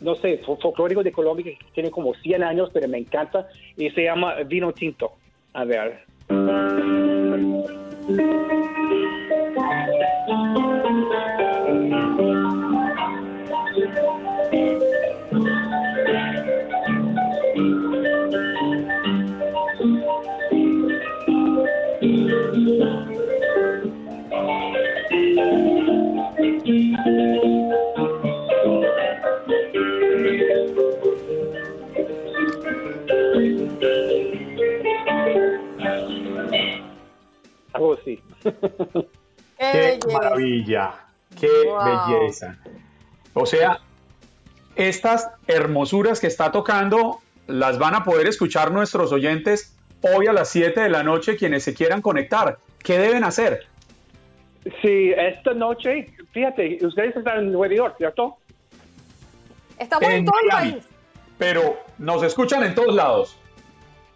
no 0.00 0.14
sé, 0.16 0.38
folclórico 0.38 1.02
de 1.02 1.12
Colombia 1.12 1.44
que 1.44 1.58
tiene 1.74 1.90
como 1.90 2.14
100 2.14 2.42
años, 2.42 2.70
pero 2.72 2.88
me 2.88 2.98
encanta. 2.98 3.48
Y 3.76 3.90
se 3.90 4.04
llama 4.04 4.36
Vino 4.44 4.72
Tinto. 4.72 5.12
A 5.54 5.64
ver. 5.64 6.04
¡Qué, 39.58 39.98
maravilla! 40.12 41.06
¡Qué 41.38 41.48
belleza! 41.48 42.58
O 43.34 43.46
sea, 43.46 43.80
estas 44.76 45.28
hermosuras 45.46 46.20
que 46.20 46.26
está 46.26 46.52
tocando 46.52 47.20
las 47.46 47.78
van 47.78 47.94
a 47.94 48.04
poder 48.04 48.26
escuchar 48.26 48.72
nuestros 48.72 49.12
oyentes 49.12 49.76
hoy 50.00 50.26
a 50.26 50.32
las 50.32 50.48
7 50.48 50.80
de 50.80 50.88
la 50.88 51.02
noche 51.02 51.36
quienes 51.36 51.62
se 51.62 51.74
quieran 51.74 52.02
conectar. 52.02 52.58
¿Qué 52.82 52.98
deben 52.98 53.24
hacer? 53.24 53.66
Sí, 54.80 55.12
esta 55.16 55.54
noche, 55.54 56.14
fíjate, 56.32 56.78
ustedes 56.84 57.16
están 57.16 57.38
en 57.38 57.52
Nueva 57.52 57.74
York, 57.74 57.94
¿cierto? 57.98 58.36
Estamos 59.78 60.08
en, 60.08 60.24
todo 60.24 60.36
el 60.42 60.48
país. 60.48 60.88
Pero 61.38 61.78
nos 61.98 62.22
escuchan 62.22 62.62
en 62.62 62.74
todos 62.74 62.94
lados. 62.94 63.38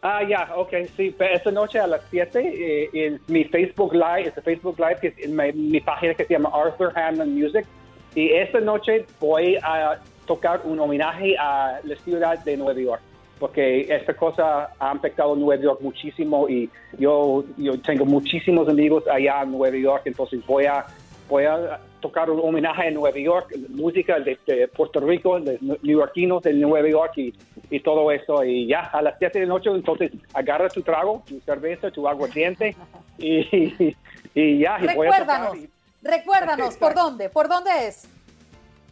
Ah, 0.03 0.23
ya, 0.23 0.53
ok, 0.55 0.73
sí. 0.97 1.15
Esta 1.19 1.51
noche 1.51 1.81
a 1.81 1.87
las 1.87 2.03
7 2.11 2.91
eh, 2.93 3.19
mi 3.29 3.45
Facebook 3.45 3.93
Live, 3.95 4.29
este 4.29 4.43
Facebook 4.43 4.79
Live, 4.79 4.99
que 5.01 5.09
es 5.09 5.19
en 5.19 5.37
mi, 5.71 5.81
página 5.81 6.15
que 6.15 6.25
se 6.25 6.35
llama 6.35 6.51
Arthur 6.53 6.93
Hammond 6.97 7.33
Music. 7.33 7.67
Y 8.15 8.31
esta 8.31 8.61
noche 8.61 9.05
voy 9.21 9.57
a 9.63 10.01
tocar 10.27 10.61
un 10.65 10.79
homenaje 10.81 11.37
a 11.39 11.81
la 11.83 11.97
ciudad 11.97 12.39
de 12.45 12.57
Nueva 12.57 12.81
York, 12.81 13.03
porque 13.39 13.83
esta 13.95 14.15
cosa 14.15 14.71
ha 14.79 14.91
afectado 14.91 15.33
a 15.33 15.37
Nueva 15.37 15.63
York 15.63 15.81
muchísimo 15.81 16.49
y 16.49 16.69
yo, 16.99 17.45
yo 17.57 17.79
tengo 17.81 18.05
muchísimos 18.05 18.69
amigos 18.69 19.05
allá 19.09 19.43
en 19.43 19.53
Nueva 19.53 19.77
York, 19.77 20.03
entonces 20.07 20.45
voy 20.47 20.65
a, 20.67 20.87
voy 21.29 21.45
a 21.45 21.79
tocar 22.01 22.31
un 22.31 22.41
homenaje 22.41 22.89
en 22.89 22.95
Nueva 22.95 23.19
York, 23.19 23.55
música 23.71 24.19
de, 24.21 24.69
Puerto 24.69 25.01
Rico, 25.01 25.41
de 25.41 25.59
neoyorquinos 25.83 26.43
de 26.43 26.55
Nueva 26.55 26.89
York 26.89 27.13
y, 27.17 27.35
y, 27.71 27.81
todo 27.81 28.11
eso. 28.11 28.45
Y 28.45 28.67
ya 28.67 28.81
a 28.81 29.03
las 29.03 29.17
7 29.19 29.39
de 29.39 29.47
la 29.47 29.55
noche, 29.55 29.71
entonces 29.71 30.13
agarra 30.35 30.69
tu 30.69 30.83
trago, 30.83 31.23
tu 31.27 31.41
cerveza, 31.41 31.91
tu 31.91 32.09
aguardiente 32.09 32.77
y, 33.19 33.95
y, 34.35 34.59
ya. 34.59 34.79
Recuérdanos, 34.79 35.57
recuérdanos, 36.03 36.77
¿por 36.77 36.95
dónde? 36.95 37.29
¿Por 37.29 37.49
dónde 37.49 37.71
es? 37.89 38.09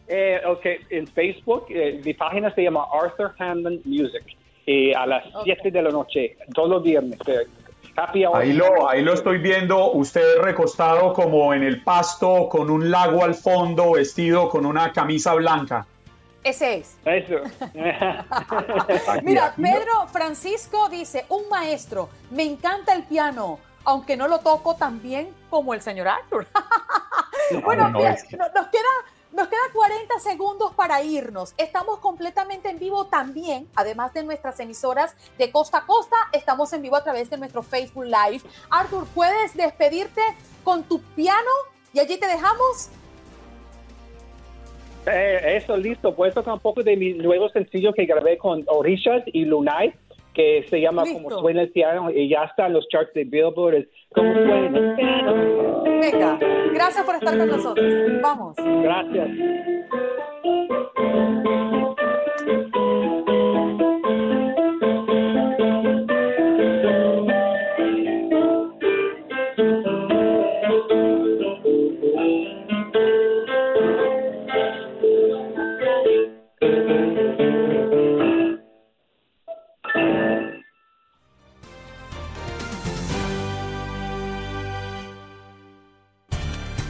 Eh, 0.07 0.39
ok, 0.45 0.65
en 0.91 1.07
Facebook, 1.07 1.65
eh, 1.69 1.99
mi 2.03 2.13
página 2.13 2.53
se 2.53 2.63
llama 2.63 2.85
Arthur 2.93 3.33
Hammond 3.39 3.85
Music. 3.85 4.23
Y 4.67 4.93
a 4.93 5.05
las 5.05 5.23
7 5.43 5.71
de 5.71 5.81
la 5.81 5.91
noche, 5.91 6.37
todos 6.53 6.69
los 6.69 6.83
viernes. 6.83 7.19
Eh, 7.27 7.45
Ahí 8.33 8.51
lo, 8.51 8.89
ahí 8.89 9.01
lo 9.03 9.13
estoy 9.13 9.37
viendo, 9.37 9.93
usted 9.93 10.39
recostado 10.41 11.13
como 11.13 11.53
en 11.53 11.63
el 11.63 11.81
pasto, 11.81 12.49
con 12.49 12.69
un 12.69 12.91
lago 12.91 13.23
al 13.23 13.35
fondo, 13.35 13.93
vestido 13.93 14.49
con 14.49 14.65
una 14.65 14.91
camisa 14.91 15.33
blanca. 15.33 15.87
Ese 16.45 16.75
es. 16.75 16.95
Eso. 17.03 17.41
Mira, 19.23 19.55
Pedro 19.55 20.07
Francisco 20.11 20.89
dice, 20.89 21.25
un 21.29 21.49
maestro, 21.49 22.07
me 22.29 22.43
encanta 22.43 22.93
el 22.93 23.03
piano, 23.03 23.59
aunque 23.83 24.15
no 24.15 24.27
lo 24.27 24.41
toco 24.41 24.75
tan 24.75 25.01
bien 25.01 25.33
como 25.49 25.73
el 25.73 25.81
señor 25.81 26.07
Arthur. 26.07 26.45
bueno, 27.63 27.89
nos 27.89 27.97
queda 27.99 28.93
nos 29.31 29.47
queda 29.49 29.59
40 29.73 30.19
segundos 30.19 30.73
para 30.75 31.01
irnos. 31.01 31.55
Estamos 31.57 31.97
completamente 31.99 32.69
en 32.69 32.77
vivo 32.77 33.07
también, 33.07 33.67
además 33.75 34.13
de 34.13 34.23
nuestras 34.23 34.59
emisoras 34.59 35.15
de 35.39 35.51
costa 35.51 35.79
a 35.79 35.85
costa, 35.85 36.15
estamos 36.31 36.71
en 36.73 36.83
vivo 36.83 36.95
a 36.95 37.03
través 37.03 37.31
de 37.31 37.37
nuestro 37.37 37.63
Facebook 37.63 38.05
Live. 38.05 38.43
Arthur, 38.69 39.07
¿puedes 39.07 39.55
despedirte 39.55 40.21
con 40.63 40.83
tu 40.83 41.01
piano 41.15 41.51
y 41.91 41.99
allí 41.99 42.17
te 42.17 42.27
dejamos? 42.27 42.91
Eh, 45.07 45.57
eso, 45.57 45.77
listo. 45.77 46.11
Tocar 46.11 46.53
un 46.53 46.59
poco 46.59 46.83
de 46.83 46.95
mi 46.97 47.13
nuevo 47.13 47.49
sencillo 47.49 47.93
que 47.93 48.05
grabé 48.05 48.37
con 48.37 48.63
Orishas 48.67 49.23
y 49.27 49.45
Lunay, 49.45 49.93
que 50.33 50.65
se 50.69 50.81
llama 50.81 51.03
Como 51.11 51.29
suena 51.29 51.61
el 51.61 51.71
piano 51.71 52.11
y 52.11 52.29
ya 52.29 52.43
está 52.43 52.67
en 52.67 52.73
los 52.73 52.87
charts 52.89 53.13
de 53.13 53.23
Billboard. 53.23 53.87
Como 54.13 54.33
suena 54.33 54.77
el 54.77 54.95
piano. 54.95 55.83
Venga, 55.83 56.39
gracias 56.73 57.05
por 57.05 57.15
estar 57.15 57.37
con 57.37 57.47
nosotros. 57.47 58.21
Vamos. 58.21 58.55
Gracias. 58.57 59.29